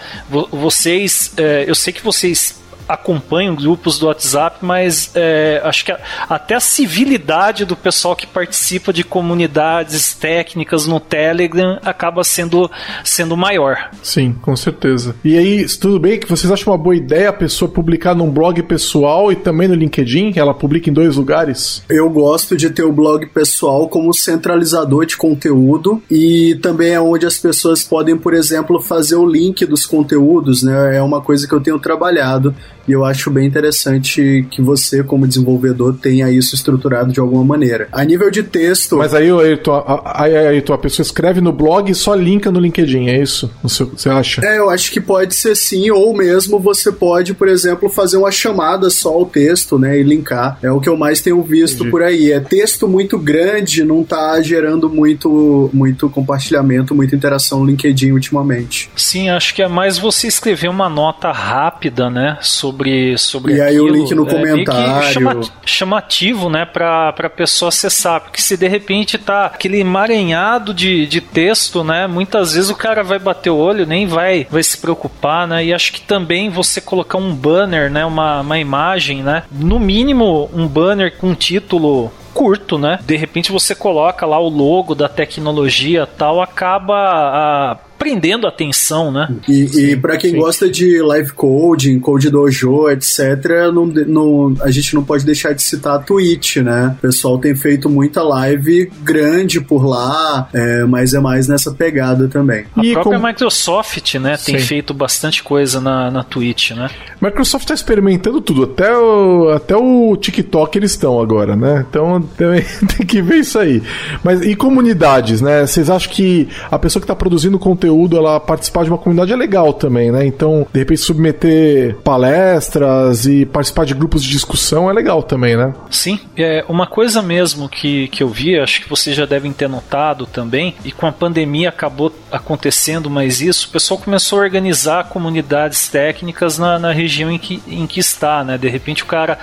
vocês, 0.52 1.34
é, 1.38 1.66
eu 1.68 1.76
sei 1.76 1.94
que 1.94 2.04
vocês 2.04 2.64
acompanho 2.88 3.56
grupos 3.56 4.00
do 4.00 4.08
WhatsApp, 4.08 4.58
mas 4.62 5.12
é, 5.16 5.62
acho 5.64 5.86
que 5.86 5.92
a, 5.92 6.00
até 6.30 6.56
a 6.56 6.60
civilidade 6.60 7.66
do 7.66 7.76
pessoal 7.76 8.16
que 8.16 8.28
participa 8.28 8.92
de 8.94 9.04
comunidades 9.04 10.14
técnicas 10.14 10.88
no 10.88 11.00
Telegram 11.00 11.80
acaba 11.84 12.24
sendo, 12.24 12.70
sendo 13.04 13.36
maior. 13.36 13.90
Sim, 14.02 14.36
com 14.42 14.56
certeza. 14.56 15.16
E 15.24 15.38
aí, 15.38 15.66
tudo 15.80 16.00
bem 16.00 16.20
que 16.20 16.30
vocês 16.30 16.52
acham 16.52 16.74
uma 16.74 16.78
boa 16.78 16.96
ideia 16.96 17.30
a 17.30 17.34
pessoa 17.34 17.70
publicar 17.70 18.16
num 18.16 18.30
blog 18.30 18.62
pessoal 18.64 19.32
e 19.32 19.36
também 19.36 19.68
no 19.68 19.76
LinkedIn? 19.76 20.34
Ela 20.36 20.54
publica 20.54 20.90
em 20.90 20.94
dois 20.94 21.16
lugares? 21.16 21.84
Eu 21.90 22.10
gosto 22.10 22.56
de 22.56 22.70
ter 22.70 22.84
o 22.84 22.92
blog 22.92 23.26
pessoal 23.28 23.88
como 23.88 24.14
centralizador 24.14 25.06
de 25.06 25.18
conteúdo 25.18 26.02
e 26.10 26.56
também 26.62 26.94
é 26.94 27.02
onde 27.02 27.26
as 27.26 27.38
pessoas 27.38 27.84
podem, 27.84 28.18
por 28.18 28.34
exemplo, 28.34 28.80
fazer 28.80 29.16
o 29.16 29.26
link 29.26 29.66
dos 29.66 29.86
conteúdos, 29.86 30.64
né? 30.64 30.98
É 30.98 31.02
uma 31.02 31.22
coisa 31.22 31.48
que 31.48 31.54
eu 31.54 31.62
tenho 31.62 31.80
trabalhado 31.80 32.56
e 32.88 32.92
eu 32.92 33.04
acho 33.04 33.30
bem 33.32 33.48
interessante 33.48 34.46
que 34.50 34.62
você, 34.62 35.04
como 35.04 35.28
desenvolvedor, 35.28 35.96
tenha 35.96 36.30
isso 36.30 36.56
estruturado 36.56 37.12
de 37.12 37.20
alguma 37.20 37.44
maneira. 37.44 37.88
A 37.92 38.04
nível 38.04 38.30
de 38.30 38.44
texto. 38.44 38.98
Mas 38.98 39.14
aí, 39.14 39.30
aí, 39.32 39.58
tu, 39.58 39.72
aí, 40.06 40.36
aí 40.36 40.62
tu, 40.62 40.74
a 40.74 40.78
pessoa 40.78 41.04
escreve 41.04 41.42
no 41.42 41.52
blog 41.52 41.90
e 41.90 41.96
só 41.96 42.14
linka 42.14 42.52
no 42.52 42.60
LinkedIn, 42.60 43.08
é 43.08 43.22
isso? 43.22 43.52
Você 43.64 44.10
acha? 44.10 44.46
É, 44.46 44.58
eu 44.58 44.70
acho 44.70 44.92
que 44.92 45.02
pode 45.02 45.36
ser 45.36 45.56
sim, 45.56 45.90
ou 45.90 46.16
mesmo 46.16 46.60
você 46.60 46.92
pode, 46.92 47.34
por 47.34 47.48
exemplo, 47.48 47.90
fazer 47.90 48.18
uma 48.18 48.32
chamada 48.32 48.90
só 48.90 49.10
ao 49.10 49.26
texto, 49.26 49.80
né? 49.80 50.00
E 50.00 50.04
linkar. 50.04 50.58
É 50.62 50.72
o 50.72 50.80
que 50.80 50.90
eu 50.90 50.98
mais 50.98 51.22
tenho 51.22 51.42
visto 51.42 51.78
Entendi. 51.78 51.92
por 51.92 52.04
aí. 52.04 52.32
É 52.32 52.40
texto 52.40 52.88
muito 52.88 53.18
grande, 53.18 53.84
não 53.84 54.04
tá 54.04 54.42
gerando 54.42 54.90
muito, 54.90 55.70
muito 55.74 56.10
compartilhamento, 56.10 56.94
muita 56.94 57.16
interação 57.16 57.60
no 57.60 57.66
LinkedIn 57.66 58.12
ultimamente. 58.12 58.90
Sim, 58.96 59.30
acho 59.30 59.54
que 59.56 59.62
é 59.62 59.68
mais 59.68 59.98
você 59.98 60.28
escrever 60.28 60.70
uma 60.70 60.90
nota 60.90 61.32
rápida, 61.32 62.10
né? 62.10 62.38
Sobre 62.42 62.75
sobre, 62.76 63.18
sobre 63.18 63.54
e 63.56 63.62
aquilo. 63.62 63.68
aí 63.68 63.80
o 63.80 63.88
link 63.88 64.14
no 64.14 64.28
é, 64.28 64.30
comentário. 64.30 65.14
Chama, 65.14 65.42
chamativo, 65.66 66.50
né, 66.50 66.66
pra, 66.66 67.14
pra 67.14 67.30
pessoa 67.30 67.70
acessar. 67.70 68.22
Porque 68.22 68.42
se 68.42 68.58
de 68.58 68.68
repente 68.68 69.18
tá 69.18 69.46
aquele 69.46 69.80
emaranhado 69.80 70.74
de, 70.74 71.08
de 71.08 71.22
texto, 71.22 71.84
né, 71.84 72.08
muitas 72.08 72.54
vezes 72.54 72.70
o 72.70 72.76
cara 72.76 73.04
vai 73.04 73.20
bater 73.20 73.50
o 73.50 73.58
olho, 73.58 73.86
nem 73.86 74.06
vai, 74.06 74.48
vai 74.50 74.64
se 74.64 74.78
preocupar, 74.78 75.48
né, 75.48 75.66
e 75.66 75.74
acho 75.74 75.94
que 75.94 76.02
também 76.02 76.50
você 76.50 76.82
colocar 76.82 77.18
um 77.18 77.34
banner, 77.34 77.90
né, 77.90 78.06
uma, 78.06 78.42
uma 78.42 78.60
imagem, 78.60 79.24
né, 79.24 79.44
no 79.52 79.80
mínimo 79.80 80.50
um 80.54 80.68
banner 80.68 81.16
com 81.18 81.34
título 81.34 82.12
curto, 82.34 82.78
né? 82.78 83.00
De 83.06 83.16
repente 83.16 83.50
você 83.50 83.74
coloca 83.74 84.26
lá 84.26 84.38
o 84.38 84.50
logo 84.50 84.94
da 84.94 85.08
tecnologia 85.08 86.06
tal, 86.06 86.42
acaba 86.42 86.96
a, 86.98 87.78
prendendo 87.98 88.46
a 88.46 88.50
atenção, 88.50 89.12
né? 89.12 89.28
E, 89.48 89.92
e 89.92 89.96
para 89.96 90.18
quem 90.18 90.32
sim. 90.32 90.38
gosta 90.38 90.70
de 90.70 91.02
live 91.02 91.32
coding, 91.32 92.00
code 92.00 92.30
dojo, 92.30 92.90
etc., 92.90 93.72
não, 93.74 93.86
não, 93.86 94.56
a 94.62 94.70
gente 94.70 94.94
não 94.94 95.04
pode 95.04 95.26
deixar 95.26 95.54
de 95.54 95.62
citar 95.62 95.96
a 95.96 96.00
Twitch, 96.00 96.58
né? 96.58 96.96
O 96.98 97.02
pessoal 97.02 97.38
tem 97.38 97.56
feito 97.56 97.90
muita 97.90 98.22
live 98.22 98.92
grande 99.02 99.62
por 99.62 99.86
lá, 99.86 100.50
é, 100.54 100.84
mas 100.84 101.14
é 101.14 101.20
mais 101.20 101.48
nessa 101.48 101.72
pegada 101.72 102.28
também. 102.28 102.66
A 102.76 102.86
e 102.86 102.94
própria 102.94 103.20
com... 103.20 103.28
Microsoft, 103.28 104.16
né, 104.16 104.38
tem 104.38 104.60
sim. 104.60 104.66
feito 104.66 104.94
bastante 104.94 105.42
coisa 105.42 105.80
na, 105.82 106.12
na 106.12 106.24
Twitch, 106.24 106.72
né? 106.72 106.90
Microsoft 107.22 107.64
está 107.64 107.74
experimentando 107.74 108.42
tudo, 108.42 108.64
até 108.64 108.96
o, 108.96 109.50
até 109.50 109.76
o 109.76 110.16
TikTok 110.18 110.78
eles 110.78 110.92
estão 110.92 111.20
agora, 111.20 111.56
né? 111.56 111.86
Então 111.90 112.22
também 112.38 112.64
tem 112.96 113.06
que 113.06 113.22
ver 113.22 113.38
isso 113.38 113.58
aí. 113.58 113.82
Mas 114.24 114.42
e 114.42 114.56
comunidades, 114.56 115.42
né? 115.42 115.66
Vocês 115.66 115.90
acham 115.90 116.12
que 116.12 116.48
a 116.70 116.78
pessoa 116.78 117.02
que 117.02 117.06
está 117.06 117.16
produzindo 117.16 117.58
conteúdo 117.58 117.85
conteúdo, 117.86 118.18
ela 118.18 118.40
participar 118.40 118.84
de 118.84 118.90
uma 118.90 118.98
comunidade 118.98 119.32
é 119.32 119.36
legal 119.36 119.74
também, 119.74 120.12
né? 120.12 120.26
Então, 120.26 120.66
de 120.72 120.80
repente, 120.80 121.02
submeter 121.02 121.96
palestras 122.04 123.26
e 123.26 123.46
participar 123.46 123.86
de 123.86 123.94
grupos 123.94 124.24
de 124.24 124.30
discussão 124.30 124.90
é 124.90 124.94
legal 124.94 125.22
também, 125.22 125.56
né? 125.56 125.74
Sim, 125.90 126.20
é 126.36 126.66
uma 126.68 126.88
coisa 126.88 127.22
mesmo 127.22 127.70
que, 127.70 128.08
que 128.10 128.24
eu 128.24 128.30
vi, 128.30 128.60
acho 128.60 128.82
que 128.82 128.90
vocês 128.90 129.16
já 129.16 129.26
devem 129.26 129.54
ter 129.54 129.70
notado 129.70 130.26
também, 130.26 130.76
e 130.84 130.92
com 130.92 131.06
a 131.06 131.12
pandemia 131.12 131.70
acabou 131.70 132.12
acontecendo 132.32 133.10
mais 133.10 133.42
isso, 133.42 133.68
o 133.68 133.72
pessoal 133.72 134.00
começou 134.00 134.40
a 134.40 134.42
organizar 134.42 135.10
comunidades 135.10 135.88
técnicas 135.88 136.58
na, 136.58 136.80
na 136.80 136.92
região 136.92 137.32
em 137.32 137.38
que, 137.38 137.62
em 137.68 137.86
que 137.86 138.00
está, 138.00 138.44
né? 138.44 138.58
De 138.58 138.68
repente 138.68 139.04
o 139.04 139.06
cara 139.06 139.38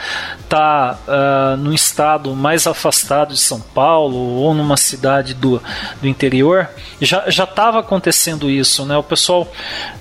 tá 0.48 0.98
uh, 1.06 1.56
num 1.56 1.72
estado 1.72 2.34
mais 2.34 2.66
afastado 2.66 3.34
de 3.34 3.40
São 3.40 3.60
Paulo 3.60 4.16
ou 4.16 4.52
numa 4.54 4.76
cidade 4.76 5.34
do, 5.34 5.62
do 6.00 6.08
interior, 6.08 6.68
já 7.00 7.28
já 7.28 7.44
estava 7.44 7.78
acontecendo 7.80 8.31
isso, 8.50 8.84
né? 8.84 8.96
O 8.96 9.02
pessoal 9.02 9.48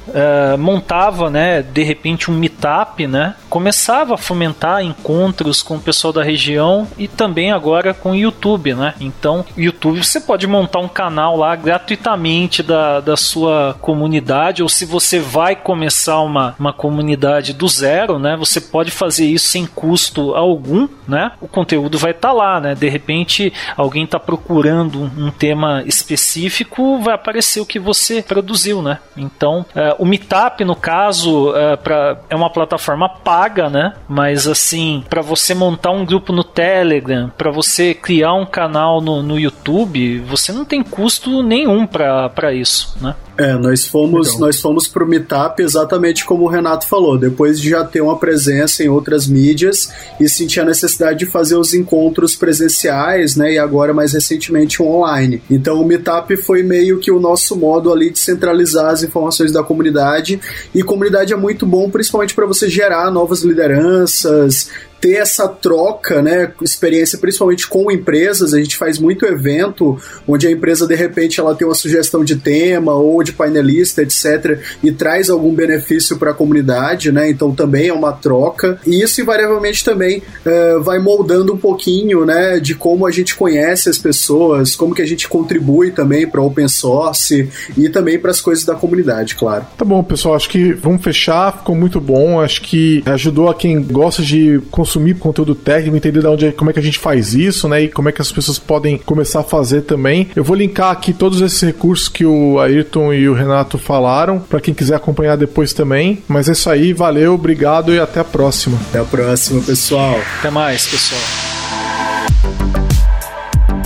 uh, 0.08 0.58
montava, 0.58 1.30
né? 1.30 1.62
De 1.62 1.84
repente 1.84 2.30
um 2.30 2.34
meetup, 2.34 3.08
né? 3.08 3.36
Começava 3.50 4.16
a 4.16 4.18
fomentar 4.18 4.84
encontros 4.84 5.62
com 5.62 5.76
o 5.76 5.80
pessoal 5.80 6.14
da 6.14 6.24
região 6.24 6.88
e 6.98 7.08
também 7.08 7.52
agora 7.52 7.94
com 7.94 8.12
o 8.12 8.16
YouTube, 8.16 8.74
né? 8.74 8.94
Então, 9.00 9.46
YouTube 9.58 10.04
você 10.04 10.20
pode 10.20 10.48
montar 10.48 10.80
um 10.80 10.88
canal 10.88 11.36
lá 11.38 11.56
gratuitamente 11.56 12.64
da, 12.64 13.00
da 13.00 13.18
sua 13.18 13.76
comunidade 13.82 14.64
ou 14.64 14.70
se 14.70 14.86
você 14.86 15.20
vai 15.20 15.56
começar 15.56 16.20
uma, 16.22 16.56
uma 16.60 16.74
comunidade 16.74 17.54
do 17.54 17.68
zero, 17.68 18.20
né? 18.20 18.36
Você 18.38 18.62
pode 18.62 18.92
fazer 18.92 19.26
isso 19.26 19.48
sem 19.48 19.66
custo 19.66 20.36
algum, 20.36 20.88
né? 21.08 21.32
O 21.42 21.48
conteúdo 21.48 21.98
vai 21.98 22.12
estar 22.12 22.30
tá 22.30 22.34
lá, 22.34 22.60
né? 22.60 22.76
De 22.76 22.90
repente 22.90 23.52
alguém 23.76 24.04
está 24.04 24.20
procurando 24.20 25.12
um 25.18 25.32
tema 25.32 25.84
específico, 25.86 27.00
vai 27.00 27.16
aparecer 27.16 27.60
o 27.60 27.66
que 27.66 27.80
você 27.80 28.21
produziu, 28.22 28.82
né? 28.82 29.00
Então, 29.16 29.66
uh, 29.76 29.96
o 30.00 30.06
Meetup, 30.06 30.64
no 30.64 30.76
caso, 30.76 31.52
uh, 31.52 31.78
pra, 31.84 32.18
é 32.30 32.36
uma 32.36 32.50
plataforma 32.50 33.10
paga, 33.10 33.70
né? 33.70 33.94
Mas 34.08 34.48
assim, 34.48 35.04
para 35.10 35.22
você 35.22 35.54
montar 35.54 35.92
um 35.92 36.06
grupo 36.06 36.34
no 36.34 36.44
Telegram, 36.44 37.32
para 37.38 37.52
você 37.52 37.94
criar 37.94 38.34
um 38.34 38.46
canal 38.46 39.02
no, 39.02 39.22
no 39.22 39.40
YouTube, 39.40 40.20
você 40.20 40.52
não 40.52 40.66
tem 40.66 40.84
custo 40.84 41.42
nenhum 41.42 41.86
para 41.86 42.54
isso, 42.54 42.98
né? 43.02 43.16
É, 43.38 43.54
nós 43.54 43.86
fomos, 43.86 44.30
então. 44.30 44.42
nós 44.42 44.60
fomos 44.60 44.88
pro 44.88 45.08
Meetup 45.08 45.62
exatamente 45.62 46.26
como 46.26 46.44
o 46.44 46.48
Renato 46.48 46.88
falou, 46.88 47.18
depois 47.18 47.60
de 47.60 47.70
já 47.70 47.84
ter 47.84 48.02
uma 48.02 48.18
presença 48.18 48.84
em 48.84 48.90
outras 48.90 49.26
mídias 49.26 49.90
e 50.20 50.28
sentir 50.28 50.60
a 50.60 50.66
necessidade 50.66 51.20
de 51.20 51.26
fazer 51.26 51.56
os 51.56 51.74
encontros 51.74 52.36
presenciais, 52.36 53.36
né, 53.36 53.54
e 53.54 53.58
agora 53.58 53.94
mais 53.94 54.14
recentemente 54.14 54.84
online. 54.84 55.42
Então 55.50 55.82
o 55.82 55.86
Meetup 55.86 56.36
foi 56.38 56.62
meio 56.62 57.00
que 57.00 57.12
o 57.12 57.20
nosso 57.20 57.56
modo 57.56 57.92
ali 57.92 58.10
de 58.10 58.20
centralizar 58.20 58.88
as 58.88 59.02
informações 59.02 59.52
da 59.52 59.64
comunidade 59.64 60.40
e 60.76 60.84
comunidade 60.84 61.34
é 61.34 61.38
muito 61.38 61.66
bom 61.66 61.90
principalmente 61.90 62.36
para 62.36 62.46
você 62.46 62.70
gerar 62.70 63.10
novas 63.12 63.44
lideranças, 63.44 64.70
ter 65.02 65.16
essa 65.16 65.48
troca, 65.48 66.22
né, 66.22 66.52
experiência 66.62 67.18
principalmente 67.18 67.68
com 67.68 67.92
empresas, 67.92 68.54
a 68.54 68.60
gente 68.60 68.78
faz 68.78 69.00
muito 69.00 69.26
evento 69.26 69.98
onde 70.28 70.48
a 70.48 70.52
empresa 70.52 70.88
de 70.88 70.96
repente 70.96 71.40
ela 71.40 71.56
tem 71.56 71.68
uma 71.68 71.74
sugestão 71.74 72.24
de 72.24 72.36
tema 72.36 72.94
ou 72.94 73.24
de 73.24 73.34
painelista, 73.34 74.04
etc, 74.04 74.60
e 74.84 74.92
traz 74.92 75.30
algum 75.30 75.54
benefício 75.54 76.18
para 76.18 76.32
a 76.32 76.34
comunidade, 76.34 77.12
né? 77.12 77.30
Então 77.30 77.54
também 77.54 77.88
é 77.88 77.94
uma 77.94 78.14
troca. 78.14 78.80
E 78.86 79.02
isso 79.02 79.20
invariavelmente 79.20 79.84
também 79.84 80.22
uh, 80.46 80.82
vai 80.82 81.00
moldando 81.00 81.54
um 81.54 81.58
pouquinho, 81.58 82.26
né, 82.26 82.60
de 82.60 82.76
como 82.76 83.08
a 83.08 83.12
gente 83.12 83.36
conhece 83.36 83.90
as 83.90 83.98
pessoas, 83.98 84.76
como 84.76 84.94
que 84.94 85.02
a 85.02 85.08
gente 85.08 85.28
contribui 85.28 85.92
também 85.92 86.28
para 86.28 86.42
open 86.42 86.68
source 86.68 87.50
e 87.76 87.90
também 87.90 88.20
para 88.20 88.30
as 88.30 88.40
coisas 88.40 88.64
da 88.64 88.76
comunidade, 88.76 89.36
claro. 89.36 89.66
Tá 89.76 89.84
bom, 89.84 90.04
pessoal, 90.04 90.36
acho 90.36 90.50
que 90.50 90.74
vamos 90.74 91.04
fechar, 91.04 91.58
ficou 91.58 91.76
muito 91.76 92.00
bom, 92.00 92.40
acho 92.40 92.62
que 92.62 93.02
ajudou 93.06 93.50
a 93.50 93.56
quem 93.56 93.82
gosta 93.82 94.22
de 94.22 94.62
consumir 94.92 95.16
conteúdo 95.16 95.56
técnico, 95.56 95.96
entender 95.96 96.20
de 96.20 96.28
onde, 96.28 96.48
é, 96.48 96.52
como 96.52 96.70
é 96.70 96.74
que 96.74 96.80
a 96.80 96.84
gente 96.84 97.00
faz 97.00 97.34
isso, 97.34 97.68
né? 97.70 97.84
E 97.84 97.88
como 97.88 98.10
é 98.10 98.12
que 98.12 98.22
as 98.22 98.32
pessoas 98.32 98.60
podem 98.60 98.98
começar 98.98 99.40
a 99.40 99.44
fazer 99.44 99.84
também. 99.84 100.30
Eu 100.36 100.44
vou 100.44 100.56
linkar 100.56 100.92
aqui 100.92 101.14
todos 101.14 101.40
esses 101.40 101.62
recursos 101.62 102.10
que 102.10 102.26
o 102.26 102.60
Ayrton 102.60 103.14
e 103.14 103.30
o 103.30 103.34
Renato 103.34 103.78
falaram, 103.78 104.40
para 104.40 104.60
quem 104.60 104.74
quiser 104.74 104.96
acompanhar 104.96 105.38
depois 105.38 105.72
também. 105.72 106.22
Mas 106.28 106.50
é 106.50 106.52
isso 106.52 106.70
aí, 106.70 106.92
valeu, 106.92 107.36
obrigado 107.36 107.94
e 107.94 108.00
até 108.00 108.20
a 108.20 108.26
próxima. 108.26 108.78
Até 108.90 109.00
a 109.00 109.06
próxima, 109.06 109.62
pessoal. 109.62 110.20
Até 110.40 110.50
mais, 110.50 110.86
pessoal. 110.88 111.22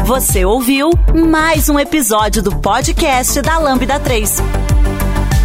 Você 0.06 0.46
ouviu 0.46 0.90
mais 1.30 1.70
um 1.70 1.80
episódio 1.80 2.42
do 2.42 2.56
podcast 2.56 3.42
da 3.42 3.58
Lambda 3.58 4.00
3. 4.00 4.65